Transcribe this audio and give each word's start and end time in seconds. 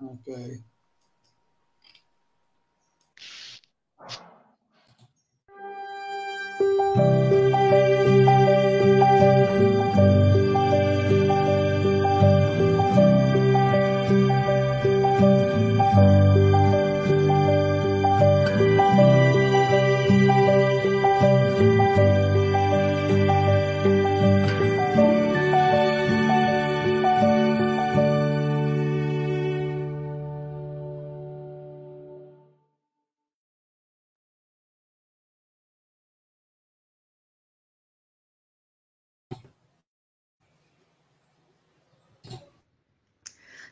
Ok. 0.00 0.28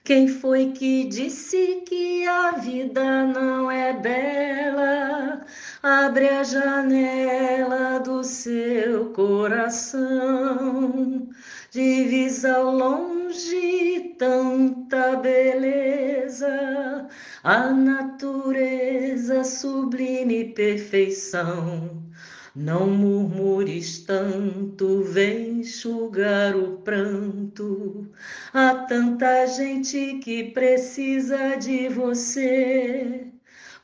Quem 0.06 0.28
foi 0.28 0.70
que 0.70 1.02
disse 1.09 1.83
que 1.84 2.24
a 2.28 2.52
vida 2.52 3.24
não 3.24 3.69
é 3.69 3.92
bela? 3.92 5.45
Abre 5.83 6.28
a 6.28 6.45
janela 6.45 7.98
do 7.98 8.23
seu 8.23 9.12
coração, 9.12 11.28
divisa 11.73 12.55
ao 12.55 12.70
longe 12.70 14.14
tanta 14.16 15.16
beleza, 15.16 17.09
a 17.42 17.73
natureza 17.73 19.42
sublime 19.42 20.55
perfeição. 20.55 21.95
Não 22.59 22.87
murmures 22.87 23.99
tanto, 23.99 25.03
vem 25.03 25.61
enxugar 25.61 26.57
o 26.57 26.79
pranto. 26.79 28.11
Há 28.51 28.75
tanta 28.89 29.47
gente 29.47 30.21
que 30.21 30.53
precisa 30.53 31.57
de 31.57 31.91
você. 31.91 33.27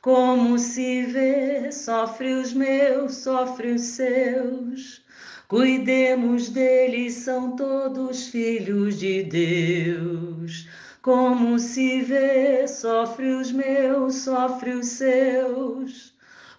Como 0.01 0.57
se 0.57 1.03
vê, 1.03 1.71
sofre 1.71 2.33
os 2.33 2.51
meus, 2.51 3.17
sofre 3.17 3.73
os 3.73 3.81
seus. 3.81 5.05
Cuidemos 5.47 6.49
deles, 6.49 7.13
são 7.13 7.55
todos 7.55 8.29
filhos 8.29 8.97
de 8.97 9.21
Deus. 9.21 10.67
Como 10.99 11.59
se 11.59 12.01
vê, 12.01 12.67
sofre 12.67 13.35
os 13.35 13.51
meus, 13.51 14.15
sofre 14.15 14.71
os 14.71 14.87
seus. 14.87 16.12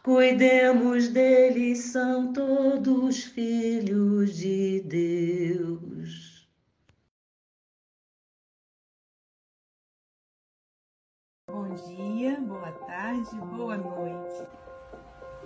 Cuidemos 0.05 1.09
deles, 1.09 1.79
são 1.85 2.31
todos 2.31 3.25
filhos 3.25 4.37
de 4.37 4.83
Deus. 4.83 6.47
Bom 11.51 11.75
dia, 11.75 12.39
boa 12.39 12.71
tarde, 12.87 13.35
boa 13.57 13.79
noite. 13.79 14.47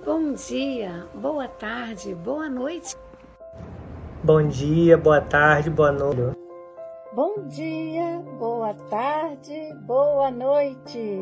Bom 0.05 0.33
dia, 0.33 1.09
boa 1.15 1.47
tarde, 1.47 2.17
boa 2.17 2.49
noite. 2.49 2.97
Bom 4.25 4.49
dia, 4.49 4.99
boa 4.99 5.21
tarde, 5.21 5.71
boa 5.71 5.93
noite. 5.93 6.37
Bom 7.13 7.47
dia, 7.47 8.25
boa 8.41 8.75
tarde, 8.75 9.73
boa 9.87 10.33
noite. 10.33 11.21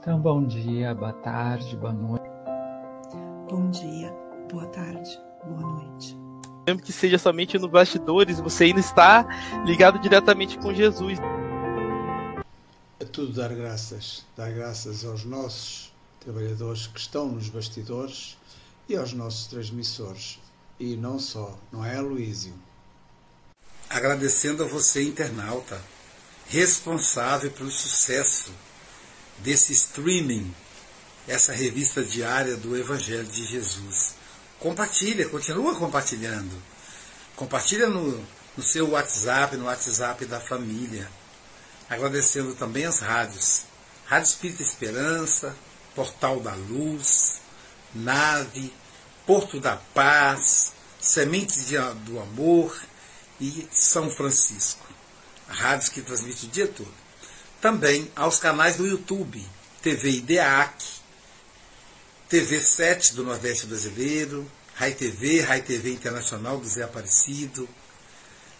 Então, 0.00 0.20
bom 0.20 0.44
dia, 0.44 0.92
boa 0.92 1.12
tarde, 1.12 1.76
boa 1.76 1.92
noite. 1.92 2.17
Bom 3.50 3.70
dia, 3.70 4.12
boa 4.50 4.66
tarde, 4.66 5.18
boa 5.42 5.62
noite. 5.62 6.14
Mesmo 6.66 6.82
que 6.82 6.92
seja 6.92 7.16
somente 7.16 7.58
no 7.58 7.66
bastidores, 7.66 8.38
você 8.40 8.64
ainda 8.64 8.80
está 8.80 9.26
ligado 9.64 9.98
diretamente 9.98 10.58
com 10.58 10.74
Jesus. 10.74 11.18
É 13.00 13.06
tudo 13.06 13.32
dar 13.32 13.54
graças, 13.54 14.26
dar 14.36 14.52
graças 14.52 15.02
aos 15.02 15.24
nossos 15.24 15.90
trabalhadores 16.20 16.88
que 16.88 17.00
estão 17.00 17.28
nos 17.28 17.48
bastidores 17.48 18.36
e 18.86 18.94
aos 18.94 19.14
nossos 19.14 19.46
transmissores. 19.46 20.38
E 20.78 20.94
não 20.94 21.18
só, 21.18 21.58
não 21.72 21.82
é, 21.82 21.98
Luísio? 22.02 22.52
Agradecendo 23.88 24.62
a 24.62 24.66
você, 24.66 25.02
internauta, 25.02 25.80
responsável 26.48 27.50
pelo 27.50 27.70
sucesso 27.70 28.52
desse 29.38 29.72
streaming 29.72 30.52
essa 31.28 31.52
revista 31.52 32.02
diária 32.02 32.56
do 32.56 32.76
Evangelho 32.76 33.26
de 33.26 33.44
Jesus. 33.44 34.14
Compartilha, 34.58 35.28
continua 35.28 35.76
compartilhando. 35.76 36.50
Compartilha 37.36 37.86
no, 37.86 38.26
no 38.56 38.62
seu 38.62 38.90
WhatsApp, 38.90 39.56
no 39.56 39.66
WhatsApp 39.66 40.24
da 40.24 40.40
família. 40.40 41.08
Agradecendo 41.88 42.54
também 42.54 42.86
as 42.86 43.00
rádios. 43.00 43.62
Rádio 44.06 44.28
Espírita 44.28 44.62
Esperança, 44.62 45.54
Portal 45.94 46.40
da 46.40 46.54
Luz, 46.54 47.34
Nave, 47.94 48.72
Porto 49.26 49.60
da 49.60 49.76
Paz, 49.76 50.72
Sementes 50.98 51.70
do 52.06 52.18
Amor 52.18 52.74
e 53.38 53.68
São 53.70 54.10
Francisco. 54.10 54.86
Rádios 55.46 55.90
que 55.90 56.00
transmitem 56.00 56.48
o 56.48 56.52
dia 56.52 56.66
todo. 56.66 56.94
Também 57.60 58.10
aos 58.16 58.38
canais 58.38 58.76
do 58.76 58.86
YouTube, 58.86 59.44
TV 59.82 60.10
IDEAC, 60.10 60.97
TV 62.28 62.60
7 62.60 63.14
do 63.14 63.24
Nordeste 63.24 63.66
Brasileiro, 63.66 64.46
Rai 64.74 64.92
TV, 64.92 65.40
Rai 65.40 65.62
TV 65.62 65.92
Internacional 65.92 66.58
do 66.58 66.68
Zé 66.68 66.82
Aparecido, 66.82 67.66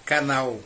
canal 0.07 0.59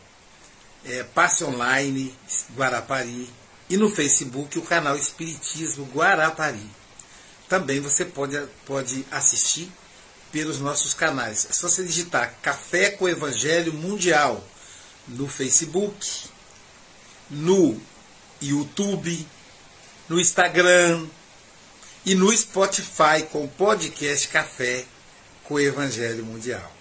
é, 0.84 1.02
Passe 1.02 1.42
Online 1.42 2.16
Guarapari 2.54 3.28
e 3.68 3.76
no 3.76 3.90
Facebook 3.90 4.56
o 4.56 4.62
canal 4.62 4.96
Espiritismo 4.96 5.84
Guarapari. 5.92 6.64
Também 7.48 7.80
você 7.80 8.04
pode, 8.04 8.40
pode 8.64 9.04
assistir 9.10 9.68
pelos 10.30 10.60
nossos 10.60 10.94
canais. 10.94 11.48
É 11.50 11.52
só 11.52 11.68
você 11.68 11.82
digitar 11.82 12.32
Café 12.40 12.90
com 12.90 13.08
Evangelho 13.08 13.72
Mundial 13.72 14.46
no 15.08 15.26
Facebook, 15.26 16.28
no 17.28 17.76
YouTube, 18.40 19.26
no 20.08 20.20
Instagram, 20.20 21.04
e 22.04 22.16
no 22.16 22.36
Spotify 22.36 23.22
com 23.30 23.44
o 23.44 23.48
podcast 23.48 24.26
Café 24.28 24.84
com 25.44 25.54
o 25.54 25.60
Evangelho 25.60 26.24
Mundial. 26.24 26.72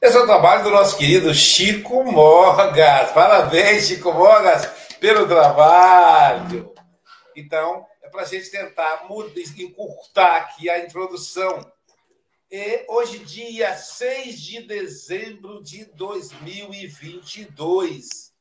Esse 0.00 0.16
é 0.16 0.20
o 0.20 0.26
trabalho 0.26 0.64
do 0.64 0.70
nosso 0.70 0.96
querido 0.96 1.34
Chico 1.34 2.02
Mogas. 2.04 3.10
Parabéns, 3.10 3.88
Chico 3.88 4.10
Mogas, 4.12 4.66
pelo 4.98 5.26
trabalho. 5.26 6.72
Então, 7.36 7.84
é 8.02 8.08
para 8.08 8.22
a 8.22 8.24
gente 8.24 8.50
tentar 8.50 9.06
encurtar 9.58 10.36
aqui 10.36 10.70
a 10.70 10.78
introdução 10.78 11.60
e 12.50 12.86
hoje, 12.88 13.18
dia 13.18 13.76
6 13.76 14.40
de 14.40 14.62
dezembro 14.62 15.62
de 15.62 15.84
2022, 15.94 18.32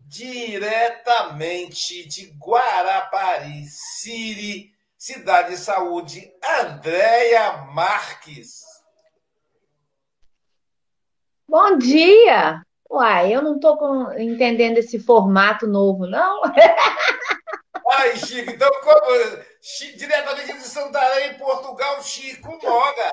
diretamente 0.00 2.08
de 2.08 2.34
Guarapari, 2.38 3.66
Siri, 3.66 4.72
Cidade 4.96 5.50
de 5.50 5.58
Saúde, 5.58 6.32
Andréia 6.42 7.66
Marques. 7.74 8.62
Bom 11.46 11.76
dia! 11.76 12.62
Uai, 12.90 13.34
eu 13.34 13.42
não 13.42 13.56
estou 13.56 14.10
entendendo 14.18 14.78
esse 14.78 14.98
formato 14.98 15.66
novo, 15.66 16.06
não? 16.06 16.40
Ai, 17.92 18.16
Chico, 18.16 18.50
então 18.50 18.70
como 18.82 19.44
diretamente 19.96 20.52
de 20.54 20.64
Santarém, 20.64 21.36
Portugal, 21.38 22.02
Chico 22.02 22.58
Mogas. 22.62 23.12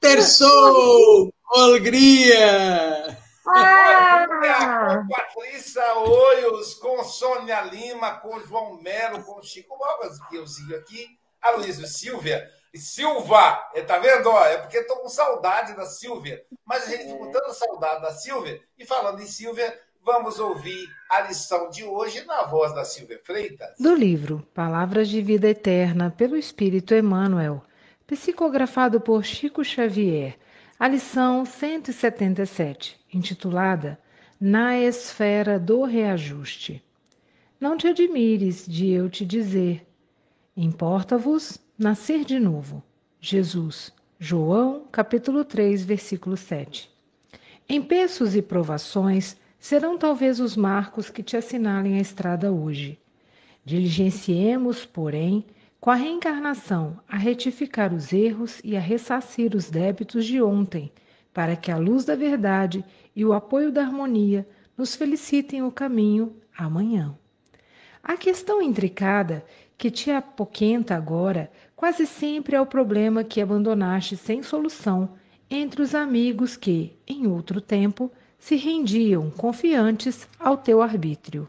Terçou! 0.00 1.32
Alegria! 1.52 3.18
Ah! 3.46 4.26
Com 4.28 5.08
Patrícia 5.08 5.94
Oios, 5.94 6.74
com 6.74 7.02
Sônia 7.04 7.60
Lima, 7.62 8.18
com 8.20 8.40
João 8.40 8.80
Melo, 8.80 9.22
com 9.24 9.42
Chico 9.42 9.76
Mogas, 9.76 10.18
que 10.28 10.36
eu 10.36 10.46
sigo 10.46 10.74
aqui, 10.76 11.06
a 11.40 11.50
Luísa 11.50 11.86
Silvia. 11.86 12.48
Silva, 12.74 13.70
é, 13.74 13.82
tá 13.82 13.98
vendo? 13.98 14.30
é 14.30 14.56
porque 14.58 14.78
estou 14.78 14.96
com 14.98 15.08
saudade 15.08 15.74
da 15.74 15.84
Silvia. 15.84 16.42
Mas 16.64 16.84
a 16.84 16.86
gente 16.86 17.12
ficou 17.12 17.30
tanta 17.30 17.52
saudade 17.52 18.00
da 18.00 18.12
Silvia. 18.12 18.62
E 18.78 18.86
falando 18.86 19.20
em 19.20 19.26
Silvia, 19.26 19.78
Vamos 20.04 20.40
ouvir 20.40 20.90
a 21.08 21.20
lição 21.20 21.70
de 21.70 21.84
hoje 21.84 22.24
na 22.24 22.42
voz 22.42 22.74
da 22.74 22.84
Silvia 22.84 23.20
Freitas. 23.22 23.76
Do 23.78 23.94
livro 23.94 24.44
Palavras 24.52 25.08
de 25.08 25.22
Vida 25.22 25.48
Eterna 25.48 26.10
pelo 26.10 26.36
Espírito 26.36 26.92
Emmanuel, 26.92 27.62
psicografado 28.04 29.00
por 29.00 29.24
Chico 29.24 29.64
Xavier, 29.64 30.36
a 30.76 30.88
lição 30.88 31.44
177, 31.44 32.98
intitulada 33.14 33.96
Na 34.40 34.76
Esfera 34.76 35.56
do 35.56 35.84
Reajuste. 35.84 36.84
Não 37.60 37.76
te 37.76 37.86
admires 37.86 38.66
de 38.66 38.90
eu 38.90 39.08
te 39.08 39.24
dizer: 39.24 39.86
Importa-vos 40.56 41.58
nascer 41.78 42.24
de 42.24 42.40
novo. 42.40 42.82
Jesus, 43.20 43.92
João, 44.18 44.84
capítulo 44.90 45.44
3, 45.44 45.84
versículo 45.84 46.36
7. 46.36 46.90
Empeços 47.68 48.34
e 48.34 48.42
provações 48.42 49.36
serão 49.62 49.96
talvez 49.96 50.40
os 50.40 50.56
marcos 50.56 51.08
que 51.08 51.22
te 51.22 51.36
assinalem 51.36 51.96
a 51.96 52.00
estrada 52.00 52.50
hoje. 52.50 52.98
Diligenciemos, 53.64 54.84
porém, 54.84 55.46
com 55.80 55.88
a 55.88 55.94
reencarnação, 55.94 56.98
a 57.08 57.16
retificar 57.16 57.94
os 57.94 58.12
erros 58.12 58.60
e 58.64 58.76
a 58.76 58.80
ressarcir 58.80 59.54
os 59.54 59.70
débitos 59.70 60.26
de 60.26 60.42
ontem, 60.42 60.90
para 61.32 61.54
que 61.54 61.70
a 61.70 61.76
luz 61.76 62.04
da 62.04 62.16
verdade 62.16 62.84
e 63.14 63.24
o 63.24 63.32
apoio 63.32 63.70
da 63.70 63.82
harmonia 63.82 64.44
nos 64.76 64.96
felicitem 64.96 65.62
o 65.62 65.70
caminho 65.70 66.34
amanhã. 66.58 67.16
A 68.02 68.16
questão 68.16 68.60
intricada 68.60 69.44
que 69.78 69.92
te 69.92 70.10
apoquenta 70.10 70.96
agora 70.96 71.48
quase 71.76 72.04
sempre 72.04 72.56
é 72.56 72.60
o 72.60 72.66
problema 72.66 73.22
que 73.22 73.40
abandonaste 73.40 74.16
sem 74.16 74.42
solução 74.42 75.10
entre 75.48 75.82
os 75.82 75.94
amigos 75.94 76.56
que, 76.56 76.96
em 77.06 77.28
outro 77.28 77.60
tempo, 77.60 78.10
se 78.42 78.56
rendiam 78.56 79.30
confiantes 79.30 80.28
ao 80.36 80.56
teu 80.56 80.82
arbítrio. 80.82 81.48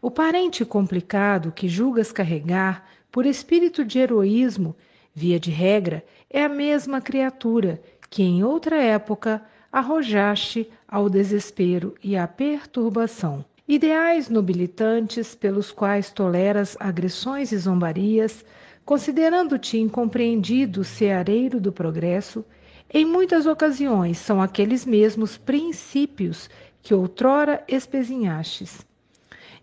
O 0.00 0.10
parente 0.10 0.64
complicado 0.64 1.52
que 1.52 1.68
julgas 1.68 2.10
carregar 2.10 2.88
por 3.12 3.26
espírito 3.26 3.84
de 3.84 3.98
heroísmo, 3.98 4.74
via 5.14 5.38
de 5.38 5.50
regra, 5.50 6.02
é 6.30 6.42
a 6.42 6.48
mesma 6.48 7.02
criatura 7.02 7.82
que 8.08 8.22
em 8.22 8.42
outra 8.42 8.76
época 8.76 9.42
arrojaste 9.70 10.66
ao 10.88 11.10
desespero 11.10 11.94
e 12.02 12.16
à 12.16 12.26
perturbação. 12.26 13.44
Ideais 13.68 14.30
nobilitantes 14.30 15.34
pelos 15.34 15.70
quais 15.70 16.10
toleras 16.10 16.78
agressões 16.80 17.52
e 17.52 17.58
zombarias, 17.58 18.42
considerando-te 18.86 19.76
incompreendido 19.76 20.82
ceareiro 20.82 21.60
do 21.60 21.70
progresso, 21.70 22.42
em 22.88 23.04
muitas 23.04 23.46
ocasiões 23.46 24.18
são 24.18 24.40
aqueles 24.40 24.86
mesmos 24.86 25.36
princípios 25.36 26.48
que 26.82 26.94
outrora 26.94 27.64
espezinhastes, 27.66 28.86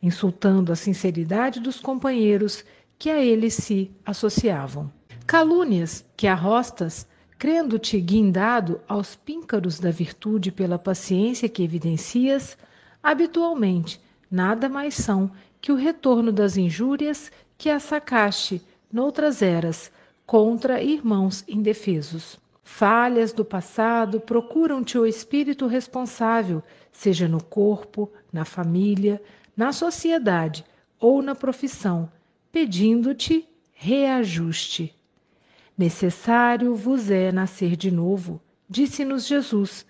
insultando 0.02 0.74
a 0.74 0.75
sinceridade 0.75 1.62
dos 1.62 1.80
companheiros 1.80 2.66
que 3.00 3.10
a 3.10 3.24
ele 3.24 3.50
se 3.50 3.90
associavam. 4.06 4.92
Calúnias 5.25 6.06
que 6.18 6.28
arrostas, 6.28 7.08
crendo-te 7.40 8.00
guindado 8.02 8.81
aos 8.88 9.16
píncaros 9.16 9.80
da 9.80 9.90
virtude 9.90 10.52
pela 10.52 10.78
paciência 10.78 11.48
que 11.48 11.64
evidencias, 11.64 12.58
habitualmente 13.02 14.02
nada 14.30 14.68
mais 14.68 14.96
são 14.96 15.31
que 15.62 15.72
o 15.72 15.75
retorno 15.75 16.31
das 16.31 16.58
injúrias 16.58 17.31
que 17.58 17.70
assacaste 17.70 18.62
noutras 18.92 19.42
eras 19.42 19.90
contra 20.25 20.84
irmãos 20.84 21.46
indefesos. 21.48 22.43
Falhas 22.63 23.33
do 23.33 23.44
passado 23.44 24.21
procuram-te 24.21 24.98
o 24.98 25.06
espírito 25.06 25.68
responsável, 25.68 26.63
seja 26.92 27.27
no 27.27 27.44
corpo, 27.44 28.10
na 28.31 28.45
família, 28.45 29.21
na 29.56 29.74
sociedade 29.74 30.65
ou 31.00 31.21
na 31.21 31.36
profissão, 31.36 32.10
pedindo-te 32.51 33.48
reajuste. 33.74 34.95
Necessário 35.77 36.74
vos 36.74 37.12
é 37.12 37.31
nascer 37.31 37.75
de 37.75 37.92
novo, 37.92 38.42
disse-nos 38.69 39.27
Jesus, 39.27 39.86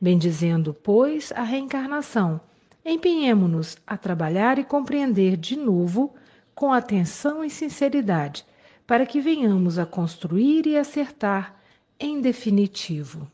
bendizendo, 0.00 0.74
pois, 0.74 1.32
a 1.32 1.42
reencarnação. 1.42 2.40
Empenhemo-nos 2.84 3.78
a 3.86 3.96
trabalhar 3.96 4.58
e 4.58 4.64
compreender 4.64 5.36
de 5.36 5.56
novo, 5.56 6.14
com 6.54 6.72
atenção 6.72 7.42
e 7.42 7.48
sinceridade, 7.48 8.44
para 8.86 9.06
que 9.06 9.20
venhamos 9.20 9.78
a 9.78 9.86
construir 9.86 10.66
e 10.66 10.76
acertar 10.76 11.57
em 11.98 12.20
definitivo. 12.20 13.30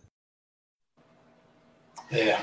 É, 2.10 2.38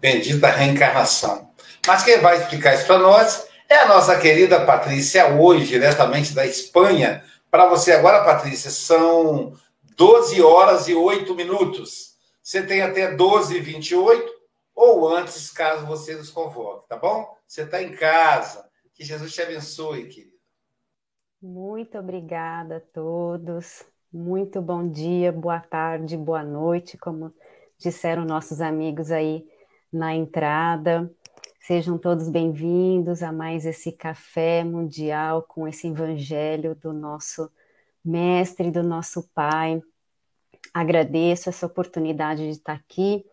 bendita 0.00 0.48
reencarnação. 0.48 1.50
Mas 1.86 2.02
quem 2.02 2.18
vai 2.20 2.38
explicar 2.38 2.74
isso 2.74 2.86
para 2.86 2.98
nós 2.98 3.46
é 3.68 3.76
a 3.78 3.88
nossa 3.88 4.18
querida 4.18 4.64
Patrícia, 4.64 5.34
hoje, 5.34 5.66
diretamente 5.66 6.32
da 6.32 6.46
Espanha. 6.46 7.24
Para 7.50 7.66
você 7.66 7.92
agora, 7.92 8.24
Patrícia, 8.24 8.70
são 8.70 9.52
12 9.96 10.40
horas 10.42 10.88
e 10.88 10.94
8 10.94 11.34
minutos. 11.34 12.14
Você 12.42 12.62
tem 12.62 12.82
até 12.82 13.14
12 13.14 13.56
e 13.56 13.60
28 13.60 14.36
ou 14.74 15.08
antes, 15.08 15.50
caso 15.50 15.86
você 15.86 16.14
nos 16.14 16.30
convoque, 16.30 16.86
tá 16.88 16.96
bom? 16.96 17.34
Você 17.46 17.62
está 17.62 17.82
em 17.82 17.96
casa. 17.96 18.68
Que 18.94 19.04
Jesus 19.04 19.32
te 19.32 19.42
abençoe, 19.42 20.06
querida. 20.06 20.36
Muito 21.40 21.98
obrigada 21.98 22.76
a 22.76 22.80
todos. 22.80 23.84
Muito 24.12 24.62
bom 24.62 24.88
dia, 24.88 25.32
boa 25.32 25.58
tarde, 25.58 26.16
boa 26.16 26.44
noite, 26.44 26.96
como 26.96 27.34
disseram 27.76 28.24
nossos 28.24 28.60
amigos 28.60 29.10
aí 29.10 29.44
na 29.92 30.14
entrada. 30.14 31.12
Sejam 31.60 31.98
todos 31.98 32.28
bem-vindos 32.28 33.20
a 33.20 33.32
mais 33.32 33.66
esse 33.66 33.90
café 33.90 34.62
mundial 34.62 35.42
com 35.42 35.66
esse 35.66 35.88
evangelho 35.88 36.76
do 36.76 36.92
nosso 36.92 37.50
mestre, 38.04 38.70
do 38.70 38.84
nosso 38.84 39.28
pai. 39.34 39.82
Agradeço 40.72 41.48
essa 41.48 41.66
oportunidade 41.66 42.44
de 42.44 42.50
estar 42.50 42.74
aqui 42.74 43.26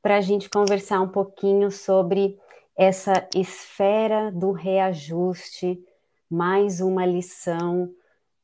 para 0.00 0.16
a 0.16 0.20
gente 0.20 0.48
conversar 0.48 1.00
um 1.00 1.08
pouquinho 1.08 1.72
sobre 1.72 2.38
essa 2.76 3.28
esfera 3.34 4.30
do 4.30 4.52
reajuste, 4.52 5.84
mais 6.30 6.80
uma 6.80 7.04
lição 7.04 7.92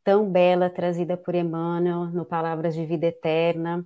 tão 0.06 0.30
bela 0.30 0.70
trazida 0.70 1.16
por 1.16 1.34
Emmanuel 1.34 2.06
no 2.06 2.24
Palavras 2.24 2.76
de 2.76 2.86
Vida 2.86 3.06
Eterna, 3.06 3.84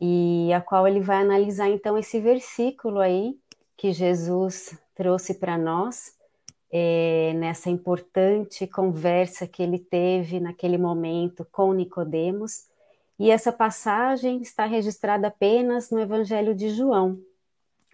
e 0.00 0.50
a 0.54 0.60
qual 0.62 0.88
ele 0.88 1.00
vai 1.00 1.18
analisar 1.18 1.68
então 1.68 1.98
esse 1.98 2.18
versículo 2.18 2.98
aí 2.98 3.38
que 3.76 3.92
Jesus 3.92 4.74
trouxe 4.94 5.34
para 5.34 5.58
nós 5.58 6.14
é, 6.72 7.34
nessa 7.36 7.68
importante 7.68 8.66
conversa 8.66 9.46
que 9.46 9.62
ele 9.62 9.78
teve 9.78 10.40
naquele 10.40 10.78
momento 10.78 11.46
com 11.52 11.74
Nicodemos. 11.74 12.64
E 13.18 13.30
essa 13.30 13.52
passagem 13.52 14.40
está 14.40 14.64
registrada 14.64 15.28
apenas 15.28 15.90
no 15.90 16.00
Evangelho 16.00 16.54
de 16.54 16.70
João, 16.70 17.20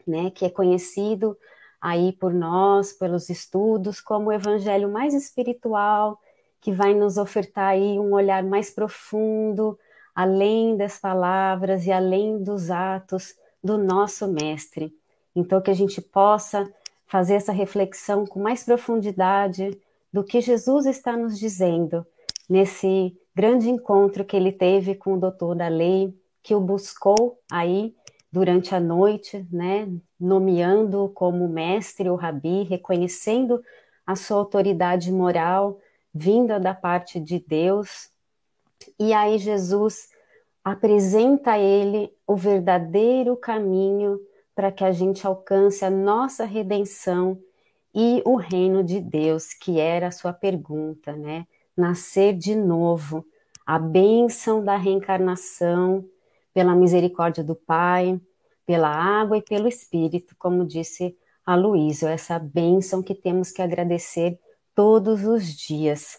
né, 0.06 0.30
que 0.30 0.44
é 0.44 0.48
conhecido 0.50 1.36
aí 1.80 2.12
por 2.12 2.32
nós, 2.32 2.92
pelos 2.92 3.28
estudos, 3.28 4.00
como 4.00 4.28
o 4.28 4.32
evangelho 4.32 4.88
mais 4.88 5.12
espiritual, 5.14 6.20
que 6.66 6.72
vai 6.72 6.94
nos 6.94 7.16
ofertar 7.16 7.68
aí 7.68 7.96
um 7.96 8.12
olhar 8.12 8.42
mais 8.42 8.70
profundo, 8.70 9.78
além 10.12 10.76
das 10.76 10.98
palavras 10.98 11.86
e 11.86 11.92
além 11.92 12.42
dos 12.42 12.72
atos 12.72 13.36
do 13.62 13.78
nosso 13.78 14.26
mestre. 14.26 14.92
Então, 15.32 15.60
que 15.60 15.70
a 15.70 15.74
gente 15.74 16.00
possa 16.00 16.68
fazer 17.06 17.34
essa 17.34 17.52
reflexão 17.52 18.26
com 18.26 18.40
mais 18.40 18.64
profundidade 18.64 19.80
do 20.12 20.24
que 20.24 20.40
Jesus 20.40 20.86
está 20.86 21.16
nos 21.16 21.38
dizendo 21.38 22.04
nesse 22.50 23.16
grande 23.32 23.70
encontro 23.70 24.24
que 24.24 24.34
ele 24.34 24.50
teve 24.50 24.96
com 24.96 25.14
o 25.14 25.20
doutor 25.20 25.54
da 25.54 25.68
lei, 25.68 26.12
que 26.42 26.52
o 26.52 26.60
buscou 26.60 27.38
aí 27.48 27.94
durante 28.32 28.74
a 28.74 28.80
noite, 28.80 29.46
né, 29.52 29.88
nomeando 30.18 31.12
como 31.14 31.48
mestre 31.48 32.10
ou 32.10 32.16
rabi, 32.16 32.64
reconhecendo 32.64 33.62
a 34.04 34.16
sua 34.16 34.38
autoridade 34.38 35.12
moral 35.12 35.78
vinda 36.16 36.58
da 36.58 36.74
parte 36.74 37.20
de 37.20 37.38
Deus. 37.38 38.10
E 38.98 39.12
aí 39.12 39.38
Jesus 39.38 40.08
apresenta 40.64 41.52
a 41.52 41.58
ele 41.58 42.12
o 42.26 42.34
verdadeiro 42.34 43.36
caminho 43.36 44.18
para 44.54 44.72
que 44.72 44.84
a 44.84 44.90
gente 44.90 45.26
alcance 45.26 45.84
a 45.84 45.90
nossa 45.90 46.44
redenção 46.44 47.38
e 47.94 48.22
o 48.24 48.36
reino 48.36 48.82
de 48.82 49.00
Deus, 49.00 49.52
que 49.52 49.78
era 49.78 50.08
a 50.08 50.10
sua 50.10 50.32
pergunta, 50.32 51.14
né? 51.14 51.46
Nascer 51.76 52.34
de 52.34 52.54
novo, 52.54 53.24
a 53.66 53.78
bênção 53.78 54.64
da 54.64 54.76
reencarnação, 54.76 56.04
pela 56.54 56.74
misericórdia 56.74 57.44
do 57.44 57.54
Pai, 57.54 58.18
pela 58.64 58.88
água 58.88 59.36
e 59.36 59.42
pelo 59.42 59.68
Espírito, 59.68 60.34
como 60.38 60.64
disse 60.64 61.16
a 61.44 61.54
Luísa, 61.54 62.10
essa 62.10 62.38
bênção 62.38 63.02
que 63.02 63.14
temos 63.14 63.52
que 63.52 63.62
agradecer 63.62 64.38
todos 64.76 65.24
os 65.24 65.44
dias. 65.44 66.18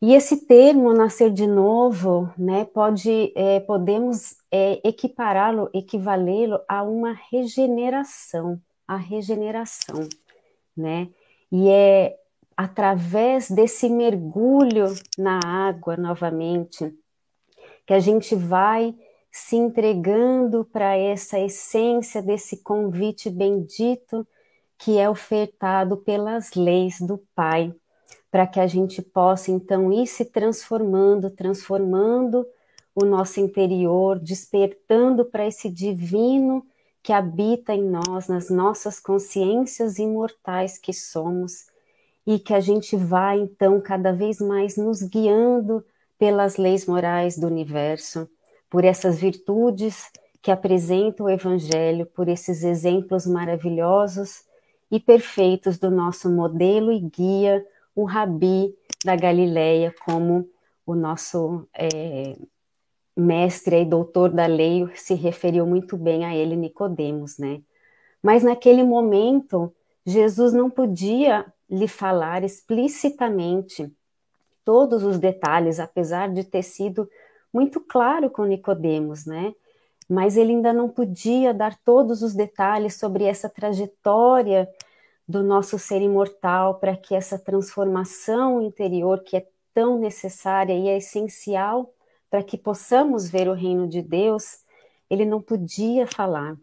E 0.00 0.14
esse 0.14 0.46
termo 0.46 0.94
nascer 0.94 1.30
de 1.30 1.46
novo, 1.46 2.32
né, 2.38 2.64
pode, 2.64 3.32
é, 3.34 3.58
podemos 3.58 4.36
é, 4.50 4.80
equipará-lo, 4.88 5.68
equivalê-lo 5.74 6.60
a 6.68 6.84
uma 6.84 7.18
regeneração, 7.30 8.60
a 8.86 8.96
regeneração, 8.96 10.08
né? 10.76 11.08
E 11.50 11.68
é 11.68 12.16
através 12.56 13.50
desse 13.50 13.88
mergulho 13.88 14.86
na 15.16 15.40
água 15.44 15.96
novamente 15.96 16.94
que 17.84 17.92
a 17.92 18.00
gente 18.00 18.34
vai 18.34 18.94
se 19.30 19.56
entregando 19.56 20.64
para 20.64 20.96
essa 20.96 21.38
essência 21.38 22.22
desse 22.22 22.62
convite 22.62 23.30
bendito 23.30 24.26
que 24.78 24.96
é 24.96 25.10
ofertado 25.10 25.96
pelas 25.96 26.54
leis 26.54 27.00
do 27.00 27.18
Pai, 27.34 27.74
para 28.30 28.46
que 28.46 28.60
a 28.60 28.66
gente 28.66 29.02
possa 29.02 29.50
então 29.50 29.92
ir 29.92 30.06
se 30.06 30.24
transformando, 30.24 31.30
transformando 31.30 32.46
o 32.94 33.04
nosso 33.04 33.40
interior, 33.40 34.18
despertando 34.18 35.24
para 35.24 35.46
esse 35.46 35.68
divino 35.68 36.64
que 37.02 37.12
habita 37.12 37.74
em 37.74 37.82
nós, 37.82 38.28
nas 38.28 38.50
nossas 38.50 39.00
consciências 39.00 39.98
imortais 39.98 40.78
que 40.78 40.92
somos, 40.92 41.66
e 42.26 42.38
que 42.38 42.52
a 42.52 42.60
gente 42.60 42.96
vai 42.96 43.40
então 43.40 43.80
cada 43.80 44.12
vez 44.12 44.38
mais 44.38 44.76
nos 44.76 45.02
guiando 45.02 45.84
pelas 46.18 46.56
leis 46.56 46.86
morais 46.86 47.38
do 47.38 47.46
universo, 47.46 48.28
por 48.68 48.84
essas 48.84 49.18
virtudes 49.18 50.10
que 50.42 50.50
apresenta 50.50 51.24
o 51.24 51.30
Evangelho, 51.30 52.04
por 52.06 52.28
esses 52.28 52.62
exemplos 52.62 53.26
maravilhosos 53.26 54.47
e 54.90 54.98
perfeitos 54.98 55.78
do 55.78 55.90
nosso 55.90 56.30
modelo 56.30 56.90
e 56.92 57.00
guia, 57.00 57.64
o 57.94 58.04
Rabi 58.04 58.74
da 59.04 59.16
Galileia, 59.16 59.94
como 60.04 60.48
o 60.86 60.94
nosso 60.94 61.68
é, 61.74 62.36
mestre 63.16 63.82
e 63.82 63.84
doutor 63.84 64.30
da 64.30 64.46
lei 64.46 64.88
se 64.94 65.14
referiu 65.14 65.66
muito 65.66 65.96
bem 65.96 66.24
a 66.24 66.34
ele, 66.34 66.56
Nicodemos, 66.56 67.38
né? 67.38 67.60
Mas 68.22 68.42
naquele 68.42 68.82
momento, 68.82 69.74
Jesus 70.06 70.52
não 70.52 70.70
podia 70.70 71.44
lhe 71.68 71.86
falar 71.86 72.42
explicitamente 72.42 73.92
todos 74.64 75.02
os 75.02 75.18
detalhes, 75.18 75.80
apesar 75.80 76.32
de 76.32 76.44
ter 76.44 76.62
sido 76.62 77.08
muito 77.52 77.80
claro 77.80 78.30
com 78.30 78.44
Nicodemos, 78.44 79.26
né? 79.26 79.54
Mas 80.08 80.36
ele 80.36 80.52
ainda 80.52 80.72
não 80.72 80.88
podia 80.88 81.52
dar 81.52 81.76
todos 81.84 82.22
os 82.22 82.34
detalhes 82.34 82.94
sobre 82.94 83.24
essa 83.24 83.48
trajetória 83.48 84.68
do 85.26 85.42
nosso 85.42 85.78
ser 85.78 86.00
imortal 86.00 86.76
para 86.76 86.96
que 86.96 87.14
essa 87.14 87.38
transformação 87.38 88.62
interior 88.62 89.22
que 89.22 89.36
é 89.36 89.46
tão 89.74 89.98
necessária 89.98 90.72
e 90.72 90.88
é 90.88 90.96
essencial 90.96 91.92
para 92.30 92.42
que 92.42 92.56
possamos 92.56 93.28
ver 93.28 93.48
o 93.48 93.54
reino 93.54 93.86
de 93.86 94.02
Deus, 94.02 94.60
ele 95.08 95.24
não 95.24 95.40
podia 95.40 96.06
falar. 96.06 96.56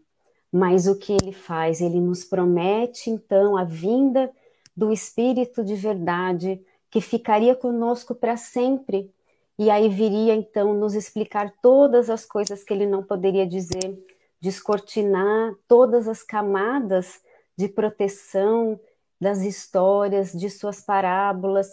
Mas 0.51 0.87
o 0.87 0.97
que 0.97 1.13
ele 1.13 1.33
faz? 1.33 1.81
Ele 1.81 1.99
nos 1.99 2.23
promete 2.23 3.09
então 3.09 3.57
a 3.57 3.63
vinda 3.63 4.31
do 4.75 4.91
Espírito 4.91 5.63
de 5.63 5.75
verdade 5.75 6.61
que 6.89 7.01
ficaria 7.01 7.55
conosco 7.55 8.15
para 8.15 8.37
sempre 8.37 9.11
e 9.57 9.69
aí 9.69 9.87
viria 9.87 10.33
então 10.33 10.73
nos 10.73 10.93
explicar 10.95 11.53
todas 11.61 12.09
as 12.09 12.25
coisas 12.25 12.63
que 12.63 12.73
ele 12.73 12.85
não 12.85 13.03
poderia 13.03 13.47
dizer, 13.47 13.97
descortinar 14.41 15.55
todas 15.67 16.07
as 16.07 16.21
camadas 16.21 17.21
de 17.57 17.69
proteção 17.69 18.79
das 19.19 19.41
histórias, 19.41 20.33
de 20.33 20.49
suas 20.49 20.81
parábolas 20.81 21.71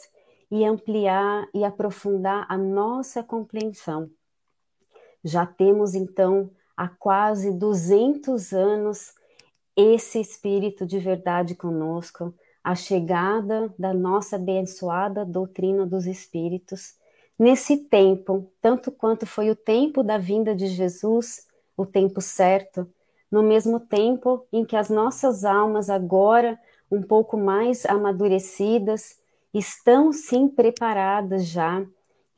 e 0.51 0.65
ampliar 0.65 1.49
e 1.53 1.65
aprofundar 1.65 2.47
a 2.49 2.57
nossa 2.57 3.23
compreensão. 3.23 4.09
Já 5.25 5.45
temos 5.45 5.95
então 5.95 6.51
há 6.77 6.89
quase 6.89 7.51
200 7.53 8.53
anos 8.53 9.13
esse 9.77 10.21
espírito 10.21 10.87
de 10.87 10.99
verdade 10.99 11.55
conosco, 11.55 12.35
a 12.63 12.75
chegada 12.75 13.75
da 13.77 13.93
nossa 13.93 14.37
abençoada 14.37 15.25
doutrina 15.25 15.85
dos 15.85 16.07
espíritos 16.07 16.95
nesse 17.43 17.77
tempo, 17.77 18.49
tanto 18.61 18.93
quanto 18.93 19.27
foi 19.27 19.51
o 19.51 19.57
tempo 19.57 20.05
da 20.05 20.17
vinda 20.17 20.55
de 20.55 20.69
Jesus, 20.69 21.49
o 21.77 21.85
tempo 21.85 22.21
certo, 22.21 22.89
no 23.29 23.43
mesmo 23.43 23.81
tempo 23.81 24.47
em 24.53 24.65
que 24.65 24.77
as 24.77 24.89
nossas 24.89 25.45
almas, 25.45 25.91
agora 25.91 26.57
um 26.89 27.03
pouco 27.03 27.37
mais 27.37 27.85
amadurecidas, 27.85 29.19
estão 29.53 30.13
sim 30.13 30.47
preparadas 30.47 31.47
já 31.47 31.85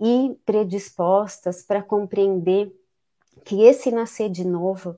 e 0.01 0.35
predispostas 0.47 1.63
para 1.63 1.83
compreender 1.83 2.75
que 3.45 3.63
esse 3.63 3.91
nascer 3.91 4.31
de 4.31 4.47
novo 4.47 4.97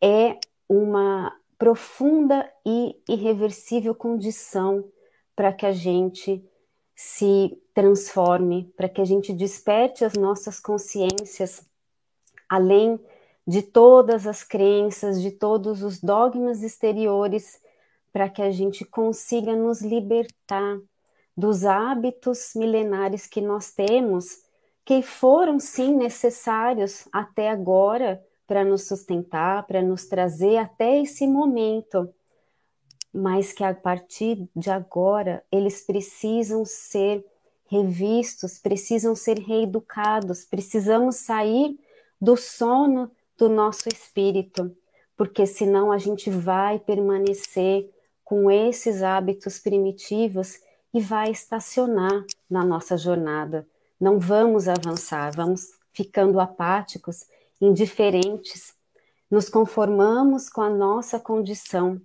é 0.00 0.38
uma 0.68 1.36
profunda 1.58 2.48
e 2.64 2.94
irreversível 3.08 3.92
condição 3.92 4.84
para 5.34 5.52
que 5.52 5.66
a 5.66 5.72
gente 5.72 6.48
se 7.04 7.60
transforme, 7.74 8.72
para 8.76 8.88
que 8.88 9.00
a 9.00 9.04
gente 9.04 9.32
desperte 9.32 10.04
as 10.04 10.12
nossas 10.12 10.60
consciências 10.60 11.66
além 12.48 13.00
de 13.44 13.60
todas 13.60 14.24
as 14.24 14.44
crenças, 14.44 15.20
de 15.20 15.32
todos 15.32 15.82
os 15.82 16.00
dogmas 16.00 16.62
exteriores, 16.62 17.60
para 18.12 18.28
que 18.28 18.40
a 18.40 18.52
gente 18.52 18.84
consiga 18.84 19.56
nos 19.56 19.82
libertar 19.82 20.78
dos 21.36 21.64
hábitos 21.64 22.52
milenares 22.54 23.26
que 23.26 23.40
nós 23.40 23.72
temos, 23.72 24.40
que 24.84 25.02
foram 25.02 25.58
sim 25.58 25.96
necessários 25.96 27.08
até 27.12 27.50
agora 27.50 28.24
para 28.46 28.64
nos 28.64 28.86
sustentar, 28.86 29.66
para 29.66 29.82
nos 29.82 30.06
trazer 30.06 30.56
até 30.56 31.00
esse 31.00 31.26
momento 31.26 32.08
mas 33.12 33.52
que 33.52 33.62
a 33.62 33.74
partir 33.74 34.48
de 34.56 34.70
agora 34.70 35.44
eles 35.52 35.82
precisam 35.82 36.64
ser 36.64 37.24
revistos, 37.66 38.58
precisam 38.58 39.14
ser 39.14 39.38
reeducados, 39.38 40.44
precisamos 40.44 41.16
sair 41.16 41.78
do 42.20 42.36
sono 42.36 43.10
do 43.36 43.48
nosso 43.48 43.88
espírito, 43.88 44.74
porque 45.16 45.46
senão 45.46 45.90
a 45.90 45.98
gente 45.98 46.30
vai 46.30 46.78
permanecer 46.78 47.90
com 48.24 48.50
esses 48.50 49.02
hábitos 49.02 49.58
primitivos 49.58 50.60
e 50.94 51.00
vai 51.00 51.30
estacionar 51.30 52.24
na 52.48 52.64
nossa 52.64 52.96
jornada. 52.96 53.66
Não 54.00 54.18
vamos 54.18 54.68
avançar, 54.68 55.34
vamos 55.34 55.72
ficando 55.92 56.40
apáticos, 56.40 57.26
indiferentes, 57.60 58.74
nos 59.30 59.48
conformamos 59.48 60.48
com 60.48 60.60
a 60.60 60.68
nossa 60.68 61.18
condição 61.18 62.00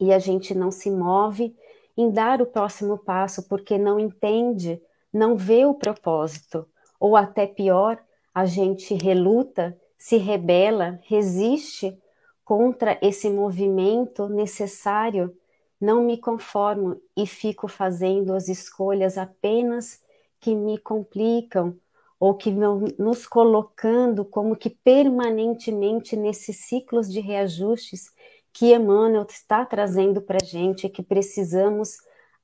e 0.00 0.12
a 0.12 0.18
gente 0.18 0.54
não 0.54 0.70
se 0.70 0.90
move 0.90 1.54
em 1.96 2.10
dar 2.10 2.40
o 2.40 2.46
próximo 2.46 2.96
passo 2.96 3.42
porque 3.48 3.76
não 3.76 4.00
entende, 4.00 4.80
não 5.12 5.36
vê 5.36 5.66
o 5.66 5.74
propósito, 5.74 6.66
ou 6.98 7.16
até 7.16 7.46
pior, 7.46 8.02
a 8.34 8.46
gente 8.46 8.94
reluta, 8.94 9.76
se 9.96 10.16
rebela, 10.16 10.98
resiste 11.02 11.96
contra 12.44 12.98
esse 13.02 13.28
movimento 13.28 14.28
necessário, 14.28 15.36
não 15.80 16.02
me 16.02 16.16
conformo 16.18 17.00
e 17.16 17.26
fico 17.26 17.68
fazendo 17.68 18.34
as 18.34 18.48
escolhas 18.48 19.18
apenas 19.18 20.00
que 20.40 20.54
me 20.54 20.78
complicam 20.78 21.76
ou 22.18 22.34
que 22.34 22.50
vão 22.50 22.84
nos 22.98 23.26
colocando 23.26 24.24
como 24.24 24.54
que 24.54 24.68
permanentemente 24.68 26.14
nesses 26.16 26.56
ciclos 26.58 27.10
de 27.10 27.20
reajustes 27.20 28.12
que 28.60 28.74
Emmanuel 28.74 29.26
está 29.26 29.64
trazendo 29.64 30.20
para 30.20 30.36
a 30.38 30.44
gente 30.44 30.86
que 30.86 31.02
precisamos 31.02 31.96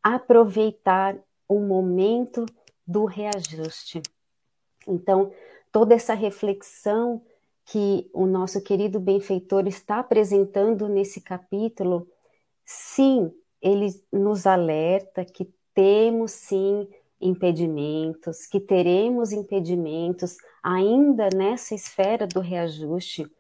aproveitar 0.02 1.14
o 1.46 1.61
momento 1.61 2.46
do 2.87 3.04
reajuste. 3.04 4.00
Então, 4.88 5.30
toda 5.70 5.94
essa 5.94 6.14
reflexão 6.14 7.20
que 7.66 8.08
o 8.14 8.25
nosso 8.25 8.62
querido 8.62 8.99
benfeitor 8.99 9.66
está 9.66 9.99
apresentando 9.99 10.88
nesse 10.88 11.20
capítulo, 11.20 12.08
sim, 12.64 13.30
ele 13.61 13.88
nos 14.11 14.46
alerta 14.46 15.23
que 15.23 15.52
temos 15.75 16.32
sim 16.32 16.88
impedimentos, 17.20 18.46
que 18.46 18.58
teremos 18.58 19.32
impedimentos 19.32 20.38
ainda 20.62 21.28
nessa 21.37 21.75
esfera 21.75 22.26
do 22.26 22.40
reajuste, 22.40 23.30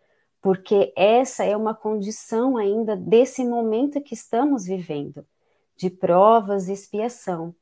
porque 0.46 0.92
essa 0.94 1.42
é 1.42 1.56
uma 1.56 1.74
condição 1.74 2.56
ainda 2.56 2.94
desse 2.94 3.44
momento 3.44 4.00
que 4.00 4.14
estamos 4.14 4.64
vivendo, 4.64 5.26
de 5.76 5.90
provas 5.90 6.68
e 6.68 6.72
expiação, 6.72 7.52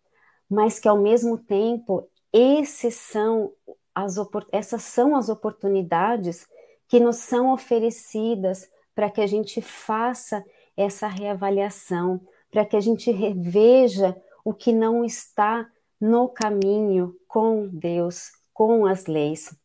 mas 0.50 0.78
que 0.78 0.86
ao 0.86 1.00
mesmo 1.00 1.38
tempo 1.38 2.06
esses 2.30 2.94
são 2.96 3.50
as, 3.94 4.16
essas 4.52 4.82
são 4.82 5.16
as 5.16 5.30
oportunidades 5.30 6.46
que 6.86 7.00
nos 7.00 7.16
são 7.16 7.54
oferecidas 7.54 8.68
para 8.94 9.10
que 9.10 9.22
a 9.22 9.26
gente 9.26 9.62
faça 9.62 10.44
essa 10.76 11.06
reavaliação, 11.06 12.20
para 12.50 12.66
que 12.66 12.76
a 12.76 12.80
gente 12.80 13.10
reveja 13.10 14.14
o 14.44 14.52
que 14.52 14.74
não 14.74 15.02
está 15.02 15.66
no 15.98 16.28
caminho 16.28 17.16
com 17.26 17.66
Deus, 17.66 18.30
com 18.52 18.84
as 18.84 19.06
leis, 19.06 19.56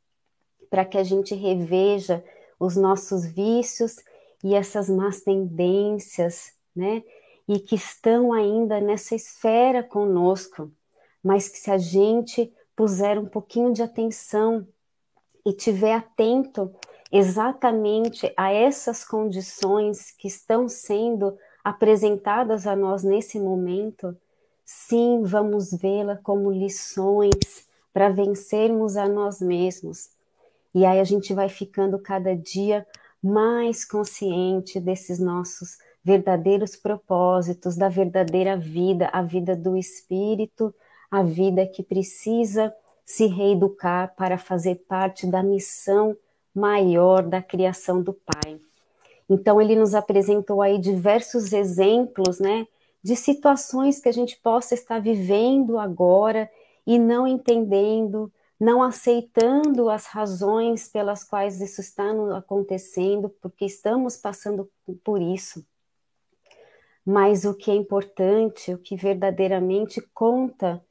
para 0.69 0.85
que 0.85 0.97
a 0.97 1.03
gente 1.03 1.35
reveja 1.35 2.23
os 2.59 2.75
nossos 2.75 3.25
vícios 3.25 3.95
e 4.43 4.53
essas 4.53 4.89
más 4.89 5.21
tendências, 5.21 6.53
né? 6.75 7.03
E 7.47 7.59
que 7.59 7.75
estão 7.75 8.33
ainda 8.33 8.79
nessa 8.79 9.15
esfera 9.15 9.81
conosco, 9.81 10.71
mas 11.23 11.49
que 11.49 11.57
se 11.57 11.71
a 11.71 11.77
gente 11.77 12.53
puser 12.75 13.17
um 13.17 13.25
pouquinho 13.25 13.73
de 13.73 13.81
atenção 13.81 14.67
e 15.45 15.53
tiver 15.53 15.93
atento 15.93 16.71
exatamente 17.11 18.31
a 18.37 18.51
essas 18.51 19.03
condições 19.03 20.11
que 20.11 20.27
estão 20.27 20.67
sendo 20.67 21.37
apresentadas 21.63 22.67
a 22.67 22.75
nós 22.75 23.03
nesse 23.03 23.39
momento, 23.39 24.15
sim, 24.63 25.23
vamos 25.23 25.71
vê-la 25.71 26.17
como 26.17 26.51
lições 26.51 27.67
para 27.91 28.09
vencermos 28.09 28.95
a 28.95 29.07
nós 29.07 29.41
mesmos. 29.41 30.11
E 30.73 30.85
aí 30.85 30.99
a 30.99 31.03
gente 31.03 31.33
vai 31.33 31.49
ficando 31.49 31.99
cada 31.99 32.35
dia 32.35 32.85
mais 33.21 33.83
consciente 33.83 34.79
desses 34.79 35.19
nossos 35.19 35.77
verdadeiros 36.03 36.75
propósitos, 36.75 37.75
da 37.75 37.89
verdadeira 37.89 38.57
vida, 38.57 39.09
a 39.11 39.21
vida 39.21 39.55
do 39.55 39.75
espírito, 39.75 40.73
a 41.11 41.21
vida 41.23 41.65
que 41.67 41.83
precisa 41.83 42.73
se 43.05 43.25
reeducar 43.25 44.13
para 44.15 44.37
fazer 44.37 44.75
parte 44.87 45.27
da 45.27 45.43
missão 45.43 46.15
maior 46.53 47.23
da 47.23 47.41
criação 47.41 48.01
do 48.01 48.13
Pai. 48.13 48.59
Então 49.29 49.61
ele 49.61 49.75
nos 49.75 49.93
apresentou 49.93 50.61
aí 50.61 50.79
diversos 50.79 51.53
exemplos, 51.53 52.39
né, 52.39 52.65
de 53.03 53.15
situações 53.15 53.99
que 53.99 54.09
a 54.09 54.11
gente 54.11 54.37
possa 54.41 54.73
estar 54.73 54.99
vivendo 54.99 55.77
agora 55.77 56.49
e 56.85 56.97
não 56.97 57.27
entendendo, 57.27 58.31
não 58.59 58.83
aceitando 58.83 59.89
as 59.89 60.05
razões 60.05 60.89
pelas 60.89 61.23
quais 61.23 61.61
isso 61.61 61.79
está 61.79 62.11
acontecendo, 62.35 63.29
porque 63.41 63.65
estamos 63.65 64.17
passando 64.17 64.69
por 65.03 65.21
isso. 65.21 65.65
Mas 67.05 67.45
o 67.45 67.53
que 67.53 67.71
é 67.71 67.75
importante, 67.75 68.73
o 68.73 68.77
que 68.77 68.95
verdadeiramente 68.95 70.01
conta, 70.13 70.83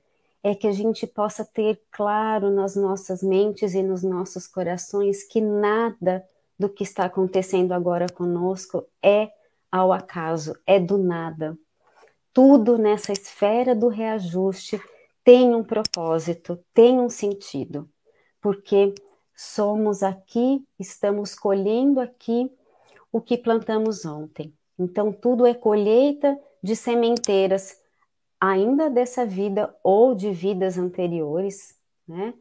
é 0.42 0.54
que 0.54 0.66
a 0.66 0.72
gente 0.72 1.06
possa 1.06 1.44
ter 1.44 1.82
claro 1.90 2.50
nas 2.50 2.74
nossas 2.74 3.22
mentes 3.22 3.74
e 3.74 3.82
nos 3.82 4.02
nossos 4.02 4.46
corações 4.46 5.22
que 5.24 5.40
nada 5.40 6.26
do 6.58 6.68
que 6.68 6.82
está 6.82 7.04
acontecendo 7.04 7.72
agora 7.72 8.06
conosco 8.08 8.86
é 9.02 9.30
ao 9.70 9.92
acaso, 9.92 10.56
é 10.66 10.80
do 10.80 10.96
nada. 10.96 11.56
Tudo 12.32 12.78
nessa 12.78 13.12
esfera 13.12 13.74
do 13.74 13.88
reajuste 13.88 14.80
tem 15.28 15.54
um 15.54 15.62
propósito, 15.62 16.58
tem 16.72 16.98
um 16.98 17.10
sentido, 17.10 17.86
porque 18.40 18.94
somos 19.36 20.02
aqui, 20.02 20.66
estamos 20.80 21.34
colhendo 21.34 22.00
aqui 22.00 22.50
o 23.12 23.20
que 23.20 23.36
plantamos 23.36 24.06
ontem. 24.06 24.54
Então, 24.78 25.12
tudo 25.12 25.44
é 25.44 25.52
colheita 25.52 26.34
de 26.62 26.74
sementeiras, 26.74 27.78
ainda 28.40 28.88
dessa 28.88 29.26
vida 29.26 29.76
ou 29.84 30.14
de 30.14 30.30
vidas 30.30 30.78
anteriores, 30.78 31.78
né? 32.08 32.32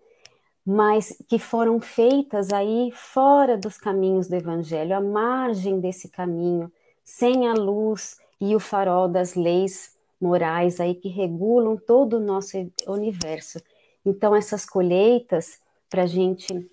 Mas 0.65 1.21
que 1.27 1.37
foram 1.37 1.81
feitas 1.81 2.53
aí 2.53 2.89
fora 2.93 3.57
dos 3.57 3.77
caminhos 3.77 4.29
do 4.29 4.35
Evangelho, 4.35 4.95
à 4.95 5.01
margem 5.01 5.81
desse 5.81 6.07
caminho, 6.07 6.71
sem 7.03 7.49
a 7.49 7.53
luz 7.53 8.17
e 8.39 8.55
o 8.55 8.61
farol 8.61 9.09
das 9.09 9.35
leis 9.35 9.96
morais 10.19 10.79
aí 10.79 10.95
que 10.95 11.09
regulam 11.09 11.77
todo 11.77 12.17
o 12.17 12.19
nosso 12.19 12.57
universo. 12.87 13.59
Então, 14.05 14.35
essas 14.35 14.65
colheitas, 14.65 15.59
para 15.89 16.03
a 16.03 16.07
gente 16.07 16.69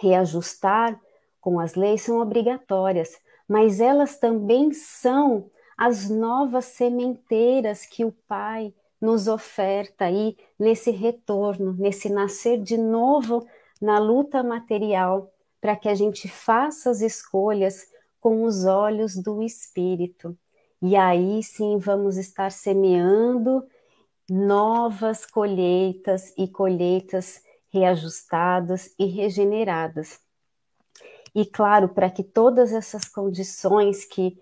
reajustar 0.00 1.00
com 1.40 1.60
as 1.60 1.74
leis, 1.74 2.02
são 2.02 2.20
obrigatórias, 2.20 3.18
mas 3.48 3.80
elas 3.80 4.18
também 4.18 4.72
são 4.72 5.50
as 5.76 6.08
novas 6.08 6.66
sementeiras 6.66 7.84
que 7.84 8.04
o 8.04 8.12
Pai 8.26 8.72
nos 9.00 9.28
oferta 9.28 10.06
aí 10.06 10.36
nesse 10.58 10.90
retorno, 10.90 11.74
nesse 11.74 12.08
nascer 12.08 12.60
de 12.60 12.78
novo 12.78 13.46
na 13.80 13.98
luta 13.98 14.42
material, 14.42 15.30
para 15.60 15.76
que 15.76 15.88
a 15.88 15.94
gente 15.94 16.28
faça 16.28 16.90
as 16.90 17.00
escolhas 17.00 17.86
com 18.20 18.44
os 18.44 18.64
olhos 18.64 19.14
do 19.14 19.42
Espírito. 19.42 20.36
E 20.86 20.96
aí 20.96 21.42
sim 21.42 21.78
vamos 21.78 22.18
estar 22.18 22.52
semeando 22.52 23.66
novas 24.28 25.24
colheitas 25.24 26.34
e 26.36 26.46
colheitas 26.46 27.42
reajustadas 27.72 28.94
e 28.98 29.06
regeneradas. 29.06 30.20
E 31.34 31.46
claro, 31.46 31.88
para 31.88 32.10
que 32.10 32.22
todas 32.22 32.70
essas 32.70 33.06
condições 33.06 34.04
que 34.04 34.36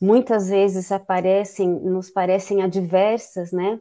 muitas 0.00 0.48
vezes 0.48 0.90
aparecem, 0.90 1.68
nos 1.68 2.08
parecem 2.08 2.62
adversas, 2.62 3.52
né? 3.52 3.78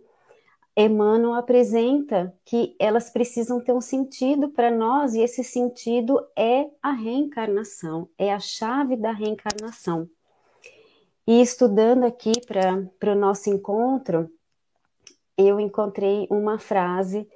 Emmanuel 0.76 1.36
apresenta 1.36 2.36
que 2.44 2.76
elas 2.78 3.10
precisam 3.10 3.62
ter 3.62 3.72
um 3.72 3.80
sentido 3.80 4.50
para 4.50 4.70
nós, 4.70 5.14
e 5.14 5.22
esse 5.22 5.46
sentido 5.46 6.20
é 6.36 6.70
a 6.84 6.92
reencarnação, 6.92 8.10
é 8.18 8.34
a 8.34 8.40
chave 8.40 8.98
da 8.98 9.14
reencarnação. 9.14 10.10
E 11.28 11.40
estudando 11.40 12.04
aqui 12.04 12.32
para 12.48 13.14
o 13.14 13.16
nosso 13.16 13.50
encontro, 13.50 14.28
eu 15.38 15.60
encontrei 15.60 16.28
uma 16.32 16.58
frase 16.58 17.28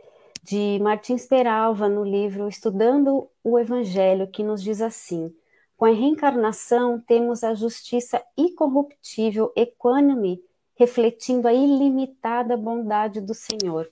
de 0.42 0.80
Martins 0.82 1.28
Peralva 1.28 1.88
no 1.88 2.04
livro 2.04 2.48
Estudando 2.48 3.30
o 3.44 3.60
Evangelho, 3.60 4.28
que 4.28 4.44
nos 4.44 4.62
diz 4.64 4.82
assim: 4.82 5.32
Com 5.78 5.86
a 5.86 5.90
reencarnação 5.90 7.00
temos 7.00 7.44
a 7.44 7.54
justiça 7.54 8.24
incorruptível, 8.36 9.52
equânime, 9.56 10.42
refletindo 10.76 11.48
a 11.48 11.54
ilimitada 11.54 12.58
bondade 12.58 13.22
do 13.22 13.36
Senhor. 13.36 13.90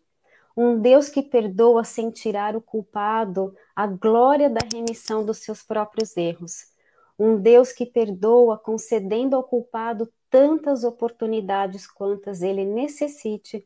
Um 0.58 0.80
Deus 0.80 1.08
que 1.08 1.22
perdoa 1.22 1.84
sem 1.84 2.10
tirar 2.10 2.56
o 2.56 2.62
culpado 2.62 3.56
a 3.76 3.86
glória 3.86 4.50
da 4.50 4.62
remissão 4.72 5.24
dos 5.24 5.38
seus 5.38 5.64
próprios 5.64 6.18
erros. 6.18 6.73
Um 7.18 7.38
Deus 7.40 7.72
que 7.72 7.86
perdoa 7.86 8.58
concedendo 8.58 9.36
ao 9.36 9.44
culpado 9.44 10.12
tantas 10.30 10.84
oportunidades 10.84 11.86
quantas 11.86 12.42
ele 12.42 12.66
necessite 12.66 13.66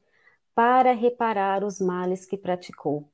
para 0.54 0.92
reparar 0.92 1.64
os 1.64 1.80
males 1.80 2.26
que 2.26 2.36
praticou. 2.36 3.10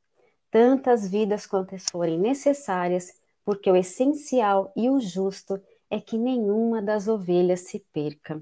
Tantas 0.50 1.08
vidas 1.08 1.46
quantas 1.46 1.86
forem 1.86 2.18
necessárias, 2.18 3.20
porque 3.46 3.70
o 3.70 3.76
essencial 3.76 4.72
e 4.76 4.90
o 4.90 5.00
justo 5.00 5.62
é 5.90 6.00
que 6.00 6.18
nenhuma 6.18 6.82
das 6.82 7.08
ovelhas 7.08 7.62
se 7.62 7.80
perca. 7.92 8.42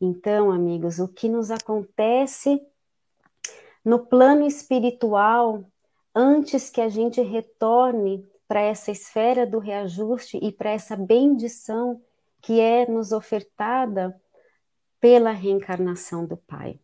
Então, 0.00 0.50
amigos, 0.50 0.98
o 0.98 1.06
que 1.06 1.28
nos 1.28 1.50
acontece 1.50 2.60
no 3.84 4.00
plano 4.06 4.44
espiritual, 4.44 5.64
antes 6.14 6.70
que 6.70 6.80
a 6.80 6.88
gente 6.88 7.20
retorne 7.20 8.26
para 8.52 8.60
essa 8.60 8.90
esfera 8.90 9.46
do 9.46 9.58
reajuste 9.58 10.36
e 10.36 10.52
para 10.52 10.72
essa 10.72 10.94
bendição 10.94 12.02
que 12.42 12.60
é 12.60 12.86
nos 12.86 13.10
ofertada 13.10 14.14
pela 15.00 15.30
reencarnação 15.30 16.26
do 16.26 16.36
Pai. 16.36 16.78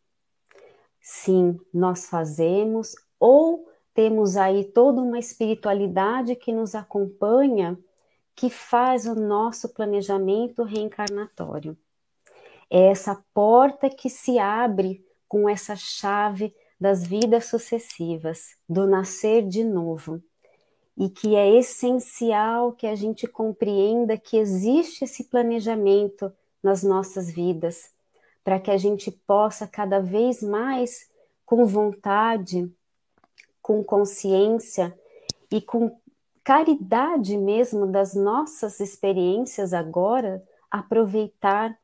Sim, 0.98 1.60
nós 1.70 2.06
fazemos, 2.08 2.94
ou 3.20 3.68
temos 3.92 4.34
aí 4.38 4.64
toda 4.64 5.02
uma 5.02 5.18
espiritualidade 5.18 6.34
que 6.36 6.54
nos 6.54 6.74
acompanha, 6.74 7.78
que 8.34 8.48
faz 8.48 9.04
o 9.04 9.14
nosso 9.14 9.68
planejamento 9.68 10.62
reencarnatório. 10.62 11.76
É 12.70 12.86
essa 12.86 13.22
porta 13.34 13.90
que 13.90 14.08
se 14.08 14.38
abre 14.38 15.04
com 15.28 15.46
essa 15.46 15.76
chave 15.76 16.54
das 16.80 17.06
vidas 17.06 17.44
sucessivas, 17.44 18.56
do 18.66 18.86
nascer 18.86 19.46
de 19.46 19.62
novo. 19.62 20.22
E 20.98 21.08
que 21.08 21.36
é 21.36 21.56
essencial 21.56 22.72
que 22.72 22.86
a 22.86 22.96
gente 22.96 23.26
compreenda 23.26 24.18
que 24.18 24.36
existe 24.36 25.04
esse 25.04 25.22
planejamento 25.24 26.32
nas 26.60 26.82
nossas 26.82 27.30
vidas, 27.30 27.92
para 28.42 28.58
que 28.58 28.70
a 28.70 28.76
gente 28.76 29.10
possa 29.10 29.66
cada 29.66 30.00
vez 30.00 30.42
mais, 30.42 31.08
com 31.46 31.64
vontade, 31.64 32.68
com 33.62 33.84
consciência 33.84 34.98
e 35.50 35.60
com 35.62 35.96
caridade 36.42 37.36
mesmo 37.36 37.86
das 37.86 38.14
nossas 38.14 38.80
experiências 38.80 39.72
agora, 39.72 40.42
aproveitar 40.70 41.78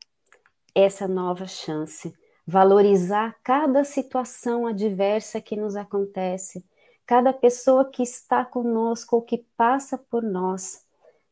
essa 0.75 1.07
nova 1.07 1.47
chance, 1.47 2.13
valorizar 2.47 3.37
cada 3.45 3.85
situação 3.85 4.67
adversa 4.67 5.41
que 5.41 5.55
nos 5.55 5.77
acontece, 5.77 6.65
cada 7.07 7.33
pessoa 7.33 7.85
que 7.85 8.03
está 8.03 8.45
conosco 8.45 9.17
ou 9.17 9.23
que 9.23 9.39
passa 9.57 9.99
por 9.99 10.23
nós, 10.23 10.85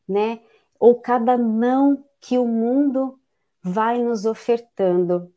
né? 0.07 0.41
Ou 0.79 0.99
cada 0.99 1.37
não 1.37 2.03
que 2.19 2.37
o 2.37 2.47
mundo 2.47 3.19
vai 3.61 3.97
nos 3.97 4.25
ofertando 4.25 5.31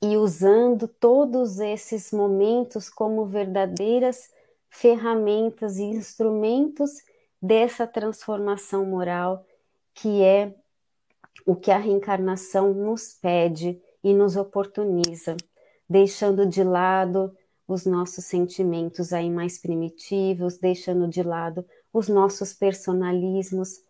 e 0.00 0.16
usando 0.16 0.88
todos 0.88 1.60
esses 1.60 2.12
momentos 2.12 2.88
como 2.88 3.26
verdadeiras 3.26 4.30
ferramentas 4.68 5.78
e 5.78 5.82
instrumentos 5.82 7.02
dessa 7.40 7.86
transformação 7.86 8.86
moral 8.86 9.44
que 9.94 10.22
é 10.22 10.54
o 11.44 11.54
que 11.54 11.70
a 11.70 11.78
reencarnação 11.78 12.72
nos 12.72 13.12
pede 13.12 13.80
e 14.02 14.12
nos 14.14 14.36
oportuniza, 14.36 15.36
deixando 15.88 16.46
de 16.46 16.64
lado 16.64 17.36
os 17.72 17.86
nossos 17.86 18.24
sentimentos 18.24 19.12
aí 19.12 19.30
mais 19.30 19.58
primitivos, 19.58 20.58
deixando 20.58 21.08
de 21.08 21.22
lado 21.22 21.64
os 21.92 22.08
nossos 22.08 22.52
personalismos 22.52 23.80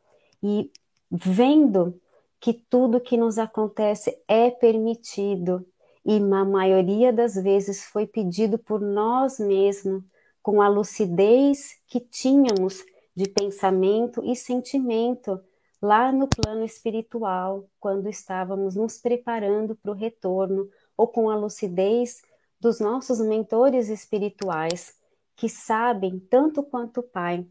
e 0.42 0.70
vendo 1.10 2.00
que 2.40 2.52
tudo 2.52 3.00
que 3.00 3.16
nos 3.16 3.38
acontece 3.38 4.18
é 4.26 4.50
permitido. 4.50 5.64
E 6.04 6.18
na 6.18 6.44
maioria 6.44 7.12
das 7.12 7.34
vezes 7.34 7.84
foi 7.84 8.06
pedido 8.06 8.58
por 8.58 8.80
nós 8.80 9.38
mesmos, 9.38 10.02
com 10.42 10.60
a 10.60 10.68
lucidez 10.68 11.76
que 11.86 12.00
tínhamos 12.00 12.84
de 13.14 13.28
pensamento 13.28 14.20
e 14.24 14.34
sentimento 14.34 15.40
lá 15.80 16.10
no 16.10 16.26
plano 16.26 16.64
espiritual, 16.64 17.68
quando 17.78 18.08
estávamos 18.08 18.74
nos 18.74 18.98
preparando 18.98 19.76
para 19.76 19.92
o 19.92 19.94
retorno, 19.94 20.68
ou 20.96 21.06
com 21.06 21.30
a 21.30 21.36
lucidez 21.36 22.22
dos 22.62 22.78
nossos 22.78 23.18
mentores 23.18 23.88
espirituais, 23.88 24.96
que 25.34 25.48
sabem 25.48 26.20
tanto 26.20 26.62
quanto 26.62 27.00
o 27.00 27.02
Pai 27.02 27.44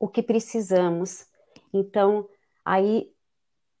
o 0.00 0.08
que 0.08 0.20
precisamos. 0.20 1.26
Então, 1.72 2.28
aí 2.64 3.12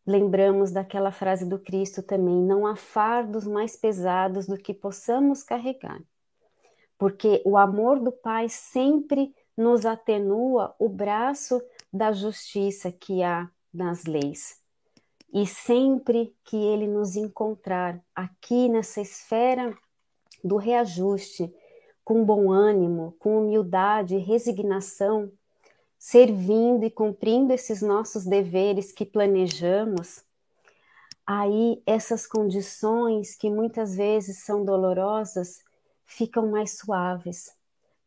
lembramos 0.06 0.70
daquela 0.70 1.10
frase 1.10 1.44
do 1.44 1.58
Cristo 1.58 2.00
também: 2.00 2.36
não 2.36 2.64
há 2.64 2.76
fardos 2.76 3.44
mais 3.44 3.76
pesados 3.76 4.46
do 4.46 4.56
que 4.56 4.72
possamos 4.72 5.42
carregar. 5.42 6.00
Porque 6.96 7.42
o 7.44 7.56
amor 7.56 7.98
do 7.98 8.12
Pai 8.12 8.48
sempre 8.48 9.34
nos 9.56 9.84
atenua 9.84 10.76
o 10.78 10.88
braço 10.88 11.60
da 11.92 12.12
justiça 12.12 12.92
que 12.92 13.20
há 13.24 13.50
nas 13.74 14.04
leis. 14.04 14.60
E 15.32 15.44
sempre 15.44 16.36
que 16.44 16.56
ele 16.56 16.86
nos 16.86 17.16
encontrar 17.16 18.00
aqui 18.14 18.68
nessa 18.68 19.00
esfera 19.00 19.76
do 20.42 20.56
reajuste, 20.56 21.52
com 22.04 22.24
bom 22.24 22.50
ânimo, 22.50 23.14
com 23.18 23.38
humildade 23.38 24.16
e 24.16 24.18
resignação, 24.18 25.30
servindo 25.98 26.84
e 26.84 26.90
cumprindo 26.90 27.52
esses 27.52 27.82
nossos 27.82 28.24
deveres 28.24 28.90
que 28.90 29.04
planejamos, 29.04 30.24
aí 31.26 31.82
essas 31.86 32.26
condições 32.26 33.36
que 33.36 33.50
muitas 33.50 33.94
vezes 33.94 34.38
são 34.38 34.64
dolorosas 34.64 35.62
ficam 36.04 36.50
mais 36.50 36.76
suaves, 36.76 37.54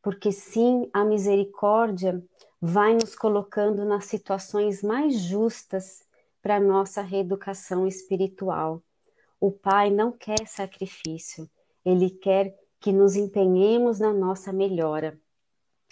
porque 0.02 0.32
sim, 0.32 0.90
a 0.92 1.06
misericórdia 1.06 2.22
vai 2.60 2.94
nos 2.94 3.16
colocando 3.16 3.86
nas 3.86 4.06
situações 4.06 4.82
mais 4.84 5.16
justas 5.20 6.04
para 6.42 6.60
nossa 6.60 7.02
reeducação 7.02 7.88
espiritual. 7.88 8.82
O 9.40 9.52
Pai 9.52 9.90
não 9.90 10.12
quer 10.12 10.46
sacrifício, 10.46 11.50
ele 11.86 12.10
quer 12.10 12.56
que 12.80 12.92
nos 12.92 13.16
empenhemos 13.16 14.00
na 14.00 14.14
nossa 14.14 14.52
melhora. 14.52 15.18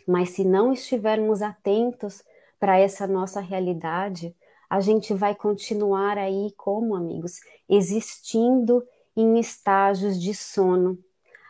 Mas 0.08 0.30
se 0.30 0.44
não 0.44 0.74
estivermos 0.74 1.42
atentos 1.42 2.24
para 2.60 2.78
essa 2.78 3.08
nossa 3.08 3.40
realidade, 3.40 4.36
a 4.70 4.80
gente 4.80 5.14
vai 5.14 5.36
continuar 5.36 6.18
aí 6.18 6.54
como 6.56 6.96
amigos, 6.96 7.40
existindo 7.68 8.84
em 9.16 9.40
estágios 9.40 10.20
de 10.20 10.34
sono, 10.34 10.98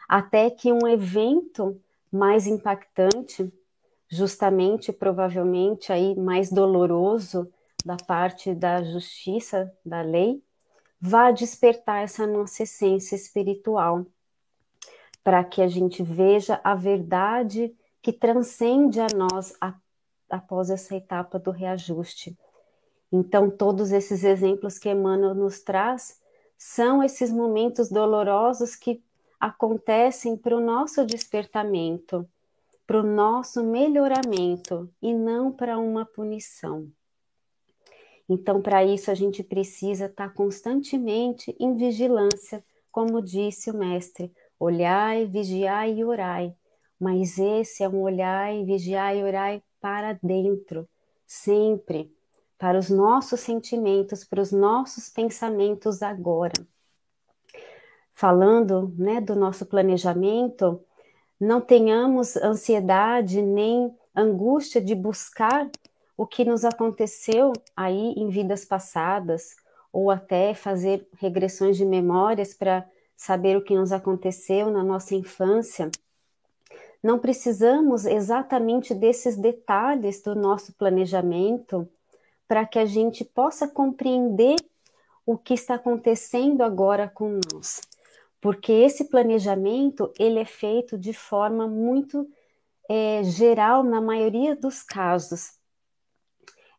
até 0.08 0.50
que 0.50 0.72
um 0.72 0.88
evento 0.88 1.80
mais 2.12 2.48
impactante, 2.48 3.52
justamente 4.10 4.92
provavelmente 4.92 5.94
aí 5.94 6.16
mais 6.16 6.52
doloroso 6.52 7.52
da 7.86 7.96
parte 7.96 8.54
da 8.54 8.84
justiça, 8.84 9.72
da 9.86 10.02
lei, 10.02 10.44
vá 11.00 11.32
despertar 11.32 12.04
essa 12.04 12.28
nossa 12.28 12.64
essência 12.64 13.16
espiritual, 13.16 14.06
para 15.24 15.44
que 15.44 15.62
a 15.62 15.68
gente 15.68 16.02
veja 16.02 16.60
a 16.64 16.76
verdade 16.76 17.76
que 18.02 18.12
transcende 18.12 19.00
a 19.00 19.08
nós 19.16 19.56
a, 19.62 19.76
após 20.30 20.70
essa 20.70 20.96
etapa 20.96 21.38
do 21.38 21.52
reajuste. 21.52 22.38
Então, 23.12 23.50
todos 23.50 23.92
esses 23.92 24.24
exemplos 24.24 24.78
que 24.80 24.90
Emmanuel 24.90 25.36
nos 25.36 25.62
traz 25.62 26.20
são 26.58 27.04
esses 27.04 27.32
momentos 27.32 27.90
dolorosos 27.90 28.76
que 28.76 29.04
acontecem 29.40 30.38
para 30.38 30.56
o 30.56 30.62
nosso 30.62 31.06
despertamento, 31.06 32.28
para 32.88 33.00
o 33.00 33.04
nosso 33.04 33.64
melhoramento 33.64 34.90
e 35.02 35.14
não 35.14 35.52
para 35.52 35.78
uma 35.78 36.06
punição. 36.06 36.88
Então, 38.30 38.62
para 38.62 38.86
isso, 38.86 39.12
a 39.12 39.14
gente 39.14 39.44
precisa 39.44 40.06
estar 40.06 40.34
constantemente 40.34 41.56
em 41.60 41.76
vigilância, 41.76 42.64
como 42.92 43.22
disse 43.22 43.70
o 43.70 43.78
Mestre: 43.78 44.32
olhai, 44.64 45.26
vigiai 45.26 45.98
e 45.98 46.06
orai, 46.06 46.56
mas 47.00 47.40
esse 47.40 47.84
é 47.84 47.90
um 47.90 48.02
olhar 48.02 48.54
e 48.54 48.64
vigiar 48.64 49.16
e 49.16 49.24
orar 49.24 49.60
para 49.82 50.14
dentro, 50.22 50.88
sempre, 51.26 52.16
para 52.60 52.78
os 52.78 52.88
nossos 52.88 53.40
sentimentos, 53.40 54.24
para 54.24 54.40
os 54.40 54.52
nossos 54.52 55.10
pensamentos 55.10 56.04
agora. 56.04 56.54
Falando 58.14 58.94
né, 59.00 59.20
do 59.20 59.36
nosso 59.36 59.66
planejamento, 59.66 60.80
não 61.40 61.60
tenhamos 61.60 62.36
ansiedade 62.36 63.42
nem 63.42 63.92
angústia 64.16 64.80
de 64.80 64.94
buscar 64.94 65.72
o 66.16 66.28
que 66.28 66.46
nos 66.46 66.64
aconteceu 66.64 67.52
aí 67.76 68.14
em 68.16 68.30
vidas 68.30 68.64
passadas, 68.64 69.56
ou 69.92 70.12
até 70.12 70.54
fazer 70.54 71.08
regressões 71.18 71.78
de 71.78 71.86
memórias 71.86 72.54
para 72.54 72.88
saber 73.22 73.56
o 73.56 73.62
que 73.62 73.76
nos 73.76 73.92
aconteceu 73.92 74.72
na 74.72 74.84
nossa 74.84 75.14
infância 75.14 75.92
não 77.04 77.20
precisamos 77.20 78.06
exatamente 78.06 78.96
desses 78.96 79.38
detalhes 79.38 80.24
do 80.24 80.34
nosso 80.34 80.74
planejamento 80.74 81.88
para 82.48 82.66
que 82.66 82.80
a 82.80 82.86
gente 82.86 83.24
possa 83.24 83.68
compreender 83.68 84.56
o 85.24 85.38
que 85.38 85.54
está 85.54 85.76
acontecendo 85.76 86.62
agora 86.62 87.08
com 87.08 87.40
nós. 87.54 87.82
Porque 88.42 88.72
esse 88.72 89.06
planejamento 89.06 90.12
ele 90.18 90.40
é 90.40 90.46
feito 90.46 90.98
de 90.98 91.14
forma 91.14 91.68
muito 91.68 92.28
é, 92.90 93.24
geral 93.24 93.84
na 93.84 94.02
maioria 94.02 94.56
dos 94.56 94.82
casos. 94.82 95.60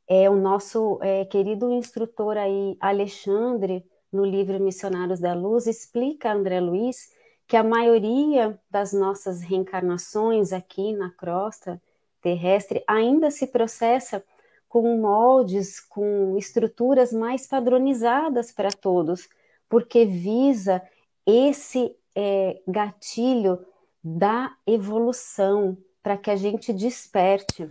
É 0.08 0.28
o 0.28 0.34
nosso 0.34 0.98
é, 1.02 1.24
querido 1.24 1.70
instrutor 1.70 2.36
aí, 2.36 2.76
Alexandre, 2.80 3.84
no 4.12 4.24
livro 4.24 4.60
Missionários 4.60 5.20
da 5.20 5.34
Luz, 5.34 5.66
explica 5.66 6.32
André 6.32 6.60
Luiz 6.60 7.10
que 7.46 7.56
a 7.56 7.62
maioria 7.62 8.58
das 8.70 8.92
nossas 8.92 9.42
reencarnações 9.42 10.52
aqui 10.52 10.92
na 10.92 11.10
crosta 11.10 11.80
terrestre 12.20 12.84
ainda 12.86 13.30
se 13.30 13.46
processa 13.46 14.24
com 14.68 14.96
moldes, 14.96 15.80
com 15.80 16.36
estruturas 16.38 17.12
mais 17.12 17.46
padronizadas 17.46 18.52
para 18.52 18.70
todos, 18.70 19.28
porque 19.68 20.04
visa 20.06 20.80
esse 21.26 21.94
é, 22.14 22.60
gatilho 22.66 23.64
da 24.02 24.54
evolução 24.66 25.76
para 26.02 26.16
que 26.16 26.30
a 26.30 26.36
gente 26.36 26.72
desperte. 26.72 27.68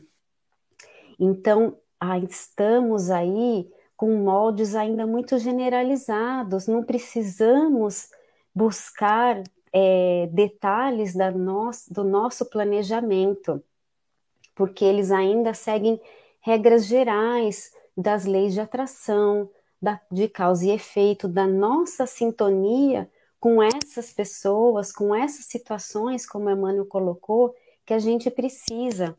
Então, 1.19 1.77
ah, 1.99 2.19
estamos 2.19 3.09
aí 3.09 3.69
com 4.01 4.15
moldes 4.15 4.73
ainda 4.73 5.05
muito 5.05 5.37
generalizados, 5.37 6.65
não 6.65 6.81
precisamos 6.81 8.09
buscar 8.51 9.43
é, 9.71 10.27
detalhes 10.33 11.13
do 11.87 12.03
nosso 12.03 12.49
planejamento, 12.49 13.63
porque 14.55 14.83
eles 14.83 15.11
ainda 15.11 15.53
seguem 15.53 16.01
regras 16.39 16.87
gerais 16.87 17.71
das 17.95 18.25
leis 18.25 18.55
de 18.55 18.61
atração, 18.61 19.47
da, 19.79 20.01
de 20.11 20.27
causa 20.27 20.65
e 20.65 20.71
efeito, 20.71 21.27
da 21.27 21.45
nossa 21.45 22.07
sintonia 22.07 23.07
com 23.39 23.61
essas 23.61 24.11
pessoas, 24.11 24.91
com 24.91 25.13
essas 25.13 25.45
situações, 25.45 26.25
como 26.25 26.49
Emmanuel 26.49 26.87
colocou, 26.87 27.53
que 27.85 27.93
a 27.93 27.99
gente 27.99 28.31
precisa, 28.31 29.15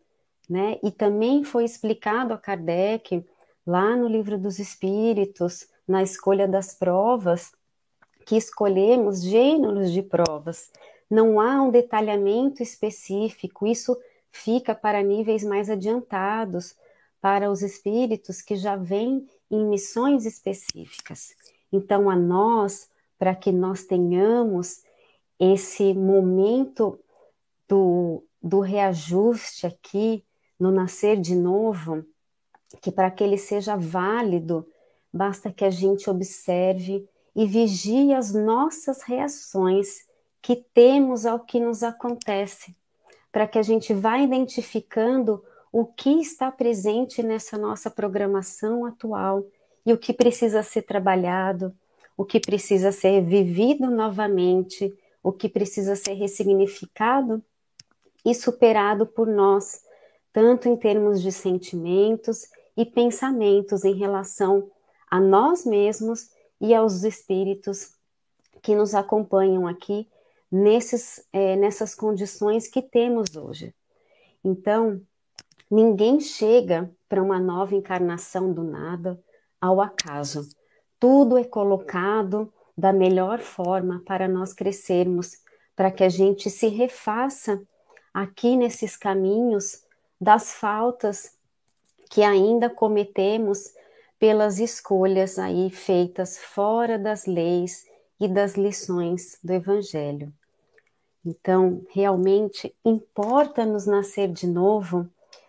né? 0.50 0.80
E 0.82 0.90
também 0.90 1.44
foi 1.44 1.62
explicado 1.62 2.34
a 2.34 2.38
Kardec, 2.38 3.24
lá 3.66 3.96
no 3.96 4.08
Livro 4.08 4.38
dos 4.38 4.58
Espíritos, 4.58 5.66
na 5.86 6.02
escolha 6.02 6.46
das 6.48 6.74
provas, 6.74 7.52
que 8.26 8.36
escolhemos 8.36 9.22
gêneros 9.22 9.90
de 9.92 10.02
provas. 10.02 10.70
Não 11.10 11.40
há 11.40 11.60
um 11.62 11.70
detalhamento 11.70 12.62
específico, 12.62 13.66
isso 13.66 13.96
fica 14.30 14.74
para 14.74 15.02
níveis 15.02 15.44
mais 15.44 15.68
adiantados, 15.68 16.74
para 17.20 17.50
os 17.50 17.62
espíritos 17.62 18.42
que 18.42 18.56
já 18.56 18.74
vêm 18.74 19.28
em 19.50 19.64
missões 19.66 20.26
específicas. 20.26 21.34
Então, 21.72 22.10
a 22.10 22.16
nós, 22.16 22.90
para 23.18 23.34
que 23.34 23.52
nós 23.52 23.84
tenhamos 23.84 24.82
esse 25.38 25.94
momento 25.94 26.98
do, 27.68 28.24
do 28.42 28.60
reajuste 28.60 29.66
aqui, 29.66 30.24
no 30.58 30.70
nascer 30.70 31.20
de 31.20 31.34
novo, 31.34 32.04
que 32.80 32.90
para 32.90 33.10
que 33.10 33.22
ele 33.22 33.36
seja 33.36 33.76
válido, 33.76 34.66
basta 35.12 35.52
que 35.52 35.64
a 35.64 35.70
gente 35.70 36.08
observe 36.08 37.06
e 37.34 37.46
vigie 37.46 38.12
as 38.12 38.32
nossas 38.32 39.02
reações 39.02 40.06
que 40.40 40.56
temos 40.56 41.24
ao 41.24 41.40
que 41.40 41.60
nos 41.60 41.82
acontece, 41.82 42.74
para 43.30 43.46
que 43.46 43.58
a 43.58 43.62
gente 43.62 43.94
vá 43.94 44.18
identificando 44.18 45.42
o 45.70 45.86
que 45.86 46.10
está 46.20 46.50
presente 46.50 47.22
nessa 47.22 47.56
nossa 47.56 47.90
programação 47.90 48.84
atual 48.84 49.44
e 49.86 49.92
o 49.92 49.98
que 49.98 50.12
precisa 50.12 50.62
ser 50.62 50.82
trabalhado, 50.82 51.74
o 52.16 52.24
que 52.24 52.38
precisa 52.38 52.92
ser 52.92 53.22
vivido 53.22 53.90
novamente, 53.90 54.94
o 55.22 55.32
que 55.32 55.48
precisa 55.48 55.96
ser 55.96 56.14
ressignificado 56.14 57.42
e 58.24 58.34
superado 58.34 59.06
por 59.06 59.26
nós, 59.26 59.82
tanto 60.32 60.68
em 60.68 60.76
termos 60.76 61.22
de 61.22 61.32
sentimentos 61.32 62.48
e 62.76 62.84
pensamentos 62.84 63.84
em 63.84 63.94
relação 63.94 64.70
a 65.10 65.20
nós 65.20 65.64
mesmos 65.66 66.30
e 66.60 66.74
aos 66.74 67.02
espíritos 67.04 67.94
que 68.62 68.74
nos 68.74 68.94
acompanham 68.94 69.66
aqui 69.66 70.08
nesses, 70.50 71.26
é, 71.32 71.56
nessas 71.56 71.94
condições 71.94 72.68
que 72.68 72.80
temos 72.80 73.36
hoje. 73.36 73.74
Então, 74.44 75.00
ninguém 75.70 76.20
chega 76.20 76.90
para 77.08 77.22
uma 77.22 77.38
nova 77.38 77.74
encarnação 77.74 78.52
do 78.52 78.62
nada 78.62 79.22
ao 79.60 79.80
acaso. 79.80 80.48
Tudo 80.98 81.36
é 81.36 81.44
colocado 81.44 82.52
da 82.76 82.92
melhor 82.92 83.40
forma 83.40 84.02
para 84.04 84.28
nós 84.28 84.52
crescermos, 84.52 85.32
para 85.74 85.90
que 85.90 86.04
a 86.04 86.08
gente 86.08 86.48
se 86.48 86.68
refaça 86.68 87.60
aqui 88.12 88.56
nesses 88.56 88.96
caminhos 88.96 89.84
das 90.20 90.52
faltas 90.52 91.36
que 92.12 92.22
ainda 92.22 92.68
cometemos 92.68 93.72
pelas 94.18 94.58
escolhas 94.58 95.38
aí 95.38 95.70
feitas 95.70 96.36
fora 96.36 96.98
das 96.98 97.24
leis 97.24 97.86
e 98.20 98.28
das 98.28 98.52
lições 98.54 99.38
do 99.42 99.50
Evangelho. 99.50 100.30
Então, 101.24 101.80
realmente 101.88 102.76
importa 102.84 103.64
nos 103.64 103.86
nascer 103.86 104.28
de 104.28 104.46
novo, 104.46 105.08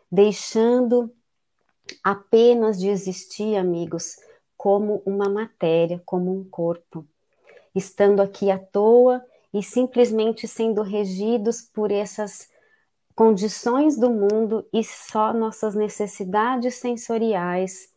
deixando 0.09 1.13
apenas 2.01 2.79
de 2.79 2.87
existir, 2.87 3.57
amigos, 3.57 4.15
como 4.55 5.01
uma 5.05 5.27
matéria, 5.27 6.01
como 6.05 6.31
um 6.31 6.45
corpo, 6.45 7.05
estando 7.75 8.21
aqui 8.21 8.49
à 8.49 8.57
toa 8.57 9.21
e 9.53 9.61
simplesmente 9.61 10.47
sendo 10.47 10.81
regidos 10.81 11.61
por 11.61 11.91
essas 11.91 12.52
condições 13.15 13.97
do 13.97 14.09
mundo 14.09 14.65
e 14.73 14.83
só 14.83 15.33
nossas 15.33 15.75
necessidades 15.75 16.75
sensoriais, 16.75 17.89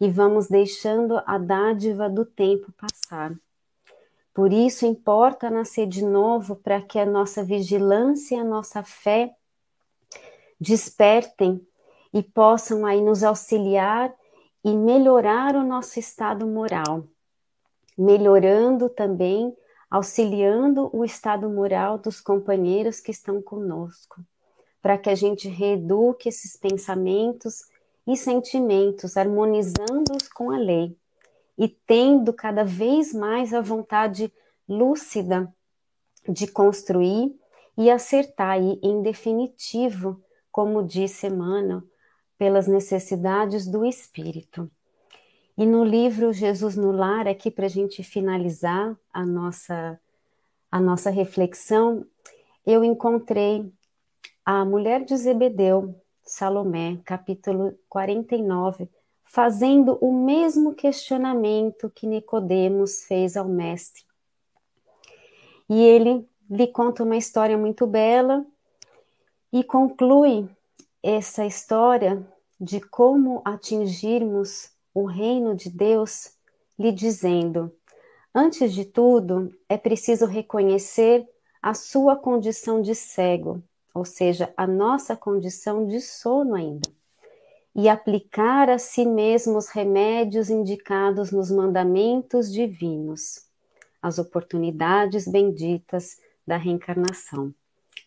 e 0.00 0.08
vamos 0.08 0.48
deixando 0.48 1.20
a 1.26 1.38
dádiva 1.38 2.08
do 2.08 2.24
tempo 2.24 2.72
passar. 2.72 3.34
Por 4.32 4.52
isso 4.52 4.86
importa 4.86 5.50
nascer 5.50 5.86
de 5.88 6.04
novo 6.04 6.54
para 6.54 6.80
que 6.80 6.98
a 6.98 7.04
nossa 7.04 7.42
vigilância 7.42 8.36
e 8.36 8.38
a 8.38 8.44
nossa 8.44 8.84
fé 8.84 9.34
despertem 10.60 11.60
e 12.12 12.22
possam 12.22 12.86
aí 12.86 13.00
nos 13.00 13.24
auxiliar 13.24 14.14
e 14.64 14.76
melhorar 14.76 15.56
o 15.56 15.64
nosso 15.64 15.98
estado 15.98 16.46
moral, 16.46 17.04
melhorando 17.96 18.88
também, 18.88 19.56
auxiliando 19.90 20.88
o 20.92 21.04
estado 21.04 21.48
moral 21.48 21.98
dos 21.98 22.20
companheiros 22.20 23.00
que 23.00 23.10
estão 23.10 23.40
conosco, 23.42 24.22
para 24.88 24.96
que 24.96 25.10
a 25.10 25.14
gente 25.14 25.50
reeduque 25.50 26.30
esses 26.30 26.56
pensamentos 26.56 27.66
e 28.06 28.16
sentimentos, 28.16 29.18
harmonizando-os 29.18 30.28
com 30.28 30.50
a 30.50 30.56
lei 30.56 30.96
e 31.58 31.68
tendo 31.68 32.32
cada 32.32 32.64
vez 32.64 33.12
mais 33.12 33.52
a 33.52 33.60
vontade 33.60 34.32
lúcida 34.66 35.54
de 36.26 36.46
construir 36.46 37.38
e 37.76 37.90
acertar, 37.90 38.58
e 38.58 38.80
em 38.82 39.02
definitivo, 39.02 40.22
como 40.50 40.82
disse 40.82 41.26
Emmanuel, 41.26 41.82
pelas 42.38 42.66
necessidades 42.66 43.66
do 43.66 43.84
espírito. 43.84 44.70
E 45.54 45.66
no 45.66 45.84
livro 45.84 46.32
Jesus 46.32 46.78
no 46.78 46.92
Lar, 46.92 47.28
aqui 47.28 47.50
para 47.50 47.66
a 47.66 47.68
gente 47.68 48.02
finalizar 48.02 48.96
a 49.12 49.26
nossa, 49.26 50.00
a 50.72 50.80
nossa 50.80 51.10
reflexão, 51.10 52.06
eu 52.64 52.82
encontrei 52.82 53.70
a 54.50 54.64
mulher 54.64 55.04
de 55.04 55.14
Zebedeu, 55.14 55.94
Salomé, 56.24 56.98
capítulo 57.04 57.78
49, 57.86 58.88
fazendo 59.22 59.98
o 60.00 60.10
mesmo 60.10 60.72
questionamento 60.72 61.92
que 61.94 62.06
Nicodemos 62.06 63.04
fez 63.04 63.36
ao 63.36 63.46
mestre. 63.46 64.04
E 65.68 65.78
ele 65.78 66.26
lhe 66.48 66.66
conta 66.66 67.04
uma 67.04 67.18
história 67.18 67.58
muito 67.58 67.86
bela 67.86 68.42
e 69.52 69.62
conclui 69.62 70.48
essa 71.02 71.44
história 71.44 72.26
de 72.58 72.80
como 72.80 73.42
atingirmos 73.44 74.70
o 74.94 75.04
reino 75.04 75.54
de 75.54 75.68
Deus, 75.68 76.32
lhe 76.78 76.90
dizendo: 76.90 77.70
antes 78.34 78.72
de 78.72 78.86
tudo, 78.86 79.54
é 79.68 79.76
preciso 79.76 80.24
reconhecer 80.24 81.28
a 81.60 81.74
sua 81.74 82.16
condição 82.16 82.80
de 82.80 82.94
cego, 82.94 83.62
ou 83.98 84.04
seja, 84.04 84.52
a 84.56 84.66
nossa 84.66 85.16
condição 85.16 85.86
de 85.86 86.00
sono 86.00 86.54
ainda 86.54 86.88
e 87.74 87.88
aplicar 87.88 88.70
a 88.70 88.78
si 88.78 89.04
mesmo 89.04 89.58
os 89.58 89.68
remédios 89.68 90.50
indicados 90.50 91.30
nos 91.30 91.50
mandamentos 91.50 92.52
divinos, 92.52 93.44
as 94.00 94.18
oportunidades 94.18 95.26
benditas 95.26 96.18
da 96.46 96.56
reencarnação. 96.56 97.52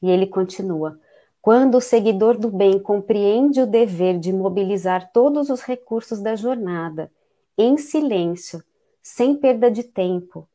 E 0.02 0.10
ele 0.10 0.28
continua: 0.28 1.00
quando 1.42 1.76
o 1.76 1.82
seguidor 1.82 2.38
do 2.38 2.50
bem 2.50 2.80
compreende 2.80 3.62
o 3.62 3.68
dever 3.68 4.18
de 4.18 4.32
mobilizar 4.34 5.12
todos 5.12 5.50
os 5.50 5.62
recursos 5.62 6.22
da 6.22 6.36
jornada, 6.36 7.12
em 7.58 7.78
silêncio, 7.78 8.64
sem 9.02 9.36
perda 9.36 9.70
de 9.70 9.84
tempo, 9.84 10.48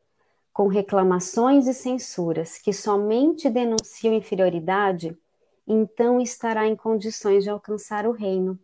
com 0.52 0.68
reclamações 0.68 1.66
e 1.66 1.74
censuras 1.74 2.56
que 2.56 2.72
somente 2.72 3.50
denunciam 3.50 4.14
inferioridade, 4.14 5.14
então 5.66 6.20
estará 6.20 6.66
em 6.66 6.76
condições 6.76 7.44
de 7.44 7.50
alcançar 7.50 8.06
o 8.06 8.12
reino 8.12 8.58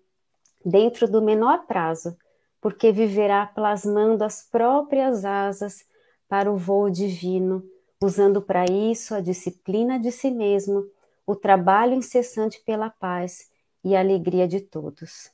dentro 0.65 1.09
do 1.09 1.21
menor 1.21 1.67
prazo, 1.67 2.17
porque 2.61 2.93
viverá 2.93 3.45
plasmando 3.47 4.23
as 4.23 4.43
próprias 4.43 5.25
asas 5.25 5.85
para 6.29 6.51
o 6.51 6.57
voo 6.57 6.89
divino, 6.89 7.65
usando 8.01 8.41
para 8.41 8.65
isso 8.65 9.15
a 9.15 9.21
disciplina 9.21 9.99
de 9.99 10.13
si 10.13 10.31
mesmo, 10.31 10.87
o 11.27 11.35
trabalho 11.35 11.95
incessante 11.95 12.61
pela 12.65 12.89
paz 12.89 13.51
e 13.85 13.97
a 13.97 14.01
alegria 14.01 14.47
de 14.47 14.61
todos. 14.61 15.31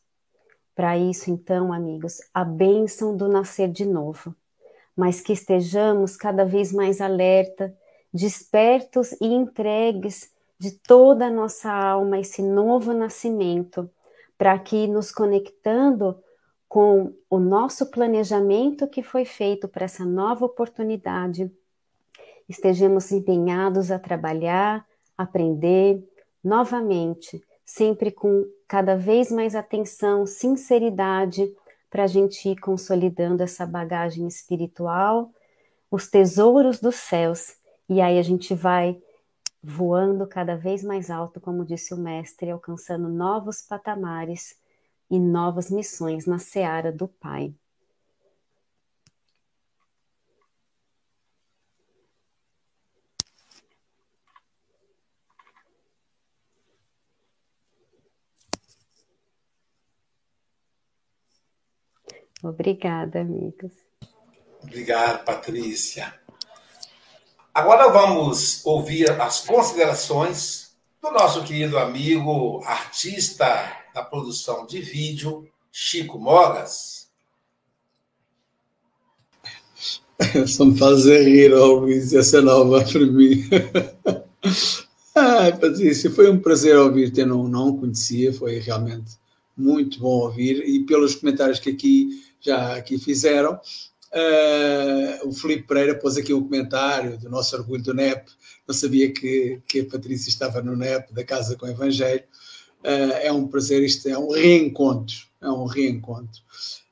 Para 0.75 0.97
isso, 0.97 1.31
então, 1.31 1.73
amigos, 1.73 2.21
a 2.33 2.45
bênção 2.45 3.17
do 3.17 3.29
nascer 3.29 3.69
de 3.69 3.85
novo, 3.85 4.35
mas 4.97 5.21
que 5.21 5.33
estejamos 5.33 6.17
cada 6.17 6.45
vez 6.45 6.73
mais 6.73 7.01
alerta, 7.01 7.77
despertos 8.13 9.13
e 9.21 9.27
entregues 9.27 10.31
de 10.59 10.73
toda 10.73 11.27
a 11.27 11.31
nossa 11.31 11.73
alma 11.73 12.19
esse 12.19 12.43
novo 12.43 12.93
nascimento 12.93 13.89
para 14.37 14.59
que 14.59 14.87
nos 14.87 15.13
conectando 15.13 16.19
com 16.69 17.15
o 17.31 17.39
nosso 17.39 17.91
planejamento 17.91 18.87
que 18.87 19.03
foi 19.03 19.25
feito 19.25 19.67
para 19.67 19.87
essa 19.87 20.05
nova 20.05 20.45
oportunidade, 20.45 21.51
estejamos 22.49 23.11
empenhados 23.11 23.91
a 23.91 23.99
trabalhar, 23.99 24.87
aprender 25.17 26.07
novamente, 26.45 27.43
sempre 27.65 28.11
com 28.11 28.45
cada 28.67 28.97
vez 28.97 29.31
mais 29.31 29.55
atenção, 29.55 30.27
sinceridade, 30.27 31.51
para 31.91 32.05
a 32.05 32.07
gente 32.07 32.49
ir 32.49 32.57
consolidando 32.57 33.43
essa 33.43 33.65
bagagem 33.65 34.27
espiritual, 34.27 35.31
os 35.91 36.09
tesouros 36.09 36.81
dos 36.81 36.97
céus, 36.97 37.57
e 37.89 38.01
aí 38.01 38.19
a 38.19 38.23
gente 38.23 38.55
vai 38.55 39.01
voando 39.63 40.27
cada 40.27 40.57
vez 40.57 40.83
mais 40.83 41.11
alto, 41.11 41.41
como 41.41 41.65
disse 41.65 41.93
o 41.93 41.97
mestre, 41.97 42.51
alcançando 42.51 43.09
novos 43.09 43.63
patamares 43.63 44.57
e 45.11 45.19
novas 45.19 45.71
missões 45.71 46.27
na 46.27 46.39
seara 46.39 46.93
do 46.93 47.09
Pai. 47.09 47.55
Obrigada, 62.43 63.21
amigos. 63.21 63.73
Obrigado, 64.63 65.25
Patrícia. 65.25 66.15
Agora 67.59 67.91
vamos 67.91 68.65
ouvir 68.65 69.11
as 69.21 69.41
considerações 69.41 70.77
do 71.03 71.11
nosso 71.11 71.43
querido 71.43 71.77
amigo, 71.77 72.63
artista 72.65 73.45
da 73.93 74.01
produção 74.01 74.65
de 74.65 74.81
vídeo, 74.81 75.45
Chico 75.73 76.21
Mogas. 76.21 77.09
Só 80.47 80.67
me 80.67 80.79
fazer 80.79 81.25
rir, 81.25 81.53
Luiz, 81.53 82.15
essa 82.15 82.39
é 82.39 82.41
nova 82.41 82.85
para 82.85 83.01
mim. 83.01 83.43
Ah, 85.17 85.51
Patrícia, 85.51 86.13
foi 86.13 86.31
um 86.31 86.39
prazer 86.39 86.79
ouvir-te. 86.79 87.23
Eu 87.23 87.27
não, 87.27 87.49
não 87.49 87.77
conhecia, 87.77 88.33
foi 88.33 88.61
realmente 88.61 89.19
muito 89.57 89.99
bom 89.99 90.21
ouvir. 90.21 90.63
E 90.65 90.87
pelos 90.87 91.17
comentários 91.17 91.59
que 91.59 91.71
aqui 91.71 92.23
já 92.41 92.77
aqui 92.77 93.01
fizeram, 93.01 93.59
uh, 94.13 95.29
o 95.29 95.33
Felipe 95.33 95.67
Pereira 95.67 95.95
pôs 95.95 96.17
aqui 96.17 96.33
um 96.33 96.43
comentário 96.43 97.19
do 97.19 97.29
nosso 97.29 97.57
orgulho 97.57 97.83
do 97.83 97.95
NEP. 97.95 98.31
Não 98.67 98.75
sabia 98.75 99.13
que, 99.13 99.61
que 99.67 99.81
a 99.81 99.87
Patrícia 99.87 100.29
estava 100.29 100.63
no 100.63 100.77
NEP, 100.77 101.13
da 101.13 101.25
Casa 101.25 101.57
com 101.57 101.67
o 101.67 101.71
Evangelho. 101.71 102.25
Uh, 102.81 103.13
é 103.23 103.33
um 103.33 103.47
prazer, 103.47 103.83
isto 103.83 104.09
é 104.09 104.19
um 104.19 104.31
reencontro. 104.31 105.17
É 105.41 105.49
um 105.49 105.67
reencontro. 105.67 106.41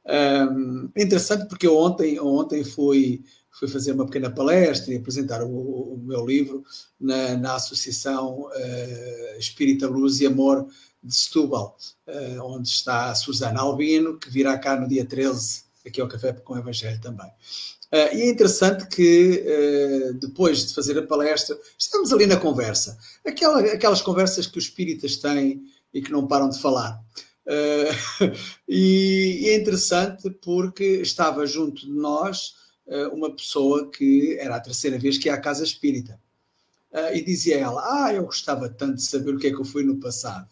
Um, 0.07 0.91
é 0.95 1.03
interessante 1.03 1.49
porque 1.49 1.67
eu 1.67 1.77
ontem, 1.77 2.19
ontem 2.21 2.63
fui 2.63 3.25
fui 3.59 3.69
fazer 3.69 3.93
uma 3.93 4.05
pequena 4.05 4.31
palestra 4.31 4.93
e 4.93 4.99
apresentar 4.99 5.43
o, 5.43 5.95
o 5.95 5.99
meu 5.99 6.27
livro 6.27 6.63
na, 7.01 7.37
na 7.37 7.55
Associação 7.55 8.43
uh, 8.43 9.39
Espírita 9.39 9.89
Luz 9.89 10.21
e 10.21 10.27
Amor 10.27 10.67
de 11.03 11.15
Setúbal, 11.15 11.77
uh, 12.07 12.43
onde 12.43 12.69
está 12.69 13.11
a 13.11 13.15
Susana 13.15 13.61
Albino, 13.61 14.19
que 14.19 14.29
virá 14.29 14.59
cá 14.59 14.79
no 14.79 14.87
dia 14.87 15.07
13, 15.07 15.65
aqui 15.87 16.01
ao 16.01 16.09
Café 16.09 16.33
com 16.33 16.55
o 16.55 16.59
Evangelho 16.59 17.01
também. 17.01 17.31
Uh, 17.93 18.17
e 18.17 18.23
é 18.23 18.29
interessante 18.29 18.89
que, 18.89 19.45
uh, 19.47 20.15
depois 20.15 20.67
de 20.67 20.75
fazer 20.75 20.99
a 20.99 21.07
palestra, 21.07 21.57
estamos 21.79 22.13
ali 22.13 22.27
na 22.27 22.37
conversa. 22.37 22.99
Aquela, 23.25 23.61
aquelas 23.61 24.03
conversas 24.03 24.47
que 24.47 24.59
os 24.59 24.65
espíritas 24.65 25.17
têm 25.17 25.63
e 25.95 26.03
que 26.03 26.11
não 26.11 26.27
param 26.27 26.49
de 26.49 26.61
falar. 26.61 27.01
Uh, 27.47 28.27
e, 28.69 29.43
e, 29.43 29.49
é 29.51 29.57
interessante 29.57 30.29
porque 30.43 30.85
estava 30.85 31.47
junto 31.47 31.87
de 31.87 31.93
nós 31.93 32.55
uma 33.13 33.35
pessoa 33.35 33.91
que 33.91 34.39
era 34.39 34.55
a 34.55 34.61
terceira 34.61 34.97
vez 34.97 35.19
que 35.19 35.27
ia 35.27 35.35
à 35.35 35.41
casa 35.41 35.65
espírita. 35.65 36.21
E 37.13 37.21
dizia 37.21 37.59
ela: 37.59 37.83
Ah, 37.85 38.15
eu 38.15 38.25
gostava 38.25 38.69
tanto 38.69 38.95
de 38.95 39.03
saber 39.03 39.35
o 39.35 39.39
que 39.39 39.49
é 39.49 39.51
que 39.51 39.59
eu 39.59 39.65
fui 39.65 39.83
no 39.83 39.97
passado. 39.97 40.49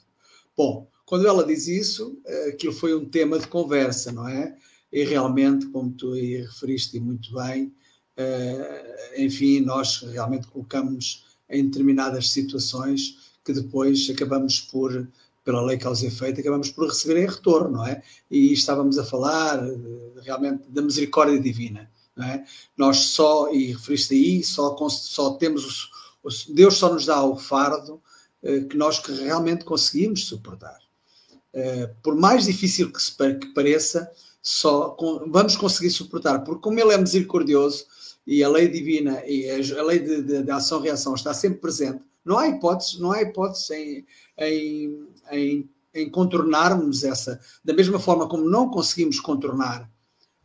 Bom, 0.56 0.90
quando 1.06 1.28
ela 1.28 1.46
diz 1.46 1.68
isso, 1.68 2.20
aquilo 2.48 2.72
foi 2.72 2.92
um 2.92 3.08
tema 3.08 3.38
de 3.38 3.46
conversa, 3.46 4.10
não 4.10 4.26
é? 4.28 4.52
E 4.94 5.02
realmente, 5.02 5.66
como 5.66 5.90
tu 5.90 6.12
aí 6.12 6.36
referiste 6.36 7.00
muito 7.00 7.34
bem, 7.34 7.74
enfim, 9.16 9.58
nós 9.58 10.00
realmente 10.02 10.46
colocamos 10.46 11.24
em 11.50 11.64
determinadas 11.64 12.30
situações 12.30 13.32
que 13.44 13.52
depois 13.52 14.08
acabamos 14.08 14.60
por 14.60 15.08
pela 15.44 15.60
lei 15.60 15.76
causa 15.76 16.04
e 16.04 16.08
efeito, 16.08 16.40
acabamos 16.40 16.70
por 16.70 16.88
receber 16.88 17.22
em 17.22 17.26
retorno, 17.26 17.76
não 17.76 17.86
é? 17.86 18.02
E 18.30 18.52
estávamos 18.52 18.96
a 18.96 19.04
falar 19.04 19.60
realmente 20.22 20.62
da 20.68 20.80
misericórdia 20.80 21.38
divina, 21.38 21.90
não 22.16 22.24
é? 22.24 22.44
Nós 22.76 22.96
só, 22.98 23.52
e 23.52 23.72
referiste 23.72 24.14
aí, 24.14 24.42
só, 24.42 24.76
só 24.88 25.34
temos, 25.34 25.90
o, 26.22 26.28
Deus 26.54 26.76
só 26.76 26.92
nos 26.92 27.04
dá 27.04 27.22
o 27.22 27.36
fardo 27.36 28.00
eh, 28.42 28.60
que 28.60 28.76
nós 28.76 28.98
que 28.98 29.12
realmente 29.12 29.64
conseguimos 29.64 30.24
suportar. 30.24 30.78
Eh, 31.52 31.90
por 32.02 32.14
mais 32.16 32.46
difícil 32.46 32.90
que, 32.90 33.02
se, 33.02 33.12
que 33.12 33.48
pareça, 33.52 34.10
só 34.44 34.94
vamos 35.26 35.56
conseguir 35.56 35.88
suportar, 35.88 36.44
porque 36.44 36.60
como 36.60 36.78
Ele 36.78 36.92
é 36.92 36.98
misericordioso 36.98 37.86
e 38.26 38.44
a 38.44 38.48
lei 38.48 38.68
divina 38.68 39.22
e 39.26 39.48
a, 39.48 39.80
a 39.80 39.82
lei 39.82 39.98
de, 39.98 40.22
de, 40.22 40.42
de 40.42 40.50
ação-reação 40.50 41.14
está 41.14 41.32
sempre 41.32 41.60
presente, 41.60 42.02
não 42.22 42.38
há 42.38 42.46
hipótese, 42.46 43.00
não 43.00 43.10
há 43.10 43.22
hipótese 43.22 43.74
em, 43.74 44.06
em, 44.38 45.08
em, 45.32 45.70
em, 45.94 46.10
contornarmos 46.10 47.04
essa, 47.04 47.40
da 47.64 47.72
mesma 47.72 47.98
forma 47.98 48.28
como 48.28 48.44
não 48.44 48.68
conseguimos 48.68 49.18
contornar 49.18 49.90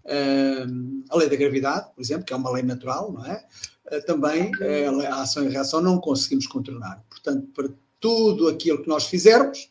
uh, 0.06 1.04
a 1.10 1.18
lei 1.18 1.28
da 1.28 1.36
gravidade, 1.36 1.94
por 1.94 2.02
exemplo, 2.02 2.26
que 2.26 2.32
é 2.32 2.38
uma 2.38 2.52
lei 2.52 2.64
natural, 2.64 3.12
não 3.12 3.26
é? 3.26 3.46
Uh, 3.92 4.06
também 4.06 4.50
uh, 4.56 5.08
a 5.08 5.24
ação 5.24 5.44
e 5.44 5.48
a 5.48 5.52
reação 5.52 5.82
não 5.82 6.00
conseguimos 6.00 6.48
contornar. 6.48 7.04
Portanto, 7.10 7.50
para 7.54 7.70
tudo 8.00 8.48
aquilo 8.48 8.82
que 8.82 8.88
nós 8.88 9.08
fizermos, 9.08 9.70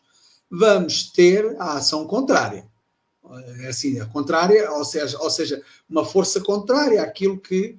vamos 0.50 1.10
ter 1.12 1.56
a 1.58 1.78
ação 1.78 2.06
contrária. 2.06 2.68
É 3.60 3.68
assim, 3.68 4.00
a 4.00 4.06
contrária, 4.06 4.70
ou 4.72 4.84
seja, 4.84 5.18
ou 5.18 5.30
seja, 5.30 5.62
uma 5.88 6.04
força 6.04 6.40
contrária 6.40 7.02
àquilo 7.02 7.38
que 7.38 7.76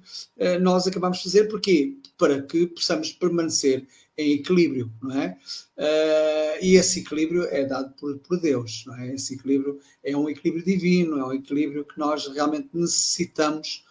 nós 0.60 0.86
acabamos 0.86 1.18
de 1.18 1.24
fazer. 1.24 1.44
Porquê? 1.44 1.96
Para 2.16 2.42
que 2.42 2.66
possamos 2.66 3.12
permanecer 3.12 3.86
em 4.20 4.32
equilíbrio, 4.32 4.92
não 5.02 5.18
é? 5.18 5.36
Uh, 5.76 6.62
e 6.64 6.76
esse 6.76 7.00
equilíbrio 7.00 7.44
é 7.44 7.64
dado 7.64 7.94
por, 7.94 8.18
por, 8.18 8.38
Deus, 8.38 8.84
não 8.86 8.94
é? 8.96 9.14
Esse 9.14 9.34
equilíbrio 9.34 9.78
é 10.04 10.14
um 10.16 10.28
equilíbrio 10.28 10.64
divino, 10.64 11.18
é 11.18 11.24
um 11.24 11.32
equilíbrio 11.32 11.84
que 11.84 11.98
nós 11.98 12.26
realmente 12.28 12.68
necessitamos 12.74 13.84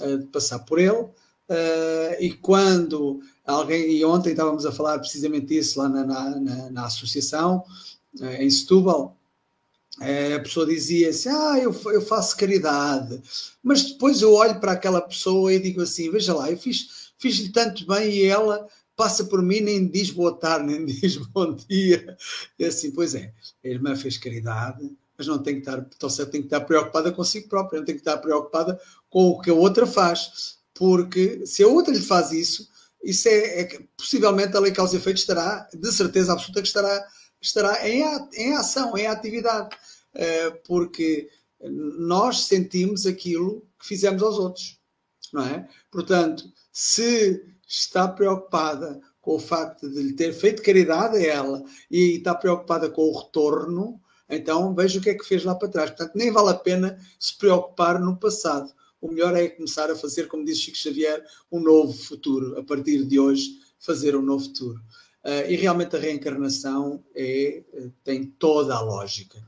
uh, 0.00 0.18
de 0.18 0.26
passar 0.26 0.60
por 0.60 0.78
ele. 0.78 0.92
Uh, 0.92 2.14
e 2.20 2.32
quando 2.34 3.20
alguém, 3.44 3.96
e 3.96 4.04
ontem 4.04 4.30
estávamos 4.30 4.64
a 4.64 4.72
falar 4.72 4.98
precisamente 5.00 5.46
disso 5.46 5.80
lá 5.80 5.88
na, 5.88 6.04
na, 6.04 6.40
na, 6.40 6.70
na 6.70 6.86
associação, 6.86 7.64
em 8.38 8.50
Setúbal, 8.50 9.16
a 10.00 10.40
pessoa 10.40 10.66
dizia 10.66 11.10
assim: 11.10 11.28
Ah, 11.28 11.58
eu, 11.58 11.74
eu 11.92 12.02
faço 12.02 12.36
caridade, 12.36 13.22
mas 13.62 13.82
depois 13.82 14.22
eu 14.22 14.32
olho 14.32 14.58
para 14.58 14.72
aquela 14.72 15.00
pessoa 15.00 15.52
e 15.52 15.60
digo 15.60 15.82
assim: 15.82 16.10
Veja 16.10 16.34
lá, 16.34 16.50
eu 16.50 16.56
fiz, 16.56 17.12
fiz-lhe 17.18 17.50
tanto 17.50 17.86
bem 17.86 18.10
e 18.10 18.24
ela 18.24 18.66
passa 18.96 19.24
por 19.24 19.42
mim, 19.42 19.60
nem 19.60 19.86
diz 19.86 20.10
boa 20.10 20.34
tarde, 20.36 20.66
nem 20.72 20.84
diz 20.86 21.16
bom 21.16 21.54
dia. 21.54 22.16
E 22.58 22.64
assim, 22.64 22.90
pois 22.90 23.14
é, 23.14 23.32
a 23.64 23.68
irmã 23.68 23.96
fez 23.96 24.16
caridade, 24.16 24.90
mas 25.16 25.26
não 25.26 25.42
tem 25.42 25.54
que 25.54 25.60
estar, 25.60 25.86
então 25.94 26.08
certo, 26.08 26.30
tem 26.30 26.40
que 26.40 26.46
estar 26.46 26.60
preocupada 26.62 27.12
consigo 27.12 27.48
própria, 27.48 27.78
não 27.78 27.86
tem 27.86 27.94
que 27.94 28.00
estar 28.00 28.18
preocupada 28.18 28.80
com 29.10 29.28
o 29.28 29.40
que 29.40 29.50
a 29.50 29.54
outra 29.54 29.86
faz. 29.86 30.56
Porque 30.74 31.46
se 31.46 31.62
a 31.62 31.68
outra 31.68 31.92
lhe 31.92 32.00
faz 32.00 32.32
isso, 32.32 32.68
isso 33.04 33.28
é, 33.28 33.60
é 33.60 33.80
possivelmente 33.96 34.56
a 34.56 34.60
lei 34.60 34.72
causa 34.72 34.96
efeito 34.96 35.18
estará, 35.18 35.68
de 35.72 35.92
certeza 35.92 36.32
absoluta 36.32 36.62
que 36.62 36.68
estará, 36.68 37.06
estará 37.42 37.88
em, 37.88 38.02
em 38.34 38.54
ação, 38.54 38.96
em 38.96 39.06
atividade. 39.06 39.76
Eh, 40.14 40.50
porque 40.66 41.28
nós 41.70 42.44
sentimos 42.44 43.06
aquilo 43.06 43.66
que 43.78 43.86
fizemos 43.86 44.22
aos 44.22 44.36
outros, 44.38 44.78
não 45.32 45.44
é? 45.44 45.68
Portanto, 45.90 46.44
se 46.70 47.42
está 47.66 48.08
preocupada 48.08 49.00
com 49.20 49.36
o 49.36 49.40
facto 49.40 49.88
de 49.88 50.02
lhe 50.02 50.12
ter 50.12 50.32
feito 50.32 50.62
caridade 50.62 51.16
a 51.16 51.26
ela 51.26 51.64
e 51.90 52.16
está 52.16 52.34
preocupada 52.34 52.90
com 52.90 53.02
o 53.02 53.18
retorno, 53.18 54.00
então 54.28 54.74
veja 54.74 54.98
o 54.98 55.02
que 55.02 55.10
é 55.10 55.14
que 55.14 55.24
fez 55.24 55.44
lá 55.44 55.54
para 55.54 55.68
trás. 55.68 55.90
Portanto, 55.90 56.12
nem 56.16 56.30
vale 56.30 56.50
a 56.50 56.54
pena 56.54 56.98
se 57.18 57.36
preocupar 57.38 58.00
no 58.00 58.16
passado. 58.16 58.72
O 59.00 59.08
melhor 59.08 59.36
é 59.36 59.48
começar 59.48 59.90
a 59.90 59.96
fazer, 59.96 60.26
como 60.28 60.44
diz 60.44 60.58
Chico 60.58 60.76
Xavier, 60.76 61.24
um 61.50 61.60
novo 61.60 61.92
futuro. 61.92 62.58
A 62.58 62.64
partir 62.64 63.04
de 63.04 63.18
hoje, 63.18 63.58
fazer 63.78 64.16
um 64.16 64.22
novo 64.22 64.44
futuro. 64.44 64.80
Uh, 65.24 65.48
e 65.48 65.56
realmente 65.56 65.94
a 65.94 66.00
reencarnação 66.00 67.02
é, 67.14 67.62
tem 68.02 68.24
toda 68.24 68.74
a 68.74 68.80
lógica. 68.80 69.38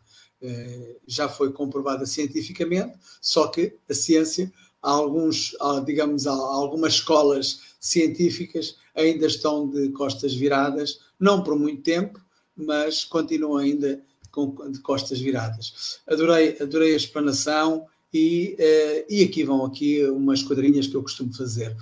Uh, 0.40 0.96
já 1.06 1.28
foi 1.28 1.52
comprovada 1.52 2.06
cientificamente, 2.06 2.96
só 3.20 3.48
que 3.48 3.76
a 3.88 3.94
ciência 3.94 4.52
alguns, 4.84 5.56
há, 5.60 5.80
digamos, 5.80 6.26
algumas 6.26 6.94
escolas 6.94 7.60
científicas 7.80 8.76
ainda 8.94 9.26
estão 9.26 9.68
de 9.68 9.88
costas 9.90 10.34
viradas, 10.34 11.00
não 11.18 11.42
por 11.42 11.58
muito 11.58 11.82
tempo, 11.82 12.20
mas 12.54 13.04
continuam 13.04 13.56
ainda 13.56 14.00
com, 14.30 14.70
de 14.70 14.78
costas 14.80 15.18
viradas. 15.18 16.00
Adorei, 16.06 16.56
adorei 16.60 16.92
a 16.92 16.96
explanação 16.96 17.87
e, 18.12 18.56
uh, 18.60 19.06
e 19.08 19.24
aqui 19.24 19.42
vão 19.42 19.64
aqui 19.64 20.04
umas 20.04 20.42
quadrinhas 20.42 20.87
que 20.87 20.94
eu 20.94 21.02
costumo 21.02 21.34
fazer. 21.34 21.74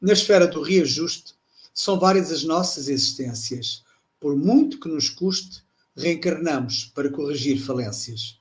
Na 0.00 0.12
esfera 0.12 0.46
do 0.46 0.60
reajuste, 0.60 1.34
são 1.78 1.96
várias 1.96 2.32
as 2.32 2.42
nossas 2.42 2.88
existências. 2.88 3.84
Por 4.18 4.34
muito 4.34 4.80
que 4.80 4.88
nos 4.88 5.08
custe, 5.08 5.62
reencarnamos 5.96 6.86
para 6.86 7.08
corrigir 7.08 7.60
falências. 7.60 8.40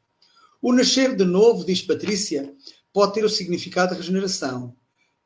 O 0.59 0.73
nascer 0.73 1.15
de 1.15 1.23
novo, 1.23 1.63
diz 1.63 1.83
Patrícia, 1.83 2.51
pode 2.91 3.13
ter 3.13 3.23
o 3.23 3.29
significado 3.29 3.91
de 3.91 4.01
regeneração. 4.01 4.75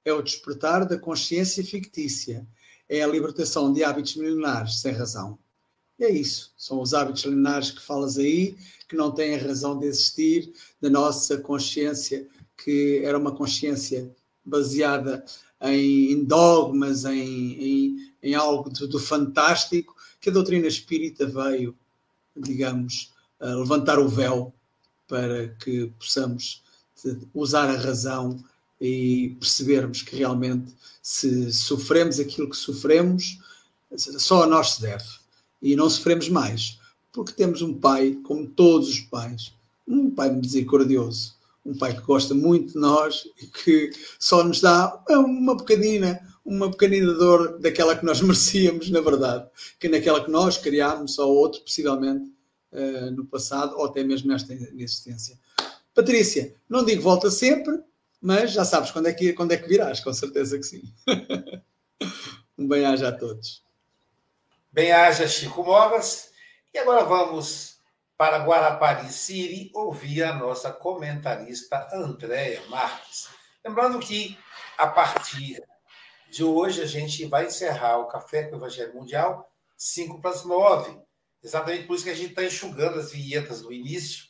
É 0.03 0.11
o 0.11 0.21
despertar 0.21 0.85
da 0.85 0.97
consciência 0.99 1.63
fictícia. 1.63 2.45
É 2.89 3.01
a 3.01 3.07
libertação 3.07 3.71
de 3.71 3.81
hábitos 3.81 4.17
milenares 4.17 4.81
sem 4.81 4.91
razão. 4.91 5.39
E 5.97 6.03
é 6.03 6.09
isso. 6.09 6.53
São 6.57 6.81
os 6.81 6.93
hábitos 6.93 7.23
milenares 7.23 7.71
que 7.71 7.81
falas 7.81 8.17
aí, 8.17 8.57
que 8.89 8.95
não 8.97 9.09
têm 9.09 9.37
razão 9.37 9.79
de 9.79 9.85
existir, 9.85 10.51
da 10.81 10.89
nossa 10.89 11.37
consciência, 11.37 12.27
que 12.57 13.01
era 13.05 13.17
uma 13.17 13.33
consciência 13.33 14.13
baseada 14.43 15.23
em, 15.61 16.23
dogmas, 16.23 17.05
em, 17.05 17.53
em, 17.53 18.11
em 18.23 18.35
algo 18.35 18.69
do, 18.69 18.99
fantástico, 18.99 19.95
que 20.19 20.29
a 20.29 20.33
doutrina 20.33 20.67
espírita 20.67 21.25
veio, 21.25 21.75
digamos, 22.35 23.11
levantar 23.39 23.99
o 23.99 24.07
véu 24.07 24.53
para 25.07 25.49
que 25.49 25.91
possamos 25.99 26.63
usar 27.33 27.69
a 27.69 27.77
razão 27.77 28.43
e 28.79 29.35
percebermos 29.39 30.01
que 30.01 30.15
realmente 30.15 30.73
se 31.01 31.51
sofremos 31.51 32.19
aquilo 32.19 32.49
que 32.49 32.57
sofremos, 32.57 33.39
só 33.95 34.43
a 34.43 34.47
nós 34.47 34.75
se 34.75 34.81
deve. 34.81 35.05
E 35.61 35.75
não 35.75 35.89
sofremos 35.89 36.29
mais, 36.29 36.79
porque 37.11 37.33
temos 37.33 37.61
um 37.61 37.73
pai, 37.73 38.17
como 38.23 38.47
todos 38.47 38.89
os 38.89 38.99
pais, 39.01 39.53
um 39.87 40.09
pai 40.09 40.31
misericordioso, 40.31 41.35
um 41.65 41.77
pai 41.77 41.95
que 41.95 42.01
gosta 42.01 42.33
muito 42.33 42.73
de 42.73 42.79
nós 42.79 43.23
e 43.41 43.47
que 43.47 43.91
só 44.19 44.43
nos 44.43 44.61
dá 44.61 45.03
uma 45.09 45.55
bocadinha, 45.55 46.19
uma 46.43 46.71
pequenina 46.71 47.13
dor 47.13 47.59
daquela 47.59 47.95
que 47.95 48.05
nós 48.05 48.19
merecíamos, 48.21 48.89
na 48.89 49.01
verdade, 49.01 49.47
que 49.79 49.87
naquela 49.87 50.23
que 50.23 50.31
nós 50.31 50.57
criámos 50.57 51.17
ou 51.19 51.35
outro, 51.35 51.61
possivelmente, 51.61 52.31
uh, 52.71 53.11
no 53.11 53.25
passado, 53.25 53.75
ou 53.77 53.85
até 53.85 54.03
mesmo 54.03 54.29
nesta 54.29 54.53
existência. 54.53 55.37
Patrícia, 55.93 56.55
não 56.69 56.85
digo 56.85 57.01
volta 57.01 57.29
sempre, 57.29 57.79
mas 58.21 58.51
já 58.51 58.63
sabes 58.63 58.91
quando 58.91 59.07
é 59.07 59.13
que, 59.13 59.33
quando 59.33 59.51
é 59.51 59.57
que 59.57 59.67
virás, 59.67 59.99
com 59.99 60.13
certeza 60.13 60.57
que 60.57 60.63
sim. 60.63 60.83
um 62.57 62.67
bem-aja 62.67 63.09
a 63.09 63.11
todos. 63.11 63.63
Bem-aja, 64.71 65.27
Chico 65.27 65.63
Mogas. 65.63 66.29
E 66.73 66.77
agora 66.77 67.03
vamos 67.03 67.80
para 68.21 68.37
Guarapari 68.37 69.11
City 69.11 69.71
ouvir 69.73 70.21
a 70.21 70.31
nossa 70.31 70.71
comentarista 70.71 71.87
Andréia 71.91 72.61
Marques. 72.69 73.29
Lembrando 73.65 73.97
que, 73.97 74.37
a 74.77 74.85
partir 74.85 75.59
de 76.29 76.43
hoje, 76.43 76.83
a 76.83 76.85
gente 76.85 77.25
vai 77.25 77.47
encerrar 77.47 77.97
o 77.97 78.05
Café 78.05 78.43
com 78.43 78.57
o 78.57 78.59
Evangelho 78.59 78.93
Mundial 78.93 79.51
5 79.75 80.21
para 80.21 80.29
as 80.29 80.45
9. 80.45 81.01
Exatamente 81.41 81.87
por 81.87 81.95
isso 81.95 82.03
que 82.03 82.11
a 82.11 82.15
gente 82.15 82.29
está 82.29 82.43
enxugando 82.43 82.99
as 82.99 83.11
vinhetas 83.11 83.63
no 83.63 83.73
início, 83.73 84.25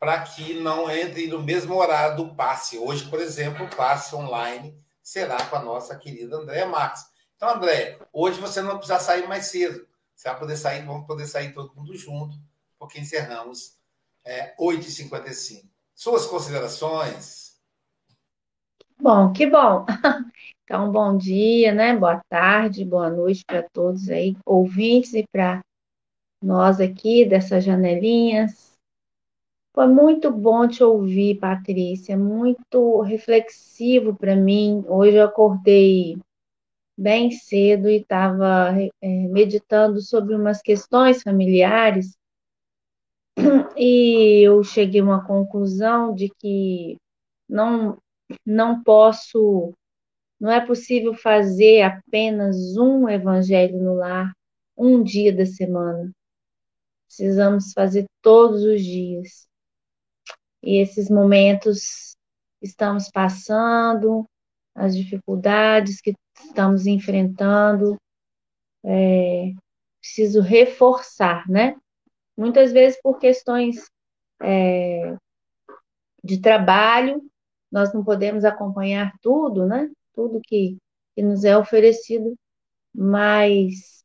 para 0.00 0.20
que 0.22 0.54
não 0.54 0.90
entre 0.90 1.28
no 1.28 1.40
mesmo 1.40 1.76
horário 1.76 2.16
do 2.16 2.34
passe. 2.34 2.76
Hoje, 2.76 3.08
por 3.08 3.20
exemplo, 3.20 3.66
o 3.66 3.76
passe 3.76 4.16
online 4.16 4.76
será 5.00 5.44
com 5.44 5.54
a 5.54 5.62
nossa 5.62 5.96
querida 5.96 6.38
Andréa 6.38 6.66
Marques. 6.66 7.04
Então, 7.36 7.50
André, 7.50 8.00
hoje 8.12 8.40
você 8.40 8.60
não 8.60 8.70
vai 8.70 8.78
precisar 8.78 8.98
sair 8.98 9.28
mais 9.28 9.46
cedo. 9.46 9.86
Você 10.12 10.28
vai 10.28 10.38
poder 10.40 10.56
sair, 10.56 10.84
vamos 10.84 11.06
poder 11.06 11.28
sair 11.28 11.52
todo 11.52 11.72
mundo 11.76 11.96
junto, 11.96 12.36
porque 12.82 12.98
encerramos 12.98 13.78
é, 14.24 14.56
8h55. 14.56 15.62
Suas 15.94 16.26
considerações? 16.26 17.56
Bom, 19.00 19.32
que 19.32 19.46
bom. 19.46 19.86
Então, 20.64 20.90
bom 20.90 21.18
dia, 21.18 21.74
né? 21.74 21.94
Boa 21.94 22.22
tarde, 22.30 22.82
boa 22.82 23.10
noite 23.10 23.44
para 23.44 23.62
todos 23.62 24.08
aí, 24.08 24.34
ouvintes 24.46 25.12
e 25.12 25.24
para 25.30 25.60
nós 26.42 26.80
aqui 26.80 27.26
dessas 27.26 27.62
janelinhas. 27.62 28.72
Foi 29.74 29.86
muito 29.86 30.30
bom 30.30 30.66
te 30.66 30.82
ouvir, 30.82 31.38
Patrícia, 31.38 32.16
muito 32.16 33.02
reflexivo 33.02 34.16
para 34.16 34.34
mim. 34.34 34.82
Hoje 34.88 35.16
eu 35.16 35.26
acordei 35.26 36.16
bem 36.98 37.30
cedo 37.32 37.90
e 37.90 37.96
estava 37.96 38.72
é, 39.02 39.08
meditando 39.28 40.00
sobre 40.00 40.34
umas 40.34 40.62
questões 40.62 41.22
familiares 41.22 42.16
e 43.76 44.46
eu 44.46 44.62
cheguei 44.62 45.00
a 45.00 45.04
uma 45.04 45.26
conclusão 45.26 46.14
de 46.14 46.28
que 46.38 46.96
não, 47.48 47.98
não 48.44 48.82
posso, 48.82 49.72
não 50.40 50.50
é 50.50 50.64
possível 50.64 51.14
fazer 51.14 51.82
apenas 51.82 52.76
um 52.76 53.08
evangelho 53.08 53.78
no 53.78 53.94
lar, 53.94 54.32
um 54.76 55.02
dia 55.02 55.34
da 55.34 55.46
semana. 55.46 56.10
Precisamos 57.06 57.72
fazer 57.72 58.06
todos 58.22 58.62
os 58.64 58.82
dias. 58.82 59.46
E 60.62 60.80
esses 60.80 61.10
momentos 61.10 62.14
estamos 62.62 63.10
passando, 63.10 64.24
as 64.74 64.96
dificuldades 64.96 66.00
que 66.00 66.14
estamos 66.38 66.86
enfrentando, 66.86 67.96
é, 68.84 69.52
preciso 70.00 70.40
reforçar, 70.40 71.48
né? 71.48 71.76
Muitas 72.36 72.72
vezes 72.72 73.00
por 73.02 73.18
questões 73.18 73.90
é, 74.42 75.16
de 76.22 76.40
trabalho, 76.40 77.22
nós 77.70 77.92
não 77.92 78.04
podemos 78.04 78.44
acompanhar 78.44 79.12
tudo, 79.20 79.66
né? 79.66 79.90
Tudo 80.14 80.40
que, 80.42 80.76
que 81.14 81.22
nos 81.22 81.44
é 81.44 81.56
oferecido, 81.56 82.34
mas 82.94 84.04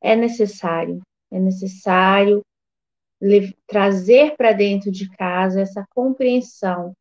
é 0.00 0.14
necessário, 0.14 1.02
é 1.30 1.38
necessário 1.38 2.42
trazer 3.66 4.36
para 4.36 4.52
dentro 4.52 4.92
de 4.92 5.08
casa 5.16 5.60
essa 5.60 5.84
compreensão 5.90 6.94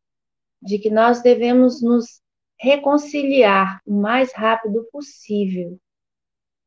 de 0.61 0.80
que 0.80 0.89
nós 0.89 1.21
devemos 1.21 1.82
nos 1.82 2.21
reconciliar 2.59 3.80
o 3.86 3.93
mais 3.93 4.34
rápido 4.34 4.84
possível 4.91 5.80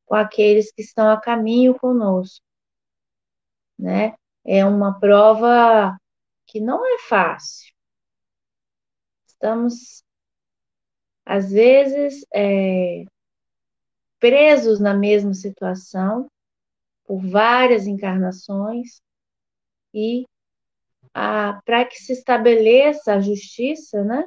com 0.06 0.14
aqueles 0.14 0.72
que 0.72 0.82
estão 0.82 1.08
a 1.10 1.20
caminho 1.20 1.76
conosco, 1.78 2.44
né? 3.80 4.14
É 4.44 4.64
uma 4.64 4.98
prova 4.98 5.96
que 6.46 6.60
não 6.60 6.84
é 6.86 6.98
fácil. 6.98 7.72
Estamos, 9.26 10.04
às 11.24 11.50
vezes, 11.50 12.26
é, 12.34 13.04
presos 14.18 14.78
na 14.78 14.92
mesma 14.92 15.32
situação 15.32 16.28
por 17.04 17.20
várias 17.20 17.86
encarnações 17.86 19.00
e 19.92 20.24
para 21.12 21.84
que 21.84 21.96
se 21.96 22.12
estabeleça 22.12 23.14
a 23.14 23.20
justiça, 23.20 24.04
né? 24.04 24.24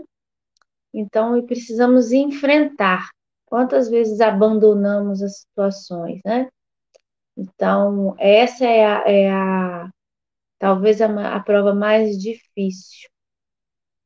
Então, 0.94 1.46
precisamos 1.46 2.12
enfrentar. 2.12 3.10
Quantas 3.46 3.90
vezes 3.90 4.20
abandonamos 4.20 5.22
as 5.22 5.42
situações, 5.42 6.20
né? 6.26 6.50
Então, 7.36 8.16
essa 8.20 8.66
é 8.66 8.86
a, 8.86 9.04
é 9.10 9.32
a 9.32 9.90
talvez 10.60 11.02
a, 11.02 11.36
a 11.36 11.40
prova 11.40 11.74
mais 11.74 12.18
difícil. 12.18 13.10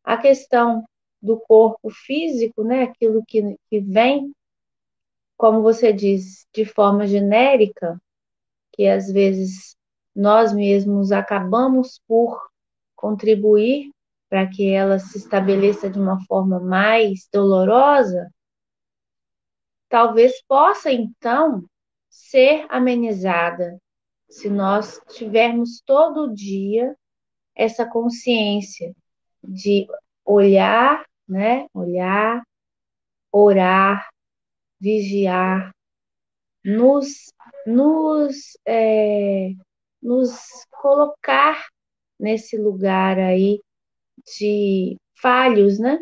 A 0.03 0.17
questão 0.17 0.84
do 1.21 1.39
corpo 1.39 1.89
físico, 1.89 2.63
né? 2.63 2.84
Aquilo 2.84 3.23
que, 3.28 3.57
que 3.69 3.80
vem, 3.80 4.34
como 5.38 5.61
você 5.61 5.91
diz, 5.91 6.47
de 6.53 6.65
forma 6.65 7.05
genérica, 7.05 8.01
que 8.73 8.88
às 8.88 9.11
vezes 9.11 9.75
nós 10.15 10.53
mesmos 10.53 11.11
acabamos 11.11 12.01
por 12.07 12.49
contribuir 12.95 13.91
para 14.30 14.47
que 14.47 14.69
ela 14.71 14.99
se 14.99 15.17
estabeleça 15.17 15.89
de 15.89 15.99
uma 15.99 16.19
forma 16.25 16.59
mais 16.59 17.28
dolorosa, 17.32 18.30
talvez 19.89 20.41
possa 20.47 20.91
então 20.91 21.63
ser 22.10 22.66
amenizada 22.70 23.80
se 24.30 24.49
nós 24.49 24.99
tivermos 25.10 25.82
todo 25.86 26.34
dia 26.34 26.95
essa 27.55 27.86
consciência 27.89 28.93
de 29.43 29.88
olhar, 30.26 31.05
né? 31.28 31.68
Olhar, 31.74 32.43
orar, 33.32 34.08
vigiar, 34.80 35.72
nos, 36.64 37.32
nos, 37.66 38.58
é, 38.66 39.51
nos 40.01 40.66
colocar 40.70 41.68
nesse 42.20 42.58
lugar 42.58 43.18
aí 43.18 43.62
de 44.38 44.97
falhos, 45.20 45.80
né? 45.80 45.99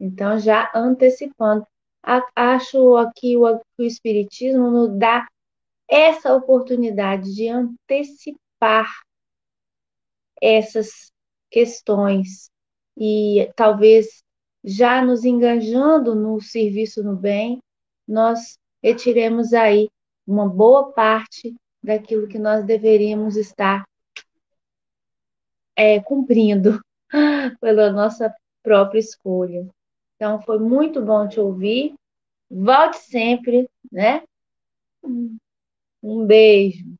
Então, 0.00 0.38
já 0.38 0.70
antecipando. 0.74 1.66
Acho 2.02 2.96
aqui 2.96 3.36
o, 3.36 3.44
o 3.44 3.82
Espiritismo 3.82 4.70
nos 4.70 4.98
dá 4.98 5.26
essa 5.88 6.34
oportunidade 6.34 7.34
de 7.34 7.48
antecipar 7.48 8.88
essas 10.40 11.12
questões 11.50 12.50
e 12.96 13.50
talvez 13.54 14.22
já 14.64 15.04
nos 15.04 15.24
engajando 15.24 16.14
no 16.14 16.40
serviço 16.40 17.02
no 17.02 17.16
bem, 17.16 17.58
nós 18.06 18.58
retiremos 18.82 19.52
aí 19.52 19.88
uma 20.26 20.48
boa 20.48 20.92
parte 20.92 21.54
daquilo 21.82 22.28
que 22.28 22.38
nós 22.38 22.64
deveríamos 22.64 23.36
estar 23.36 23.84
é, 25.76 26.00
cumprindo 26.00 26.80
pela 27.60 27.90
nossa 27.92 28.34
própria 28.62 28.98
escolha. 28.98 29.68
Então, 30.22 30.40
foi 30.40 30.60
muito 30.60 31.04
bom 31.04 31.26
te 31.26 31.40
ouvir. 31.40 31.96
Volte 32.48 32.96
sempre, 32.98 33.68
né? 33.90 34.22
Um 36.00 36.24
beijo. 36.24 36.94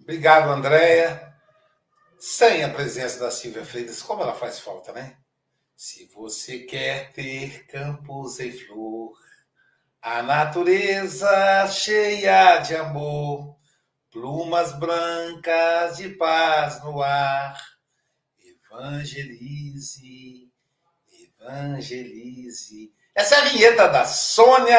Obrigado, 0.00 0.48
Andréia. 0.48 1.36
Sem 2.18 2.64
a 2.64 2.72
presença 2.72 3.20
da 3.20 3.30
Silvia 3.30 3.62
Freitas, 3.62 4.00
como 4.00 4.22
ela 4.22 4.32
faz 4.32 4.58
falta, 4.58 4.90
né? 4.90 5.18
Se 5.76 6.06
você 6.06 6.60
quer 6.60 7.12
ter 7.12 7.66
campos 7.66 8.40
em 8.40 8.52
flor, 8.52 9.12
a 10.00 10.22
natureza 10.22 11.68
cheia 11.68 12.56
de 12.60 12.74
amor, 12.74 13.54
plumas 14.10 14.72
brancas 14.78 15.98
de 15.98 16.08
paz 16.16 16.82
no 16.82 17.02
ar. 17.02 17.75
Evangelize, 18.76 20.52
evangelize. 21.40 22.92
Essa 23.14 23.36
é 23.36 23.38
a 23.38 23.44
vinheta 23.46 23.88
da 23.88 24.04
Sônia 24.04 24.78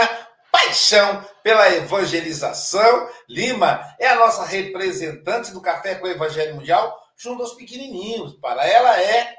Paixão 0.52 1.28
pela 1.44 1.74
Evangelização. 1.74 3.10
Lima 3.28 3.96
é 4.00 4.08
a 4.08 4.16
nossa 4.16 4.46
representante 4.46 5.52
do 5.52 5.62
Café 5.62 5.96
com 5.96 6.06
o 6.06 6.12
Evangelho 6.12 6.56
Mundial, 6.56 6.96
junto 7.18 7.42
aos 7.42 7.56
pequenininhos. 7.56 8.36
Para 8.36 8.68
ela 8.68 9.02
é 9.02 9.36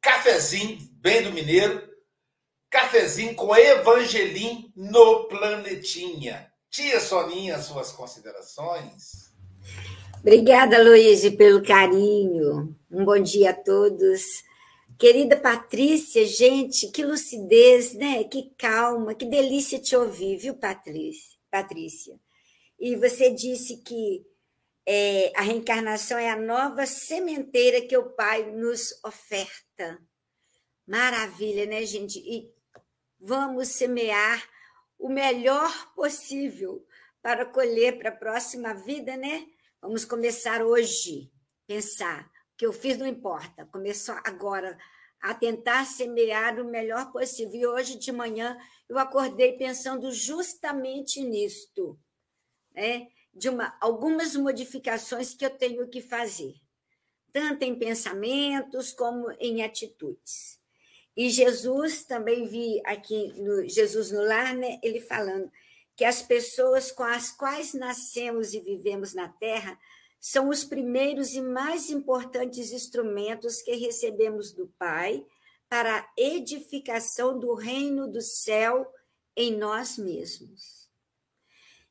cafezinho, 0.00 0.78
bem 0.94 1.22
do 1.22 1.30
mineiro, 1.30 1.86
cafezinho 2.70 3.34
com 3.34 3.54
Evangelim 3.54 4.72
no 4.74 5.28
Planetinha. 5.28 6.50
Tia 6.70 6.98
Soninha, 7.00 7.60
suas 7.60 7.92
considerações? 7.92 9.31
Obrigada, 10.22 10.80
Luiz, 10.80 11.28
pelo 11.30 11.64
carinho. 11.64 12.78
Um 12.88 13.04
bom 13.04 13.20
dia 13.20 13.50
a 13.50 13.52
todos. 13.52 14.44
Querida 14.96 15.36
Patrícia, 15.36 16.24
gente, 16.24 16.92
que 16.92 17.04
lucidez, 17.04 17.92
né? 17.94 18.22
Que 18.22 18.54
calma, 18.56 19.16
que 19.16 19.24
delícia 19.24 19.80
te 19.80 19.96
ouvir, 19.96 20.36
viu, 20.36 20.54
Patrícia? 20.54 22.20
E 22.78 22.94
você 22.94 23.30
disse 23.30 23.78
que 23.78 24.24
é, 24.86 25.32
a 25.34 25.42
reencarnação 25.42 26.16
é 26.16 26.30
a 26.30 26.36
nova 26.36 26.86
sementeira 26.86 27.80
que 27.80 27.96
o 27.96 28.10
Pai 28.10 28.48
nos 28.48 28.94
oferta. 29.04 30.00
Maravilha, 30.86 31.66
né, 31.66 31.84
gente? 31.84 32.20
E 32.20 32.48
vamos 33.18 33.70
semear 33.70 34.48
o 35.00 35.08
melhor 35.08 35.92
possível 35.96 36.86
para 37.20 37.44
colher 37.44 37.98
para 37.98 38.10
a 38.10 38.16
próxima 38.16 38.72
vida, 38.72 39.16
né? 39.16 39.48
Vamos 39.82 40.04
começar 40.04 40.62
hoje, 40.62 41.28
pensar. 41.66 42.30
O 42.52 42.56
que 42.56 42.64
eu 42.64 42.72
fiz 42.72 42.96
não 42.96 43.06
importa. 43.06 43.66
Começou 43.66 44.14
agora 44.22 44.78
a 45.20 45.34
tentar 45.34 45.84
semear 45.84 46.60
o 46.60 46.64
melhor 46.64 47.10
possível. 47.10 47.60
E 47.60 47.66
hoje 47.66 47.98
de 47.98 48.12
manhã 48.12 48.56
eu 48.88 48.96
acordei 48.96 49.58
pensando 49.58 50.12
justamente 50.12 51.20
nisto, 51.20 51.98
né? 52.72 53.08
de 53.34 53.48
uma, 53.48 53.76
algumas 53.80 54.36
modificações 54.36 55.34
que 55.34 55.44
eu 55.44 55.50
tenho 55.50 55.88
que 55.88 56.00
fazer, 56.00 56.54
tanto 57.32 57.64
em 57.64 57.76
pensamentos 57.76 58.92
como 58.92 59.32
em 59.40 59.64
atitudes. 59.64 60.60
E 61.16 61.28
Jesus, 61.28 62.04
também 62.04 62.46
vi 62.46 62.80
aqui 62.84 63.32
no 63.36 63.68
Jesus 63.68 64.12
no 64.12 64.22
Lar, 64.22 64.54
né, 64.54 64.78
ele 64.80 65.00
falando 65.00 65.50
que 65.96 66.04
as 66.04 66.22
pessoas 66.22 66.90
com 66.90 67.02
as 67.02 67.30
quais 67.30 67.74
nascemos 67.74 68.54
e 68.54 68.60
vivemos 68.60 69.14
na 69.14 69.28
Terra 69.28 69.78
são 70.20 70.48
os 70.48 70.64
primeiros 70.64 71.34
e 71.34 71.40
mais 71.40 71.90
importantes 71.90 72.70
instrumentos 72.70 73.60
que 73.60 73.74
recebemos 73.74 74.52
do 74.52 74.68
Pai 74.78 75.24
para 75.68 75.98
a 75.98 76.12
edificação 76.16 77.38
do 77.38 77.54
reino 77.54 78.06
do 78.06 78.20
céu 78.20 78.86
em 79.36 79.56
nós 79.56 79.98
mesmos. 79.98 80.82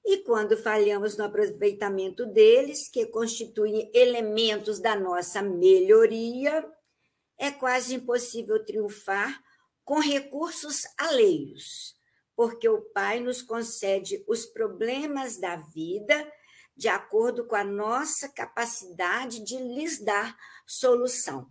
E 0.06 0.18
quando 0.20 0.58
falhamos 0.58 1.18
no 1.18 1.26
aproveitamento 1.26 2.26
deles, 2.26 2.88
que 2.90 3.06
constituem 3.06 3.92
elementos 3.94 4.80
da 4.80 4.96
nossa 4.96 5.42
melhoria, 5.42 6.68
é 7.38 7.52
quase 7.52 7.96
impossível 7.96 8.64
triunfar 8.64 9.42
com 9.84 10.00
recursos 10.00 10.84
alheios, 10.98 11.96
porque 12.42 12.68
o 12.68 12.82
Pai 12.82 13.20
nos 13.20 13.44
concede 13.44 14.26
os 14.28 14.48
problemas 14.48 15.38
da 15.38 15.58
vida 15.58 16.28
de 16.76 16.88
acordo 16.88 17.46
com 17.46 17.56
a 17.56 17.64
nossa 17.64 18.28
capacidade 18.28 19.44
de 19.44 19.58
lhes 19.58 20.04
dar 20.04 20.36
solução. 20.66 21.48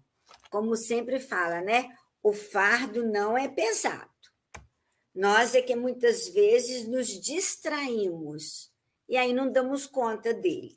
Como 0.50 0.74
sempre 0.74 1.20
fala, 1.20 1.60
né? 1.60 1.96
O 2.20 2.32
fardo 2.32 3.06
não 3.06 3.38
é 3.38 3.46
pesado. 3.46 4.10
Nós 5.14 5.54
é 5.54 5.62
que 5.62 5.76
muitas 5.76 6.28
vezes 6.30 6.88
nos 6.88 7.06
distraímos 7.06 8.72
e 9.08 9.16
aí 9.16 9.32
não 9.32 9.48
damos 9.48 9.86
conta 9.86 10.34
dele. 10.34 10.74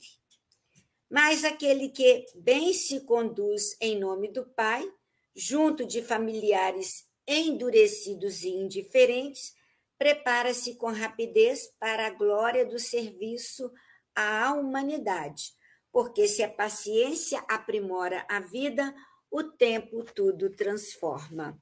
Mas 1.10 1.44
aquele 1.44 1.90
que 1.90 2.24
bem 2.36 2.72
se 2.72 3.00
conduz 3.00 3.76
em 3.82 4.00
nome 4.00 4.32
do 4.32 4.46
Pai 4.46 4.88
junto 5.36 5.88
de 5.88 6.04
familiares 6.04 7.04
endurecidos 7.28 8.44
e 8.44 8.50
indiferentes, 8.50 9.56
prepara-se 9.98 10.76
com 10.76 10.92
rapidez 10.92 11.68
para 11.80 12.08
a 12.08 12.12
glória 12.12 12.66
do 12.66 12.80
serviço 12.80 13.72
à 14.16 14.54
humanidade, 14.54 15.54
porque 15.92 16.28
se 16.28 16.44
a 16.44 16.50
paciência 16.50 17.44
aprimora 17.48 18.26
a 18.30 18.40
vida, 18.40 18.94
o 19.30 19.44
tempo 19.44 20.04
tudo 20.04 20.50
transforma. 20.56 21.58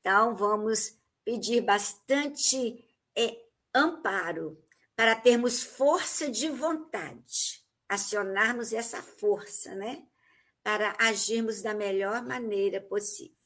Então, 0.00 0.34
vamos 0.34 0.96
pedir 1.24 1.60
bastante 1.60 2.84
é, 3.16 3.36
amparo 3.74 4.62
para 4.96 5.14
termos 5.14 5.62
força 5.62 6.30
de 6.30 6.48
vontade, 6.48 7.64
acionarmos 7.88 8.72
essa 8.72 9.02
força, 9.02 9.74
né? 9.74 10.06
para 10.68 10.94
agirmos 10.98 11.62
da 11.62 11.72
melhor 11.72 12.22
maneira 12.22 12.78
possível. 12.78 13.37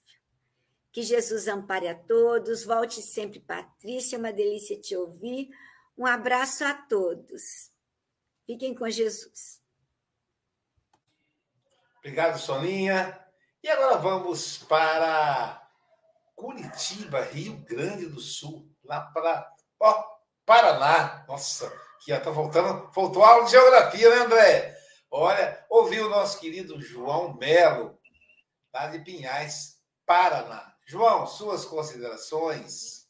Que 0.92 1.02
Jesus 1.02 1.48
ampare 1.48 1.88
a 1.88 1.94
todos. 1.94 2.64
Volte 2.64 3.00
sempre, 3.00 3.40
Patrícia, 3.40 4.16
é 4.16 4.18
uma 4.18 4.32
delícia 4.32 4.78
te 4.78 4.96
ouvir. 4.96 5.48
Um 5.96 6.06
abraço 6.06 6.64
a 6.64 6.74
todos. 6.74 7.72
Fiquem 8.46 8.74
com 8.74 8.88
Jesus. 8.88 9.60
Obrigado, 11.98 12.38
Soninha. 12.38 13.18
E 13.62 13.68
agora 13.68 13.96
vamos 13.96 14.58
para 14.58 15.62
Curitiba, 16.34 17.22
Rio 17.22 17.56
Grande 17.58 18.06
do 18.06 18.20
Sul, 18.20 18.68
lá 18.84 19.00
para 19.00 19.48
ó, 19.78 20.04
Paraná. 20.44 21.24
Nossa, 21.28 21.70
que 22.00 22.10
já 22.10 22.18
está 22.18 22.30
voltando. 22.30 22.92
Faltou 22.92 23.24
aula 23.24 23.44
de 23.44 23.52
geografia, 23.52 24.10
né, 24.10 24.16
André? 24.16 24.78
Olha, 25.08 25.64
ouvi 25.70 26.00
o 26.00 26.08
nosso 26.08 26.40
querido 26.40 26.80
João 26.80 27.34
Melo, 27.36 27.96
lá 28.74 28.88
de 28.88 28.98
Pinhais, 28.98 29.80
Paraná. 30.04 30.71
João, 30.92 31.26
suas 31.26 31.64
considerações. 31.64 33.08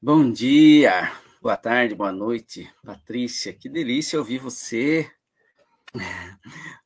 Bom 0.00 0.32
dia, 0.32 1.12
boa 1.42 1.58
tarde, 1.58 1.94
boa 1.94 2.10
noite, 2.10 2.72
Patrícia. 2.82 3.52
Que 3.52 3.68
delícia 3.68 4.18
ouvir 4.18 4.38
você. 4.38 5.12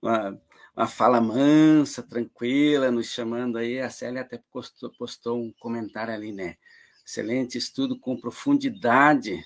Uma, 0.03 0.43
uma 0.76 0.88
fala 0.88 1.20
mansa, 1.20 2.03
tranquila, 2.03 2.90
nos 2.90 3.12
chamando 3.12 3.59
aí. 3.59 3.78
A 3.78 3.90
Célia 3.90 4.22
até 4.22 4.43
postou, 4.51 4.90
postou 4.99 5.40
um 5.40 5.53
comentário 5.53 6.12
ali, 6.12 6.32
né? 6.32 6.57
excelente 7.07 7.59
estudo 7.59 7.97
com 7.99 8.20
profundidade, 8.20 9.45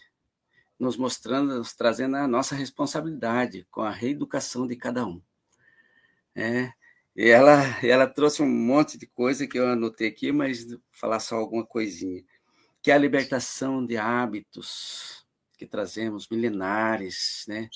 nos 0.78 0.96
mostrando, 0.96 1.58
nos 1.58 1.74
trazendo 1.74 2.16
a 2.16 2.28
nossa 2.28 2.54
responsabilidade 2.54 3.66
com 3.70 3.82
a 3.82 3.90
reeducação 3.90 4.66
de 4.66 4.76
cada 4.76 5.06
um. 5.06 5.20
É, 6.34 6.72
e 7.14 7.28
ela, 7.28 7.62
ela 7.82 8.06
trouxe 8.06 8.42
um 8.42 8.48
monte 8.48 8.98
de 8.98 9.06
coisa 9.06 9.46
que 9.46 9.58
eu 9.58 9.68
anotei 9.68 10.08
aqui, 10.08 10.32
mas 10.32 10.68
vou 10.68 10.80
falar 10.92 11.20
só 11.20 11.36
alguma 11.36 11.64
coisinha. 11.64 12.22
Que 12.82 12.90
é 12.90 12.94
a 12.94 12.98
libertação 12.98 13.84
de 13.84 13.96
hábitos 13.96 15.26
que 15.56 15.66
trazemos, 15.66 16.28
milenares, 16.28 17.44
né? 17.48 17.68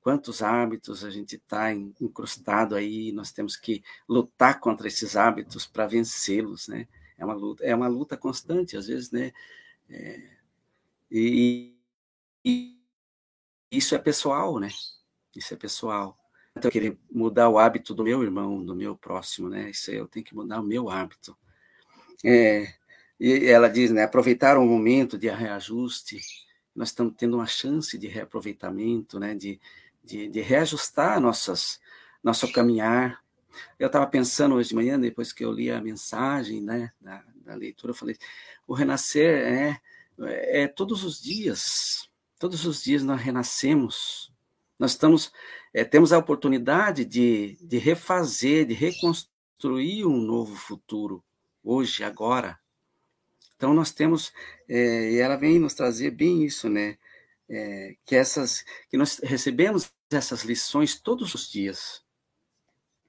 Quantos 0.00 0.40
hábitos 0.40 1.04
a 1.04 1.10
gente 1.10 1.34
está 1.34 1.72
incrustado 1.72 2.76
aí, 2.76 3.10
nós 3.10 3.32
temos 3.32 3.56
que 3.56 3.82
lutar 4.08 4.60
contra 4.60 4.86
esses 4.86 5.16
hábitos 5.16 5.66
para 5.66 5.86
vencê-los, 5.86 6.68
né? 6.68 6.86
é 7.18 7.24
uma 7.24 7.34
luta, 7.34 7.64
é 7.64 7.74
uma 7.74 7.88
luta 7.88 8.16
constante, 8.16 8.76
às 8.76 8.86
vezes, 8.86 9.10
né? 9.10 9.32
É, 9.88 10.22
e, 11.10 11.75
e, 12.46 12.80
isso 13.70 13.94
é 13.94 13.98
pessoal, 13.98 14.58
né? 14.58 14.68
Isso 15.34 15.52
é 15.52 15.56
pessoal. 15.56 16.18
Então, 16.52 16.68
eu 16.68 16.72
queria 16.72 16.98
mudar 17.10 17.48
o 17.48 17.58
hábito 17.58 17.94
do 17.94 18.04
meu 18.04 18.22
irmão, 18.22 18.64
do 18.64 18.74
meu 18.74 18.96
próximo, 18.96 19.48
né? 19.48 19.70
Isso 19.70 19.90
eu 19.90 20.06
tenho 20.06 20.24
que 20.24 20.34
mudar 20.34 20.60
o 20.60 20.64
meu 20.64 20.88
hábito. 20.88 21.36
É, 22.24 22.72
e 23.20 23.46
ela 23.46 23.68
diz, 23.68 23.90
né? 23.90 24.04
Aproveitar 24.04 24.56
o 24.56 24.64
momento 24.64 25.18
de 25.18 25.28
reajuste. 25.28 26.20
Nós 26.74 26.88
estamos 26.88 27.14
tendo 27.16 27.36
uma 27.36 27.46
chance 27.46 27.98
de 27.98 28.06
reaproveitamento, 28.06 29.18
né? 29.18 29.34
De, 29.34 29.60
de, 30.02 30.28
de 30.28 30.40
reajustar 30.40 31.20
nossas, 31.20 31.80
nosso 32.22 32.50
caminhar, 32.52 33.22
eu 33.78 33.86
estava 33.86 34.06
pensando 34.06 34.54
hoje 34.54 34.70
de 34.70 34.74
manhã, 34.74 34.98
depois 34.98 35.32
que 35.32 35.44
eu 35.44 35.52
li 35.52 35.70
a 35.70 35.80
mensagem 35.80 36.60
né, 36.60 36.92
da, 37.00 37.24
da 37.44 37.54
leitura, 37.54 37.90
eu 37.90 37.94
falei: 37.94 38.16
o 38.66 38.74
renascer 38.74 39.80
é, 40.20 40.62
é 40.62 40.68
todos 40.68 41.04
os 41.04 41.20
dias, 41.20 42.08
todos 42.38 42.64
os 42.64 42.82
dias 42.82 43.02
nós 43.02 43.20
renascemos, 43.20 44.32
nós 44.78 44.92
estamos, 44.92 45.32
é, 45.72 45.84
temos 45.84 46.12
a 46.12 46.18
oportunidade 46.18 47.04
de, 47.04 47.56
de 47.60 47.78
refazer, 47.78 48.66
de 48.66 48.74
reconstruir 48.74 50.04
um 50.04 50.18
novo 50.18 50.54
futuro, 50.54 51.24
hoje, 51.62 52.04
agora. 52.04 52.58
Então 53.56 53.72
nós 53.72 53.90
temos, 53.90 54.32
é, 54.68 55.12
e 55.12 55.18
ela 55.18 55.36
vem 55.36 55.58
nos 55.58 55.74
trazer 55.74 56.10
bem 56.10 56.44
isso, 56.44 56.68
né? 56.68 56.98
É, 57.48 57.96
que 58.04 58.16
essas, 58.16 58.64
que 58.90 58.96
nós 58.96 59.20
recebemos 59.22 59.90
essas 60.10 60.42
lições 60.42 61.00
todos 61.00 61.32
os 61.32 61.48
dias 61.48 62.02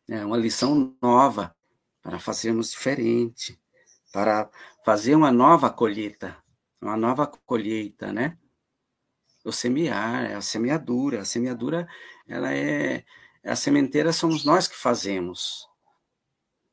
é 0.08 0.24
uma 0.24 0.38
lição 0.38 0.96
nova 1.02 1.56
para 2.02 2.20
fazermos 2.20 2.72
diferente, 2.72 3.60
para 4.14 4.50
fazer 4.86 5.16
uma 5.16 5.32
nova 5.32 5.70
colheita, 5.70 6.38
uma 6.82 6.96
nova 6.96 7.28
colheita, 7.28 8.14
né? 8.14 8.38
O 9.48 9.52
semear, 9.54 10.26
é 10.30 10.36
a 10.36 10.42
semeadura. 10.42 11.22
A 11.22 11.26
semeadura, 11.26 11.88
ela 12.28 12.54
é, 12.54 13.06
a 13.46 13.56
sementeira 13.56 14.12
somos 14.12 14.44
nós 14.44 14.68
que 14.68 14.76
fazemos, 14.76 15.66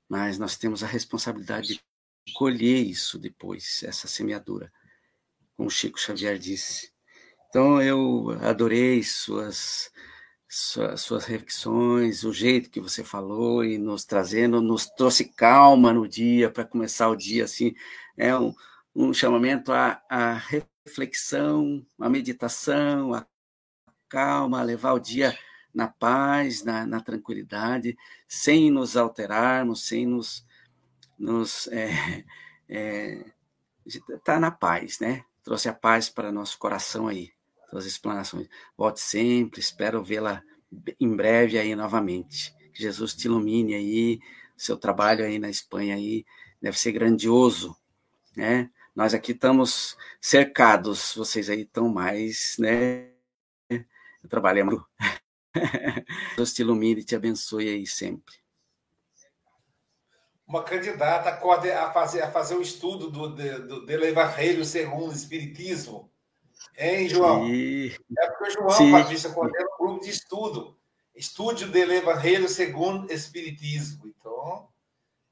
mas 0.08 0.38
nós 0.38 0.56
temos 0.56 0.82
a 0.82 0.86
responsabilidade 0.88 1.68
de 1.68 2.32
colher 2.34 2.84
isso 2.84 3.16
depois, 3.16 3.84
essa 3.84 4.08
semeadura, 4.08 4.72
como 5.56 5.70
Chico 5.70 6.00
Xavier 6.00 6.36
disse. 6.36 6.92
Então 7.48 7.80
eu 7.80 8.30
adorei 8.42 9.04
suas 9.04 9.92
suas, 10.48 11.24
reflexões, 11.26 12.24
o 12.24 12.32
jeito 12.32 12.70
que 12.70 12.80
você 12.80 13.04
falou 13.04 13.64
e 13.64 13.78
nos 13.78 14.04
trazendo, 14.04 14.60
nos 14.60 14.86
trouxe 14.86 15.24
calma 15.26 15.92
no 15.92 16.08
dia 16.08 16.50
para 16.50 16.64
começar 16.64 17.08
o 17.08 17.16
dia 17.16 17.44
assim, 17.44 17.74
é 18.16 18.36
um, 18.36 18.54
um 18.94 19.12
chamamento 19.12 19.72
à, 19.72 20.00
à 20.08 20.34
reflexão, 20.34 20.73
à 21.98 22.08
meditação, 22.08 23.14
à 23.14 23.26
calma, 24.08 24.60
a 24.60 24.62
levar 24.62 24.92
o 24.92 24.98
dia 24.98 25.36
na 25.72 25.88
paz, 25.88 26.62
na, 26.62 26.86
na 26.86 27.00
tranquilidade, 27.00 27.96
sem 28.28 28.70
nos 28.70 28.96
alterarmos, 28.96 29.86
sem 29.86 30.06
nos, 30.06 30.46
nos 31.18 31.66
é, 31.72 32.24
é, 32.68 33.24
tá 34.24 34.38
na 34.38 34.50
paz, 34.50 35.00
né? 35.00 35.24
Trouxe 35.42 35.68
a 35.68 35.74
paz 35.74 36.08
para 36.08 36.32
nosso 36.32 36.58
coração 36.58 37.08
aí 37.08 37.34
suas 37.74 37.86
explanações. 37.86 38.48
Volte 38.76 39.00
sempre, 39.00 39.58
espero 39.58 40.02
vê-la 40.02 40.42
em 41.00 41.14
breve 41.14 41.58
aí 41.58 41.74
novamente. 41.74 42.54
Que 42.72 42.82
Jesus 42.82 43.14
te 43.14 43.26
ilumine 43.26 43.74
aí, 43.74 44.20
seu 44.56 44.76
trabalho 44.76 45.24
aí 45.24 45.38
na 45.40 45.50
Espanha 45.50 45.96
aí 45.96 46.24
deve 46.62 46.78
ser 46.78 46.92
grandioso, 46.92 47.76
né? 48.36 48.70
Nós 48.94 49.12
aqui 49.12 49.32
estamos 49.32 49.96
cercados, 50.20 51.14
vocês 51.14 51.50
aí 51.50 51.62
estão 51.62 51.88
mais, 51.88 52.56
né? 52.58 53.10
Trabalhamos. 54.28 54.82
Deus 56.36 56.52
te 56.52 56.62
ilumine 56.62 57.00
e 57.00 57.04
te 57.04 57.16
abençoe 57.16 57.68
aí 57.68 57.86
sempre. 57.86 58.34
Uma 60.46 60.62
candidata 60.62 61.30
a 61.30 61.92
fazer, 61.92 62.22
a 62.22 62.30
fazer 62.30 62.54
o 62.54 62.62
estudo 62.62 63.10
do, 63.10 63.28
do, 63.28 63.86
do 63.86 63.92
Evangelho 64.04 64.64
segundo 64.64 65.10
o 65.10 65.14
Espiritismo 65.14 66.12
Hein, 66.76 67.08
João? 67.08 67.46
E... 67.48 67.94
É 68.18 68.26
porque 68.28 68.44
o 68.44 68.50
João 68.50 68.70
Sim. 68.70 68.92
Batista 68.92 69.30
coordena 69.30 69.66
um 69.78 69.84
grupo 69.84 70.04
de 70.04 70.10
estudo. 70.10 70.76
Estúdio 71.14 71.68
de 71.68 71.80
Evangelho 71.80 72.48
segundo 72.48 73.12
Espiritismo. 73.12 74.06
Então, 74.08 74.68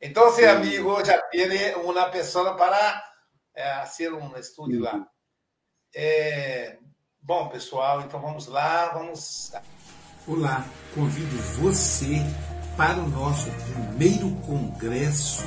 então 0.00 0.32
ser 0.32 0.48
amigo 0.48 1.04
já 1.04 1.20
tem 1.22 1.74
uma 1.76 2.08
pessoa 2.08 2.56
para 2.56 3.11
é, 3.54 3.84
ser 3.86 4.12
um 4.12 4.36
estúdio 4.36 4.78
Sim. 4.78 4.82
lá. 4.82 5.06
É, 5.94 6.78
bom, 7.20 7.48
pessoal, 7.48 8.00
então 8.02 8.20
vamos 8.20 8.46
lá, 8.46 8.88
vamos. 8.94 9.52
Olá, 10.26 10.64
convido 10.94 11.36
você 11.60 12.22
para 12.76 12.98
o 12.98 13.08
nosso 13.08 13.50
primeiro 13.50 14.30
congresso 14.46 15.44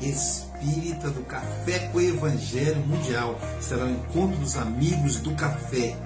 espírita 0.00 1.10
do 1.10 1.24
Café 1.24 1.88
com 1.88 1.98
o 1.98 2.02
Evangelho 2.02 2.80
Mundial. 2.86 3.38
Será 3.60 3.84
o 3.84 3.90
encontro 3.90 4.38
dos 4.38 4.56
amigos 4.56 5.20
do 5.20 5.34
café, 5.34 5.96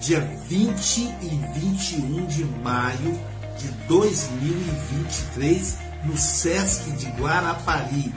dia 0.00 0.20
20 0.20 0.98
e 0.98 1.28
21 1.60 2.26
de 2.26 2.44
maio 2.44 3.20
de 3.56 3.68
2023, 3.86 5.78
no 6.04 6.16
Sesc 6.16 6.90
de 6.92 7.06
Guarapari. 7.12 8.12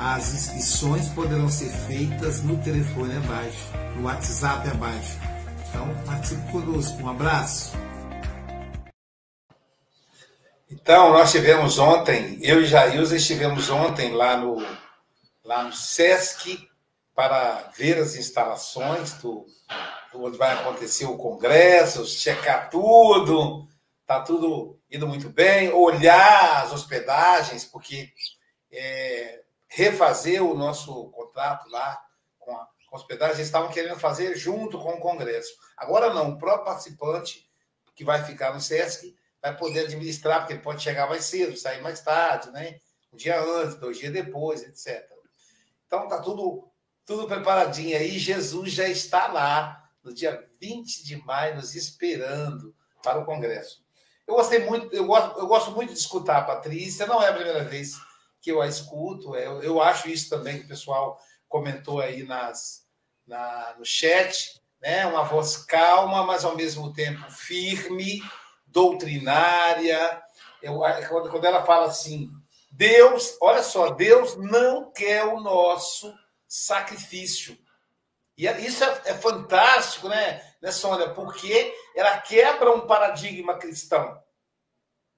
As 0.00 0.32
inscrições 0.32 1.08
poderão 1.08 1.48
ser 1.48 1.70
feitas 1.70 2.40
no 2.40 2.56
telefone 2.62 3.16
abaixo, 3.16 3.66
no 3.96 4.04
WhatsApp 4.04 4.68
abaixo. 4.70 5.18
Então, 5.68 5.88
participe 6.06 6.52
conosco. 6.52 7.02
Um 7.02 7.08
abraço. 7.08 7.72
Então, 10.70 11.12
nós 11.12 11.32
tivemos 11.32 11.80
ontem, 11.80 12.38
eu 12.42 12.62
e 12.62 12.66
Jailza 12.66 13.16
estivemos 13.16 13.70
ontem 13.70 14.12
lá 14.12 14.36
no, 14.36 14.64
lá 15.42 15.64
no 15.64 15.72
SESC 15.72 16.68
para 17.12 17.68
ver 17.76 17.98
as 17.98 18.14
instalações 18.14 19.14
do, 19.14 19.46
do 20.12 20.22
onde 20.22 20.38
vai 20.38 20.52
acontecer 20.52 21.06
o 21.06 21.18
congresso, 21.18 22.06
checar 22.06 22.70
tudo, 22.70 23.66
tá 24.06 24.20
tudo 24.20 24.78
indo 24.88 25.08
muito 25.08 25.28
bem, 25.28 25.72
olhar 25.72 26.62
as 26.62 26.72
hospedagens, 26.72 27.64
porque 27.64 28.12
é, 28.70 29.40
refazer 29.78 30.42
o 30.42 30.54
nosso 30.54 31.08
contrato 31.10 31.70
lá 31.70 32.02
com 32.36 32.50
a, 32.50 32.68
hospedagem, 32.90 33.36
eles 33.36 33.46
estavam 33.46 33.70
querendo 33.70 33.96
fazer 33.96 34.34
junto 34.34 34.76
com 34.76 34.94
o 34.94 35.00
congresso. 35.00 35.52
Agora 35.76 36.12
não, 36.12 36.30
o 36.30 36.38
próprio 36.38 36.64
participante 36.64 37.48
que 37.94 38.02
vai 38.02 38.24
ficar 38.24 38.52
no 38.52 38.60
SESC 38.60 39.14
vai 39.40 39.56
poder 39.56 39.80
administrar, 39.80 40.40
porque 40.40 40.54
ele 40.54 40.62
pode 40.62 40.82
chegar 40.82 41.08
mais 41.08 41.26
cedo, 41.26 41.56
sair 41.56 41.80
mais 41.80 42.00
tarde, 42.00 42.50
né? 42.50 42.80
Um 43.12 43.16
dia 43.16 43.40
antes, 43.40 43.76
dois 43.76 43.98
dias 43.98 44.12
depois, 44.12 44.64
etc. 44.64 45.06
Então 45.86 46.08
tá 46.08 46.20
tudo, 46.20 46.68
tudo 47.06 47.28
preparadinho 47.28 47.96
aí. 47.96 48.18
Jesus 48.18 48.72
já 48.72 48.88
está 48.88 49.28
lá 49.28 49.88
no 50.02 50.12
dia 50.12 50.44
20 50.60 51.04
de 51.04 51.16
maio, 51.24 51.54
nos 51.54 51.76
esperando 51.76 52.74
para 53.00 53.20
o 53.20 53.24
Congresso. 53.24 53.84
Eu 54.26 54.34
gostei 54.34 54.58
muito, 54.58 54.92
eu 54.94 55.06
gosto, 55.06 55.38
eu 55.38 55.46
gosto 55.46 55.70
muito 55.70 55.92
de 55.92 55.98
escutar 56.00 56.38
a 56.38 56.44
Patrícia, 56.44 57.06
não 57.06 57.22
é 57.22 57.28
a 57.28 57.34
primeira 57.34 57.62
vez 57.62 58.07
que 58.40 58.50
eu 58.50 58.60
a 58.60 58.66
escuto, 58.66 59.34
eu, 59.36 59.62
eu 59.62 59.82
acho 59.82 60.08
isso 60.08 60.30
também 60.30 60.58
que 60.58 60.64
o 60.64 60.68
pessoal 60.68 61.18
comentou 61.48 62.00
aí 62.00 62.22
nas, 62.22 62.86
na, 63.26 63.74
no 63.78 63.84
chat, 63.84 64.60
né? 64.80 65.06
Uma 65.06 65.24
voz 65.24 65.56
calma, 65.56 66.24
mas 66.24 66.44
ao 66.44 66.56
mesmo 66.56 66.92
tempo 66.92 67.30
firme, 67.30 68.22
doutrinária. 68.66 70.22
Eu, 70.62 70.80
quando, 71.08 71.30
quando 71.30 71.44
ela 71.44 71.64
fala 71.64 71.86
assim, 71.86 72.30
Deus, 72.70 73.36
olha 73.40 73.62
só, 73.62 73.90
Deus 73.90 74.36
não 74.36 74.92
quer 74.92 75.24
o 75.24 75.40
nosso 75.40 76.14
sacrifício. 76.46 77.58
E 78.36 78.46
é, 78.46 78.60
isso 78.60 78.84
é, 78.84 79.02
é 79.06 79.14
fantástico, 79.14 80.08
né, 80.08 80.40
né, 80.62 80.70
Sônia? 80.70 81.10
Porque 81.10 81.74
ela 81.94 82.18
quebra 82.18 82.72
um 82.72 82.86
paradigma 82.86 83.58
cristão. 83.58 84.16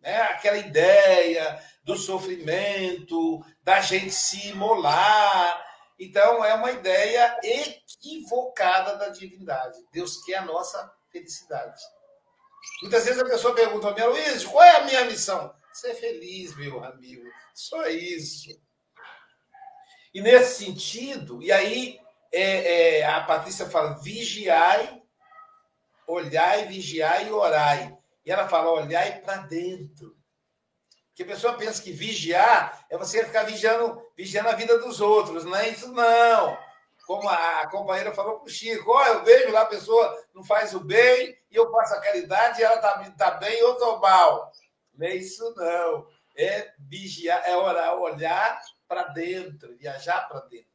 Né? 0.01 0.21
Aquela 0.23 0.57
ideia 0.57 1.63
do 1.85 1.97
sofrimento, 1.97 3.45
da 3.63 3.81
gente 3.81 4.11
se 4.11 4.49
imolar. 4.49 5.67
Então, 5.99 6.45
é 6.45 6.55
uma 6.55 6.71
ideia 6.71 7.39
equivocada 7.43 8.97
da 8.97 9.09
divindade. 9.09 9.79
Deus 9.93 10.23
quer 10.25 10.37
a 10.37 10.45
nossa 10.45 10.91
felicidade. 11.11 11.81
Muitas 12.83 13.05
vezes 13.05 13.21
a 13.21 13.25
pessoa 13.25 13.55
pergunta 13.55 13.89
a 13.89 13.95
mim, 13.95 14.03
Luiz, 14.03 14.45
qual 14.45 14.63
é 14.63 14.77
a 14.77 14.85
minha 14.85 15.05
missão? 15.05 15.55
Ser 15.73 15.95
feliz, 15.95 16.57
meu 16.57 16.83
amigo. 16.83 17.23
Só 17.55 17.87
isso. 17.87 18.49
E 20.13 20.21
nesse 20.21 20.65
sentido, 20.65 21.43
e 21.43 21.53
aí 21.53 22.01
é, 22.33 22.99
é, 22.99 23.07
a 23.07 23.21
Patrícia 23.23 23.67
fala, 23.67 23.95
vigiai, 24.03 25.03
olhai, 26.07 26.67
vigiai 26.67 27.29
e 27.29 27.33
orai. 27.33 27.97
E 28.25 28.31
ela 28.31 28.49
fala, 28.49 28.71
olhai 28.71 29.21
para 29.21 29.39
dentro. 29.39 30.17
Porque 31.09 31.23
a 31.23 31.27
pessoa 31.27 31.55
pensa 31.55 31.83
que 31.83 31.93
vigiar 31.93 32.87
é 32.89 32.97
você 32.97 33.25
ficar 33.25 33.45
vigiando, 33.45 34.03
vigiando 34.17 34.49
a 34.49 34.55
vida 34.55 34.79
dos 34.79 35.01
outros. 35.01 35.45
Não 35.45 35.57
é 35.57 35.69
isso, 35.69 35.93
não 35.93 36.59
como 37.11 37.29
a 37.29 37.67
companheira 37.67 38.15
falou 38.15 38.39
para 38.39 38.47
o 38.47 38.49
Chico, 38.49 38.89
oh, 38.89 39.03
eu 39.03 39.25
vejo 39.25 39.51
lá 39.51 39.63
a 39.63 39.67
pessoa 39.67 40.17
não 40.33 40.45
faz 40.45 40.73
o 40.75 40.79
bem 40.79 41.37
e 41.51 41.57
eu 41.57 41.69
faço 41.73 41.95
a 41.95 42.01
caridade 42.01 42.61
e 42.61 42.63
ela 42.63 42.77
está 42.77 43.11
tá 43.19 43.31
bem 43.33 43.59
eu 43.59 43.73
estou 43.73 43.99
mal. 43.99 44.53
Não 44.95 45.09
é 45.09 45.17
isso, 45.17 45.53
não. 45.57 46.07
É 46.37 46.73
vigiar, 46.79 47.43
é 47.45 47.57
orar, 47.57 47.97
olhar 47.97 48.63
para 48.87 49.09
dentro, 49.09 49.77
viajar 49.77 50.29
para 50.29 50.39
dentro. 50.43 50.71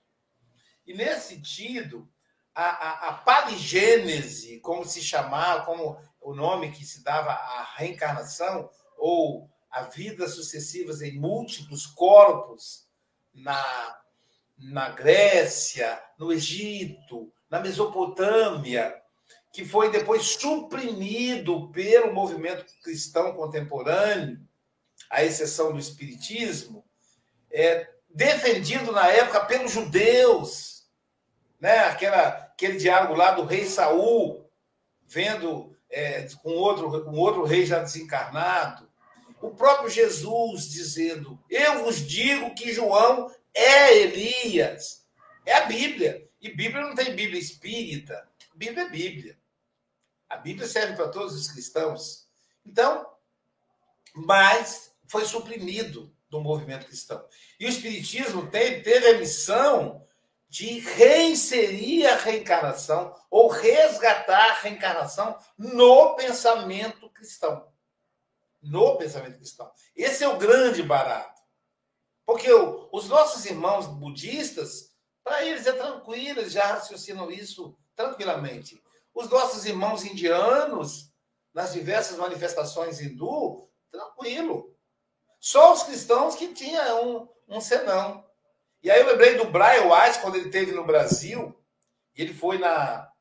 E 0.85 0.93
nesse 0.93 1.35
sentido, 1.35 2.05
a, 2.53 2.65
a, 2.65 3.09
a 3.09 3.13
paligênese, 3.13 4.59
como 4.59 4.83
se 4.83 5.01
chamava, 5.01 5.63
como 5.63 5.97
o 6.25 6.33
nome 6.33 6.71
que 6.71 6.83
se 6.83 7.03
dava 7.03 7.31
à 7.31 7.63
reencarnação, 7.75 8.67
ou 8.97 9.47
a 9.69 9.83
vidas 9.83 10.33
sucessivas 10.33 11.01
em 11.01 11.19
múltiplos 11.19 11.85
corpos 11.85 12.87
na 13.33 14.01
na 14.57 14.89
Grécia, 14.89 16.01
no 16.17 16.31
Egito, 16.31 17.29
na 17.49 17.59
Mesopotâmia, 17.59 18.95
que 19.51 19.65
foi 19.65 19.91
depois 19.91 20.23
suprimido 20.23 21.69
pelo 21.71 22.13
movimento 22.13 22.65
cristão 22.81 23.33
contemporâneo, 23.33 24.39
à 25.09 25.25
exceção 25.25 25.73
do 25.73 25.77
Espiritismo, 25.77 26.85
é, 27.51 27.89
defendido 28.09 28.93
na 28.93 29.09
época 29.09 29.43
pelos 29.45 29.73
judeus, 29.73 30.87
né? 31.59 31.79
Aquela, 31.79 32.27
aquele 32.27 32.77
diálogo 32.77 33.13
lá 33.13 33.31
do 33.31 33.43
rei 33.43 33.65
Saul, 33.65 34.49
vendo 35.05 35.74
é, 35.89 36.27
com, 36.41 36.49
outro, 36.51 37.03
com 37.03 37.11
outro 37.11 37.43
rei 37.43 37.65
já 37.65 37.79
desencarnado, 37.79 38.89
o 39.41 39.51
próprio 39.51 39.89
Jesus 39.89 40.69
dizendo: 40.69 41.39
Eu 41.49 41.83
vos 41.83 42.05
digo 42.05 42.53
que 42.55 42.73
João 42.73 43.31
é 43.53 43.97
Elias. 43.97 45.05
É 45.45 45.53
a 45.53 45.65
Bíblia. 45.65 46.27
E 46.41 46.49
Bíblia 46.49 46.81
não 46.81 46.95
tem 46.95 47.15
Bíblia 47.15 47.39
espírita. 47.39 48.27
Bíblia 48.53 48.85
é 48.85 48.89
Bíblia. 48.89 49.37
A 50.29 50.37
Bíblia 50.37 50.67
serve 50.67 50.95
para 50.95 51.09
todos 51.09 51.35
os 51.35 51.47
cristãos. 51.47 52.27
Então, 52.65 53.05
mas 54.13 54.91
foi 55.07 55.25
suprimido 55.25 56.13
do 56.29 56.41
movimento 56.41 56.87
cristão. 56.87 57.23
E 57.59 57.65
o 57.65 57.69
Espiritismo 57.69 58.47
teve, 58.47 58.81
teve 58.81 59.07
a 59.07 59.17
missão 59.19 60.05
de 60.55 60.79
reinserir 60.79 62.09
a 62.09 62.15
reencarnação 62.15 63.13
ou 63.29 63.49
resgatar 63.49 64.51
a 64.51 64.53
reencarnação 64.53 65.37
no 65.57 66.15
pensamento 66.15 67.09
cristão. 67.09 67.67
No 68.61 68.95
pensamento 68.95 69.35
cristão. 69.35 69.69
Esse 69.93 70.23
é 70.23 70.29
o 70.29 70.37
grande 70.37 70.81
barato. 70.81 71.41
Porque 72.25 72.49
os 72.53 73.09
nossos 73.09 73.45
irmãos 73.45 73.85
budistas, 73.85 74.95
para 75.25 75.43
eles 75.43 75.67
é 75.67 75.73
tranquilo, 75.73 76.39
eles 76.39 76.53
já 76.53 76.67
raciocinam 76.67 77.29
isso 77.29 77.77
tranquilamente. 77.93 78.81
Os 79.13 79.29
nossos 79.29 79.65
irmãos 79.65 80.05
indianos, 80.05 81.11
nas 81.53 81.73
diversas 81.73 82.17
manifestações 82.17 83.01
hindu, 83.01 83.69
tranquilo. 83.91 84.73
Só 85.37 85.73
os 85.73 85.83
cristãos 85.83 86.33
que 86.33 86.53
tinham 86.53 87.27
um, 87.49 87.57
um 87.57 87.59
senão. 87.59 88.25
E 88.85 88.91
aí 88.91 89.01
eu 89.01 89.07
lembrei 89.07 89.35
do 89.35 89.45
Brian 89.45 89.87
Weiss, 89.87 90.17
quando 90.17 90.35
ele 90.35 90.45
esteve 90.45 90.71
no 90.71 90.85
Brasil, 90.85 91.59
e 92.15 92.21
ele 92.21 92.35
foi 92.35 92.59
na 92.59 93.11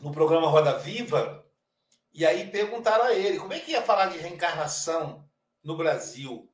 no 0.00 0.10
programa 0.10 0.48
Roda 0.48 0.78
Viva, 0.78 1.46
e 2.14 2.24
aí 2.24 2.50
perguntaram 2.50 3.04
a 3.04 3.12
ele 3.12 3.38
como 3.38 3.52
é 3.52 3.60
que 3.60 3.72
ia 3.72 3.82
falar 3.82 4.06
de 4.06 4.16
reencarnação 4.16 5.28
no 5.62 5.76
Brasil. 5.76 6.50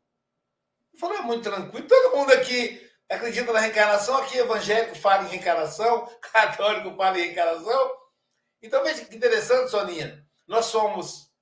Ele 0.93 1.01
falou, 1.01 1.19
é 1.19 1.21
muito 1.21 1.49
tranquilo, 1.49 1.87
todo 1.87 2.17
mundo 2.17 2.33
aqui 2.33 2.85
acredita 3.09 3.53
na 3.53 3.61
reencarnação, 3.61 4.17
aqui 4.17 4.39
evangélico 4.39 4.97
fala 4.97 5.23
em 5.23 5.29
reencarnação, 5.29 6.05
católico 6.33 6.97
fala 6.97 7.17
em 7.17 7.27
reencarnação. 7.27 7.93
Então 8.61 8.83
veja 8.83 9.05
que 9.05 9.15
interessante, 9.15 9.71
Soninha. 9.71 10.27
Nós 10.49 10.65
somos 10.65 11.33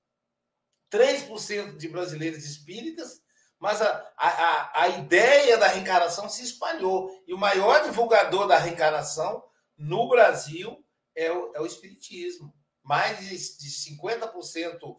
3% 0.91 1.77
de 1.77 1.89
brasileiros 1.89 2.45
espíritas, 2.45 3.25
mas 3.59 3.81
a, 3.81 4.13
a, 4.15 4.81
a 4.83 4.87
ideia 4.89 5.57
da 5.57 5.67
reencarnação 5.67 6.29
se 6.29 6.43
espalhou. 6.43 7.09
E 7.25 7.33
o 7.33 7.37
maior 7.37 7.83
divulgador 7.83 8.47
da 8.47 8.57
reencarnação 8.57 9.43
no 9.77 10.07
Brasil 10.07 10.83
é 11.15 11.31
o, 11.31 11.51
é 11.55 11.61
o 11.61 11.65
Espiritismo. 11.65 12.53
Mais 12.83 13.19
de, 13.19 13.29
de 13.29 13.69
50% 13.69 14.79
do, 14.79 14.97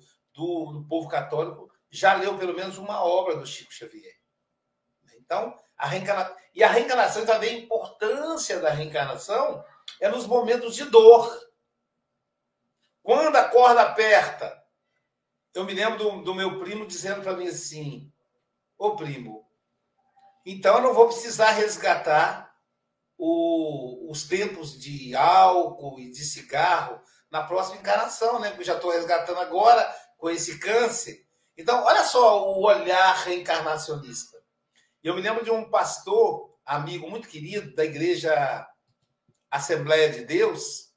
do 0.72 0.86
povo 0.88 1.08
católico 1.08 1.70
já 1.90 2.14
leu 2.14 2.36
pelo 2.36 2.54
menos 2.54 2.78
uma 2.78 3.02
obra 3.02 3.36
do 3.36 3.46
Chico 3.46 3.72
Xavier. 3.72 4.14
Então, 5.16 5.58
a 5.76 5.86
reencarnação. 5.86 6.36
E 6.54 6.64
a 6.64 6.68
reencarnação 6.68 7.24
também, 7.24 7.54
a 7.54 7.58
importância 7.60 8.58
da 8.58 8.70
reencarnação 8.70 9.64
é 10.00 10.08
nos 10.08 10.26
momentos 10.26 10.74
de 10.74 10.84
dor. 10.84 11.48
Quando 13.02 13.36
a 13.36 13.48
corda 13.48 13.82
aperta, 13.82 14.60
eu 15.54 15.64
me 15.64 15.72
lembro 15.72 15.98
do, 15.98 16.22
do 16.22 16.34
meu 16.34 16.58
primo 16.58 16.86
dizendo 16.86 17.22
para 17.22 17.36
mim 17.36 17.46
assim: 17.46 18.12
Ô 18.78 18.94
primo, 18.94 19.44
então 20.46 20.76
eu 20.76 20.82
não 20.82 20.94
vou 20.94 21.08
precisar 21.08 21.50
resgatar 21.50 22.54
o, 23.18 24.10
os 24.10 24.22
tempos 24.22 24.78
de 24.78 25.14
álcool 25.16 25.98
e 25.98 26.10
de 26.10 26.24
cigarro 26.24 27.00
na 27.30 27.42
próxima 27.42 27.80
encarnação, 27.80 28.38
né? 28.38 28.50
Porque 28.50 28.64
já 28.64 28.76
estou 28.76 28.92
resgatando 28.92 29.40
agora 29.40 29.84
com 30.16 30.30
esse 30.30 30.58
câncer. 30.58 31.26
Então, 31.56 31.84
olha 31.84 32.04
só 32.04 32.52
o 32.52 32.64
olhar 32.64 33.14
reencarnacionista. 33.24 34.38
Eu 35.02 35.16
me 35.16 35.20
lembro 35.20 35.44
de 35.44 35.50
um 35.50 35.68
pastor, 35.68 36.56
amigo 36.64 37.10
muito 37.10 37.28
querido 37.28 37.74
da 37.74 37.84
igreja 37.84 38.64
Assembleia 39.50 40.10
de 40.10 40.24
Deus, 40.24 40.92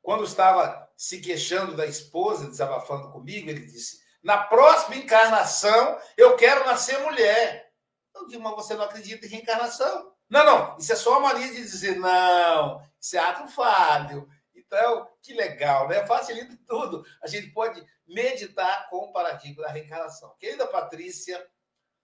quando 0.00 0.24
estava 0.24 0.90
se 0.96 1.20
queixando 1.20 1.76
da 1.76 1.86
esposa, 1.86 2.48
desabafando 2.48 3.12
comigo, 3.12 3.50
ele 3.50 3.66
disse: 3.66 4.01
Na 4.22 4.38
próxima 4.38 4.96
encarnação, 4.96 5.98
eu 6.16 6.36
quero 6.36 6.64
nascer 6.64 6.98
mulher. 7.00 7.72
Eu 8.14 8.26
digo, 8.26 8.42
mas 8.42 8.54
você 8.54 8.74
não 8.74 8.84
acredita 8.84 9.26
em 9.26 9.30
reencarnação? 9.30 10.12
Não, 10.30 10.46
não, 10.46 10.78
isso 10.78 10.92
é 10.92 10.96
só 10.96 11.16
a 11.16 11.20
mania 11.20 11.48
de 11.48 11.56
dizer, 11.56 11.98
não, 11.98 12.80
isso 13.00 13.16
é 13.16 13.18
ato 13.18 13.48
falho. 13.48 14.28
Então, 14.54 15.08
que 15.20 15.34
legal, 15.34 15.88
né? 15.88 16.06
Facilita 16.06 16.56
tudo. 16.66 17.04
A 17.22 17.26
gente 17.26 17.50
pode 17.50 17.84
meditar 18.06 18.88
com 18.88 18.96
o 18.98 19.12
paradigma 19.12 19.64
da 19.64 19.70
reencarnação. 19.70 20.34
Querida 20.38 20.66
Patrícia, 20.66 21.44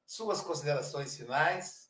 suas 0.05 0.41
considerações 0.41 1.17
finais. 1.17 1.89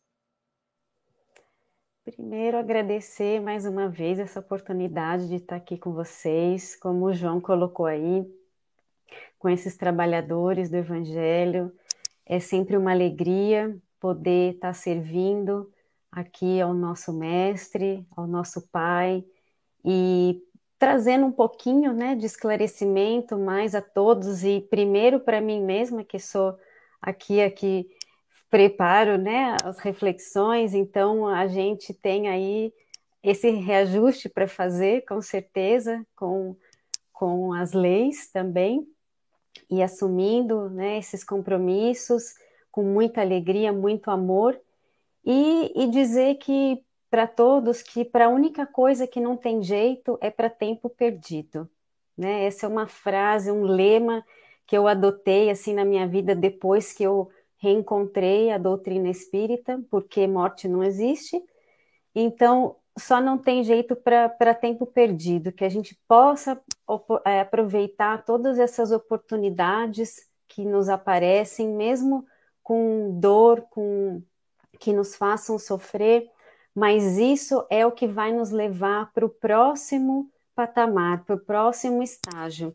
Primeiro, 2.05 2.57
agradecer 2.57 3.41
mais 3.41 3.67
uma 3.67 3.89
vez 3.89 4.19
essa 4.19 4.41
oportunidade 4.41 5.29
de 5.29 5.37
estar 5.37 5.57
aqui 5.57 5.77
com 5.77 5.93
vocês, 5.93 6.77
como 6.77 7.07
o 7.07 7.13
João 7.13 7.41
colocou 7.41 7.87
aí, 7.87 8.25
com 9.39 9.49
esses 9.49 9.77
trabalhadores 9.77 10.69
do 10.71 10.77
Evangelho. 10.77 11.73
É 12.27 12.41
sempre 12.41 12.77
uma 12.77 12.93
alegria 12.93 13.77
poder 14.01 14.55
estar 14.55 14.75
servindo 14.75 15.71
aqui 16.11 16.61
ao 16.61 16.75
nosso 16.75 17.13
Mestre, 17.13 18.07
ao 18.17 18.27
nosso 18.27 18.69
Pai, 18.69 19.25
e 19.85 20.43
trazendo 20.79 21.27
um 21.27 21.33
pouquinho 21.33 21.93
né, 21.93 22.15
de 22.15 22.27
esclarecimento 22.27 23.37
mais 23.37 23.75
a 23.75 23.83
todos, 23.83 24.45
e 24.45 24.61
primeiro 24.61 25.21
para 25.21 25.41
mim 25.41 25.63
mesma, 25.63 26.05
que 26.05 26.19
sou 26.19 26.57
aqui, 27.03 27.41
aqui 27.41 27.89
preparo, 28.49 29.19
né, 29.19 29.57
as 29.63 29.79
reflexões, 29.81 30.75
então 30.75 31.27
a 31.27 31.47
gente 31.47 31.93
tem 31.93 32.29
aí 32.29 32.73
esse 33.23 33.51
reajuste 33.51 34.29
para 34.29 34.47
fazer, 34.47 35.05
com 35.05 35.21
certeza, 35.21 36.07
com, 36.15 36.57
com 37.13 37.53
as 37.53 37.73
leis 37.73 38.31
também, 38.31 38.87
e 39.71 39.83
assumindo 39.83 40.71
né, 40.71 40.99
esses 40.99 41.23
compromissos 41.23 42.35
com 42.71 42.83
muita 42.83 43.21
alegria, 43.21 43.73
muito 43.73 44.11
amor, 44.11 44.59
e, 45.25 45.73
e 45.75 45.91
dizer 45.91 46.37
que 46.37 46.83
para 47.11 47.27
todos 47.27 47.83
que 47.83 48.05
para 48.05 48.27
a 48.27 48.29
única 48.29 48.67
coisa 48.67 49.07
que 49.07 49.21
não 49.21 49.37
tem 49.37 49.63
jeito 49.63 50.19
é 50.21 50.31
para 50.31 50.51
tempo 50.51 50.89
perdido. 50.89 51.69
Né? 52.17 52.45
Essa 52.45 52.67
é 52.67 52.69
uma 52.69 52.87
frase, 52.87 53.51
um 53.51 53.63
lema 53.63 54.25
que 54.67 54.77
eu 54.77 54.87
adotei 54.87 55.51
assim 55.51 55.73
na 55.73 55.85
minha 55.85 56.07
vida 56.07 56.35
depois 56.35 56.93
que 56.93 57.03
eu 57.03 57.31
reencontrei 57.57 58.51
a 58.51 58.59
doutrina 58.59 59.09
espírita, 59.09 59.83
porque 59.91 60.27
morte 60.27 60.69
não 60.69 60.85
existe. 60.85 61.43
Então, 62.15 62.77
só 62.99 63.21
não 63.21 63.39
tem 63.39 63.63
jeito 63.63 63.97
para 63.97 64.55
tempo 64.55 64.85
perdido, 64.87 65.53
que 65.53 65.65
a 65.65 65.69
gente 65.69 65.99
possa 66.07 66.61
é, 67.25 67.41
aproveitar 67.41 68.25
todas 68.25 68.59
essas 68.59 68.91
oportunidades 68.91 70.27
que 70.49 70.65
nos 70.65 70.89
aparecem, 70.89 71.69
mesmo 71.69 72.27
com 72.63 73.19
dor, 73.19 73.63
com 73.71 74.23
que 74.79 74.93
nos 74.93 75.15
façam 75.17 75.59
sofrer, 75.59 76.29
mas 76.75 77.19
isso 77.19 77.67
é 77.71 77.85
o 77.85 77.93
que 77.93 78.07
vai 78.07 78.33
nos 78.33 78.51
levar 78.51 79.13
para 79.13 79.27
o 79.27 79.29
próximo 79.29 80.31
patamar, 80.55 81.25
para 81.25 81.37
o 81.37 81.41
próximo 81.41 82.03
estágio. 82.03 82.75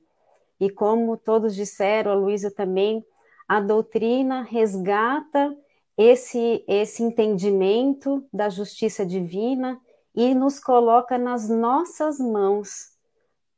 E 0.60 0.70
como 0.70 1.18
todos 1.18 1.56
disseram, 1.56 2.12
a 2.12 2.16
Luísa 2.16 2.52
também, 2.52 3.06
a 3.48 3.60
doutrina 3.60 4.42
resgata 4.42 5.56
esse, 5.98 6.64
esse 6.68 7.04
entendimento 7.04 8.26
da 8.32 8.50
justiça 8.50 9.06
divina 9.06 9.80
e 10.16 10.36
nos 10.36 10.60
coloca 10.60 11.18
nas 11.18 11.50
nossas 11.50 12.20
mãos 12.20 12.94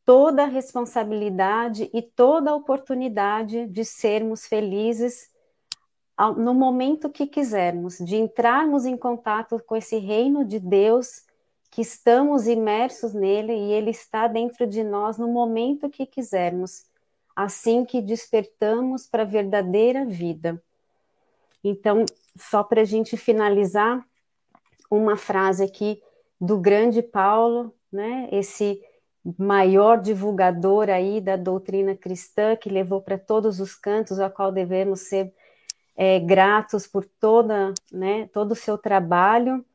toda 0.06 0.44
a 0.44 0.48
responsabilidade 0.48 1.90
e 1.94 2.02
toda 2.02 2.52
a 2.52 2.56
oportunidade 2.56 3.68
de 3.68 3.84
sermos 3.84 4.46
felizes 4.46 5.30
no 6.38 6.54
momento 6.54 7.10
que 7.10 7.28
quisermos, 7.28 7.98
de 7.98 8.16
entrarmos 8.16 8.86
em 8.86 8.96
contato 8.96 9.62
com 9.66 9.76
esse 9.76 9.98
reino 9.98 10.46
de 10.46 10.60
Deus, 10.60 11.26
que 11.70 11.82
estamos 11.82 12.48
imersos 12.48 13.14
nele 13.14 13.52
e 13.52 13.74
ele 13.74 13.90
está 13.90 14.28
dentro 14.28 14.66
de 14.66 14.82
nós 14.82 15.18
no 15.18 15.28
momento 15.28 15.90
que 15.90 16.06
quisermos 16.06 16.86
assim 17.36 17.84
que 17.84 18.02
despertamos 18.02 19.06
para 19.06 19.24
a 19.24 19.26
verdadeira 19.26 20.06
vida. 20.06 20.64
Então, 21.62 22.06
só 22.38 22.64
para 22.64 22.82
a 22.82 22.86
gente 22.86 23.18
finalizar, 23.18 24.08
uma 24.90 25.18
frase 25.18 25.64
aqui 25.64 26.02
do 26.40 26.60
grande 26.60 27.02
Paulo, 27.02 27.74
né, 27.92 28.28
esse 28.32 28.82
maior 29.38 30.00
divulgador 30.00 30.90
aí 30.90 31.20
da 31.20 31.36
doutrina 31.36 31.96
cristã, 31.96 32.56
que 32.56 32.70
levou 32.70 33.02
para 33.02 33.18
todos 33.18 33.60
os 33.60 33.74
cantos, 33.74 34.20
a 34.20 34.30
qual 34.30 34.52
devemos 34.52 35.02
ser 35.02 35.34
é, 35.96 36.20
gratos 36.20 36.86
por 36.86 37.06
toda, 37.06 37.74
né, 37.92 38.28
todo 38.34 38.52
o 38.52 38.56
seu 38.56 38.78
trabalho. 38.78 39.66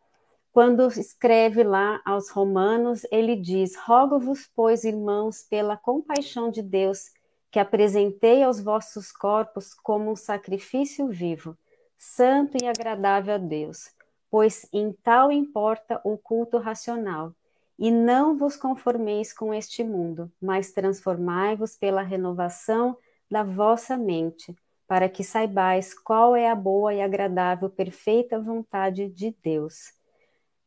Quando 0.52 0.86
escreve 0.88 1.62
lá 1.62 2.00
aos 2.04 2.30
Romanos, 2.30 3.02
ele 3.10 3.34
diz: 3.36 3.76
Rogo-vos, 3.76 4.48
pois, 4.54 4.84
irmãos, 4.84 5.42
pela 5.42 5.76
compaixão 5.76 6.50
de 6.50 6.62
Deus, 6.62 7.12
que 7.50 7.58
apresentei 7.58 8.42
aos 8.42 8.60
vossos 8.60 9.10
corpos 9.10 9.74
como 9.74 10.10
um 10.10 10.16
sacrifício 10.16 11.08
vivo, 11.08 11.56
santo 11.96 12.56
e 12.62 12.66
agradável 12.66 13.34
a 13.34 13.38
Deus, 13.38 13.92
pois 14.30 14.66
em 14.72 14.92
tal 15.02 15.32
importa 15.32 16.00
o 16.04 16.16
culto 16.16 16.58
racional. 16.58 17.34
E 17.78 17.90
não 17.90 18.36
vos 18.36 18.56
conformeis 18.56 19.32
com 19.32 19.52
este 19.52 19.82
mundo, 19.82 20.30
mas 20.40 20.72
transformai-vos 20.72 21.76
pela 21.76 22.02
renovação 22.02 22.96
da 23.30 23.42
vossa 23.42 23.96
mente, 23.96 24.54
para 24.86 25.08
que 25.08 25.24
saibais 25.24 25.94
qual 25.94 26.36
é 26.36 26.50
a 26.50 26.54
boa 26.54 26.92
e 26.92 27.00
agradável, 27.00 27.70
perfeita 27.70 28.38
vontade 28.38 29.08
de 29.08 29.34
Deus. 29.42 29.92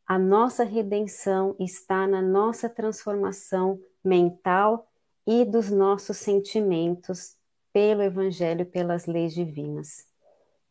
A 0.05 0.18
nossa 0.18 0.64
redenção 0.64 1.55
está 1.59 2.07
na 2.07 2.22
nossa 2.22 2.68
transformação 2.68 3.80
mental 4.03 4.88
e 5.26 5.45
dos 5.45 5.70
nossos 5.70 6.18
sentimentos 6.18 7.38
pelo 7.72 8.01
Evangelho, 8.01 8.66
pelas 8.66 9.05
leis 9.05 9.34
divinas. 9.34 10.12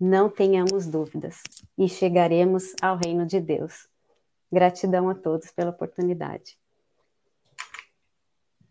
Não 0.04 0.28
tenhamos 0.28 0.88
dúvidas 0.88 1.44
e 1.78 1.88
chegaremos 1.88 2.74
ao 2.82 2.96
reino 2.96 3.24
de 3.24 3.40
Deus. 3.40 3.86
Gratidão 4.50 5.08
a 5.08 5.14
todos 5.14 5.52
pela 5.52 5.70
oportunidade. 5.70 6.58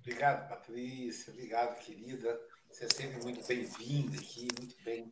Obrigado, 0.02 0.50
Patrícia. 0.50 1.32
Obrigado, 1.32 1.80
querida. 1.80 2.38
Você 2.70 2.84
é 2.84 2.88
sempre 2.94 3.24
muito 3.24 3.48
bem-vinda 3.48 4.18
aqui, 4.18 4.50
muito 4.60 4.76
bem, 4.84 5.10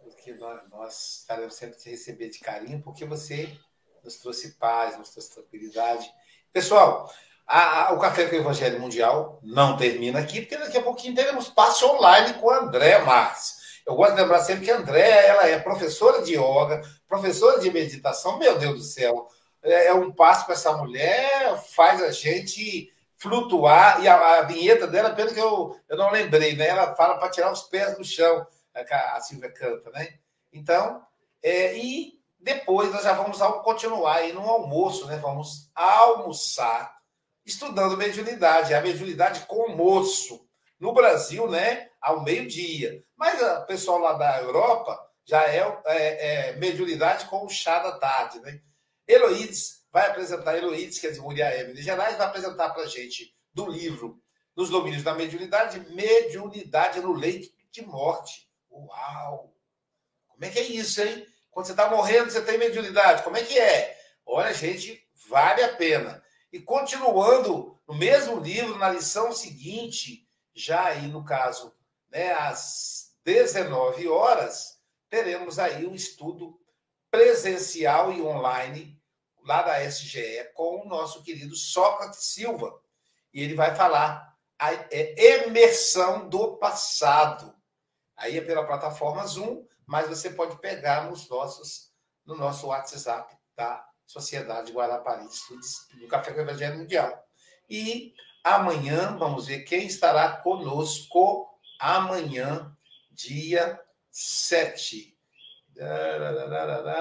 porque 0.00 0.32
nós, 0.34 0.60
nós 0.70 1.18
estaremos 1.22 1.54
sempre 1.54 1.76
te 1.76 1.90
receber 1.90 2.28
de 2.28 2.38
carinho, 2.38 2.80
porque 2.80 3.04
você 3.04 3.52
nos 4.04 4.14
trouxe 4.14 4.52
paz, 4.52 4.96
nos 4.96 5.10
trouxe 5.10 5.34
tranquilidade. 5.34 6.08
Pessoal, 6.52 7.12
a, 7.44 7.88
a, 7.88 7.92
o 7.94 7.98
Café 7.98 8.28
com 8.28 8.36
o 8.36 8.38
Evangelho 8.38 8.78
Mundial 8.78 9.40
não 9.42 9.76
termina 9.76 10.20
aqui, 10.20 10.42
porque 10.42 10.56
daqui 10.56 10.78
a 10.78 10.82
pouquinho 10.82 11.16
teremos 11.16 11.48
passe 11.48 11.84
online 11.84 12.34
com 12.34 12.48
a 12.48 12.58
André 12.58 13.00
Marques. 13.00 13.57
Eu 13.88 13.96
gosto 13.96 14.14
de 14.14 14.20
lembrar 14.20 14.40
sempre 14.40 14.66
que 14.66 14.70
a 14.70 14.76
André 14.76 15.26
ela 15.28 15.48
é 15.48 15.58
professora 15.58 16.20
de 16.20 16.34
yoga, 16.34 16.82
professora 17.08 17.58
de 17.58 17.70
meditação. 17.70 18.38
Meu 18.38 18.58
Deus 18.58 18.74
do 18.74 18.84
céu, 18.84 19.26
é, 19.62 19.86
é 19.86 19.94
um 19.94 20.12
passo 20.12 20.44
com 20.44 20.52
essa 20.52 20.76
mulher, 20.76 21.56
faz 21.74 22.02
a 22.02 22.12
gente 22.12 22.92
flutuar, 23.16 24.04
e 24.04 24.06
a, 24.06 24.40
a, 24.40 24.42
vinheta 24.42 24.86
dela, 24.86 25.14
pelo 25.14 25.32
que 25.32 25.40
eu, 25.40 25.74
eu 25.88 25.96
não 25.96 26.10
lembrei, 26.10 26.54
né? 26.54 26.68
Ela 26.68 26.94
fala 26.94 27.16
para 27.16 27.30
tirar 27.30 27.50
os 27.50 27.62
pés 27.62 27.96
do 27.96 28.04
chão, 28.04 28.46
a, 28.74 29.16
a 29.16 29.20
Silvia 29.22 29.50
canta, 29.50 29.88
né? 29.88 30.18
Então, 30.52 31.02
é, 31.42 31.74
e 31.78 32.20
depois 32.38 32.92
nós 32.92 33.04
já 33.04 33.14
vamos 33.14 33.38
continuar 33.62 34.16
aí 34.16 34.34
no 34.34 34.42
almoço, 34.42 35.06
né? 35.06 35.16
Vamos 35.16 35.70
almoçar 35.74 36.94
estudando 37.46 37.96
mediunidade, 37.96 38.74
a 38.74 38.82
mediunidade 38.82 39.46
com 39.46 39.62
almoço. 39.62 40.46
No 40.78 40.92
Brasil, 40.92 41.48
né? 41.48 41.87
Ao 42.00 42.22
meio-dia. 42.22 43.04
Mas 43.16 43.42
o 43.42 43.66
pessoal 43.66 43.98
lá 43.98 44.12
da 44.14 44.40
Europa 44.40 44.98
já 45.24 45.44
é, 45.44 45.58
é, 45.86 46.48
é 46.48 46.56
mediunidade 46.56 47.26
com 47.26 47.44
o 47.44 47.48
chá 47.50 47.80
da 47.80 47.98
tarde, 47.98 48.40
né? 48.40 48.60
Heloídes 49.06 49.86
vai 49.90 50.06
apresentar, 50.08 50.56
Heloídes, 50.56 50.98
que 50.98 51.06
é 51.06 51.10
de 51.10 51.20
Muriaé, 51.20 51.64
de 51.64 51.82
Gerais, 51.82 52.16
vai 52.16 52.26
apresentar 52.26 52.70
para 52.70 52.82
a 52.82 52.86
gente 52.86 53.34
do 53.52 53.66
livro 53.66 54.22
Nos 54.56 54.70
Domínios 54.70 55.02
da 55.02 55.14
Mediunidade, 55.14 55.80
Mediunidade 55.92 57.00
no 57.00 57.12
Leito 57.12 57.48
de 57.70 57.82
Morte. 57.82 58.48
Uau! 58.70 59.54
Como 60.28 60.44
é 60.44 60.50
que 60.50 60.58
é 60.58 60.62
isso, 60.62 61.02
hein? 61.02 61.26
Quando 61.50 61.66
você 61.66 61.72
está 61.72 61.90
morrendo, 61.90 62.30
você 62.30 62.40
tem 62.42 62.58
mediunidade. 62.58 63.22
Como 63.22 63.36
é 63.36 63.42
que 63.42 63.58
é? 63.58 63.98
Olha, 64.24 64.52
gente, 64.54 65.04
vale 65.28 65.62
a 65.62 65.74
pena. 65.74 66.22
E 66.52 66.60
continuando 66.60 67.78
no 67.86 67.94
mesmo 67.94 68.38
livro, 68.38 68.78
na 68.78 68.90
lição 68.90 69.32
seguinte, 69.32 70.28
já 70.54 70.84
aí 70.86 71.08
no 71.08 71.24
caso, 71.24 71.74
né, 72.10 72.32
às 72.32 73.12
19 73.24 74.08
horas, 74.08 74.78
teremos 75.08 75.58
aí 75.58 75.86
um 75.86 75.94
estudo 75.94 76.58
presencial 77.10 78.12
e 78.12 78.22
online 78.22 78.98
lá 79.44 79.62
da 79.62 79.82
SGE, 79.84 80.50
com 80.54 80.82
o 80.82 80.88
nosso 80.88 81.22
querido 81.22 81.54
Sócrates 81.54 82.24
Silva. 82.24 82.78
E 83.32 83.42
ele 83.42 83.54
vai 83.54 83.74
falar 83.74 84.36
a 84.58 84.72
é, 84.72 85.46
imersão 85.46 86.28
do 86.28 86.56
passado. 86.56 87.54
Aí 88.16 88.36
é 88.36 88.40
pela 88.40 88.66
plataforma 88.66 89.26
Zoom, 89.26 89.64
mas 89.86 90.08
você 90.08 90.30
pode 90.30 90.58
pegar 90.58 91.08
nos 91.08 91.28
nossos, 91.28 91.92
no 92.26 92.36
nosso 92.36 92.66
WhatsApp 92.66 93.36
da 93.56 93.86
Sociedade 94.04 94.72
Guarapari 94.72 95.26
Estudos 95.26 95.86
do 95.94 96.08
Café 96.08 96.32
com 96.32 96.40
Evangelho 96.40 96.78
Mundial. 96.78 97.24
E 97.70 98.14
amanhã, 98.42 99.16
vamos 99.16 99.46
ver 99.46 99.60
quem 99.60 99.86
estará 99.86 100.38
conosco 100.38 101.48
amanhã, 101.78 102.76
dia 103.12 103.78
7 104.10 105.18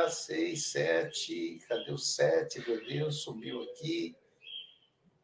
seis, 0.09 0.71
sete. 0.71 1.59
Cadê 1.67 1.91
o 1.91 1.97
sete? 1.97 2.63
Meu 2.67 2.86
Deus, 2.86 3.23
sumiu 3.23 3.61
aqui. 3.63 4.15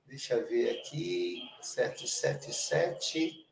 Deixa 0.07 0.35
eu 0.35 0.47
ver 0.47 0.71
aqui. 0.71 1.41
Sete, 1.61 2.07
sete, 2.07 2.53
sete. 2.53 3.45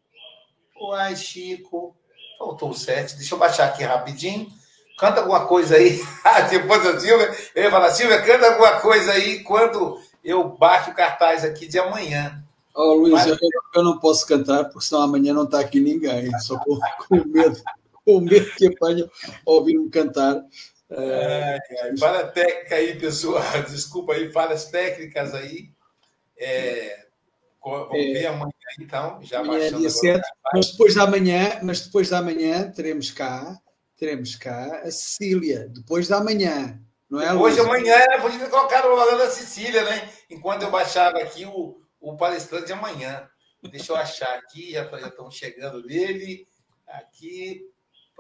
Uai, 0.80 1.16
Chico. 1.16 1.96
Faltou 2.38 2.72
o 2.72 2.74
sete. 2.74 3.16
Deixa 3.16 3.36
eu 3.36 3.40
baixar 3.40 3.68
aqui 3.68 3.84
rapidinho. 3.84 4.52
Canta 4.98 5.22
alguma 5.22 5.48
coisa 5.48 5.76
aí. 5.76 6.00
Depois 6.50 6.86
a 6.86 7.00
Silvia, 7.00 7.36
eu 7.56 7.64
ia 7.64 7.72
falar, 7.72 7.92
Silvia, 7.92 8.22
canta 8.24 8.48
alguma 8.48 8.80
coisa 8.80 9.14
aí 9.14 9.44
quando 9.44 10.02
eu 10.24 10.50
baixo 10.50 10.92
o 10.92 10.96
cartaz 10.96 11.44
aqui 11.44 11.68
de 11.68 11.80
amanhã. 11.80 12.41
Oh, 12.74 13.08
Mas... 13.10 13.28
eu, 13.28 13.38
eu, 13.76 13.84
não 13.84 14.00
posso 14.00 14.26
cantar, 14.26 14.66
porque 14.66 14.86
senão 14.86 15.02
amanhã 15.02 15.34
não 15.34 15.44
está 15.44 15.60
aqui 15.60 15.80
ninguém. 15.80 16.32
Só 16.40 16.58
com, 16.60 16.80
com 17.08 17.28
medo 17.28 17.62
o 18.06 18.20
medo 18.20 18.50
que 18.56 18.68
apanho 18.68 19.10
ouvindo-me 19.46 19.90
cantar. 19.90 20.42
É, 20.90 21.58
é, 21.70 21.98
falha 21.98 22.28
técnica 22.28 22.76
aí, 22.76 23.00
pessoal. 23.00 23.44
Desculpa 23.70 24.14
aí, 24.14 24.32
falhas 24.32 24.66
técnicas 24.66 25.34
aí. 25.34 25.70
É, 26.38 27.06
vamos 27.64 27.90
é, 27.94 28.14
ver 28.14 28.26
amanhã, 28.28 28.52
então, 28.80 29.20
já 29.22 29.40
amanhã 29.40 29.68
é 29.68 29.72
dia 29.72 29.90
7, 29.90 30.22
mas 30.54 30.72
depois 30.72 30.96
da 30.96 31.08
manhã, 31.08 31.60
mas 31.62 31.82
depois 31.82 32.10
da 32.10 32.22
manhã 32.22 32.72
teremos 32.72 33.12
cá, 33.12 33.58
teremos 33.96 34.36
cá 34.36 34.82
a 34.84 34.92
Cecília, 34.92 35.70
depois 35.70 36.08
da 36.08 36.24
manhã. 36.24 36.80
Não 37.10 37.22
é, 37.22 37.34
Hoje 37.34 37.60
amanhã 37.60 37.94
era 37.94 38.22
podia 38.22 38.40
ter 38.40 38.50
colocado 38.50 38.86
o 38.86 38.96
valor 38.96 39.18
da 39.18 39.30
Cecília, 39.30 39.84
né? 39.84 40.10
Enquanto 40.30 40.64
eu 40.64 40.72
baixava 40.72 41.20
aqui 41.20 41.46
o, 41.46 41.81
o 42.02 42.18
palestrante 42.18 42.66
de 42.66 42.74
amanhã. 42.74 43.30
Deixa 43.64 43.94
eu 43.94 43.96
achar 43.96 44.38
aqui, 44.38 44.72
já, 44.72 44.84
estamos 45.08 45.36
chegando 45.36 45.86
nele. 45.86 46.48
Aqui, 46.88 47.72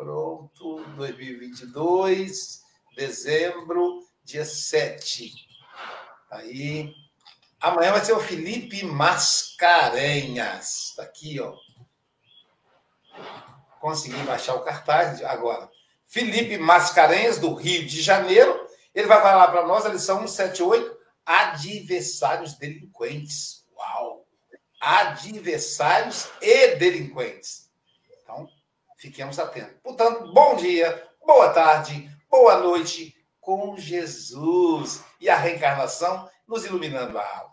Pronto, 0.01 0.83
2022, 0.95 2.63
dezembro, 2.95 3.99
dia 4.23 4.43
7. 4.43 5.31
Aí. 6.31 6.91
Amanhã 7.59 7.91
vai 7.91 8.03
ser 8.03 8.13
o 8.13 8.19
Felipe 8.19 8.83
Mascarenhas. 8.83 10.89
Está 10.89 11.03
aqui, 11.03 11.39
ó. 11.39 11.55
Consegui 13.79 14.17
baixar 14.23 14.55
o 14.55 14.63
cartaz 14.63 15.23
agora. 15.23 15.69
Felipe 16.07 16.57
Mascarenhas, 16.57 17.37
do 17.37 17.53
Rio 17.53 17.85
de 17.85 18.01
Janeiro. 18.01 18.67
Ele 18.95 19.05
vai 19.05 19.21
falar 19.21 19.49
para 19.49 19.67
nós 19.67 19.85
a 19.85 19.89
lição 19.89 20.27
178, 20.27 20.97
adversários 21.23 22.55
delinquentes. 22.55 23.60
Uau! 23.81 24.27
Adversários 24.79 26.29
e 26.41 26.75
delinquentes. 26.75 27.69
Então, 28.21 28.47
Fiquemos 29.01 29.39
atentos. 29.39 29.73
Portanto, 29.81 30.31
bom 30.31 30.55
dia, 30.55 31.09
boa 31.25 31.49
tarde, 31.49 32.07
boa 32.29 32.59
noite 32.59 33.15
com 33.39 33.75
Jesus 33.75 35.03
e 35.19 35.27
a 35.27 35.35
reencarnação 35.35 36.29
nos 36.47 36.65
iluminando 36.65 37.17
a 37.17 37.37
alma. 37.39 37.50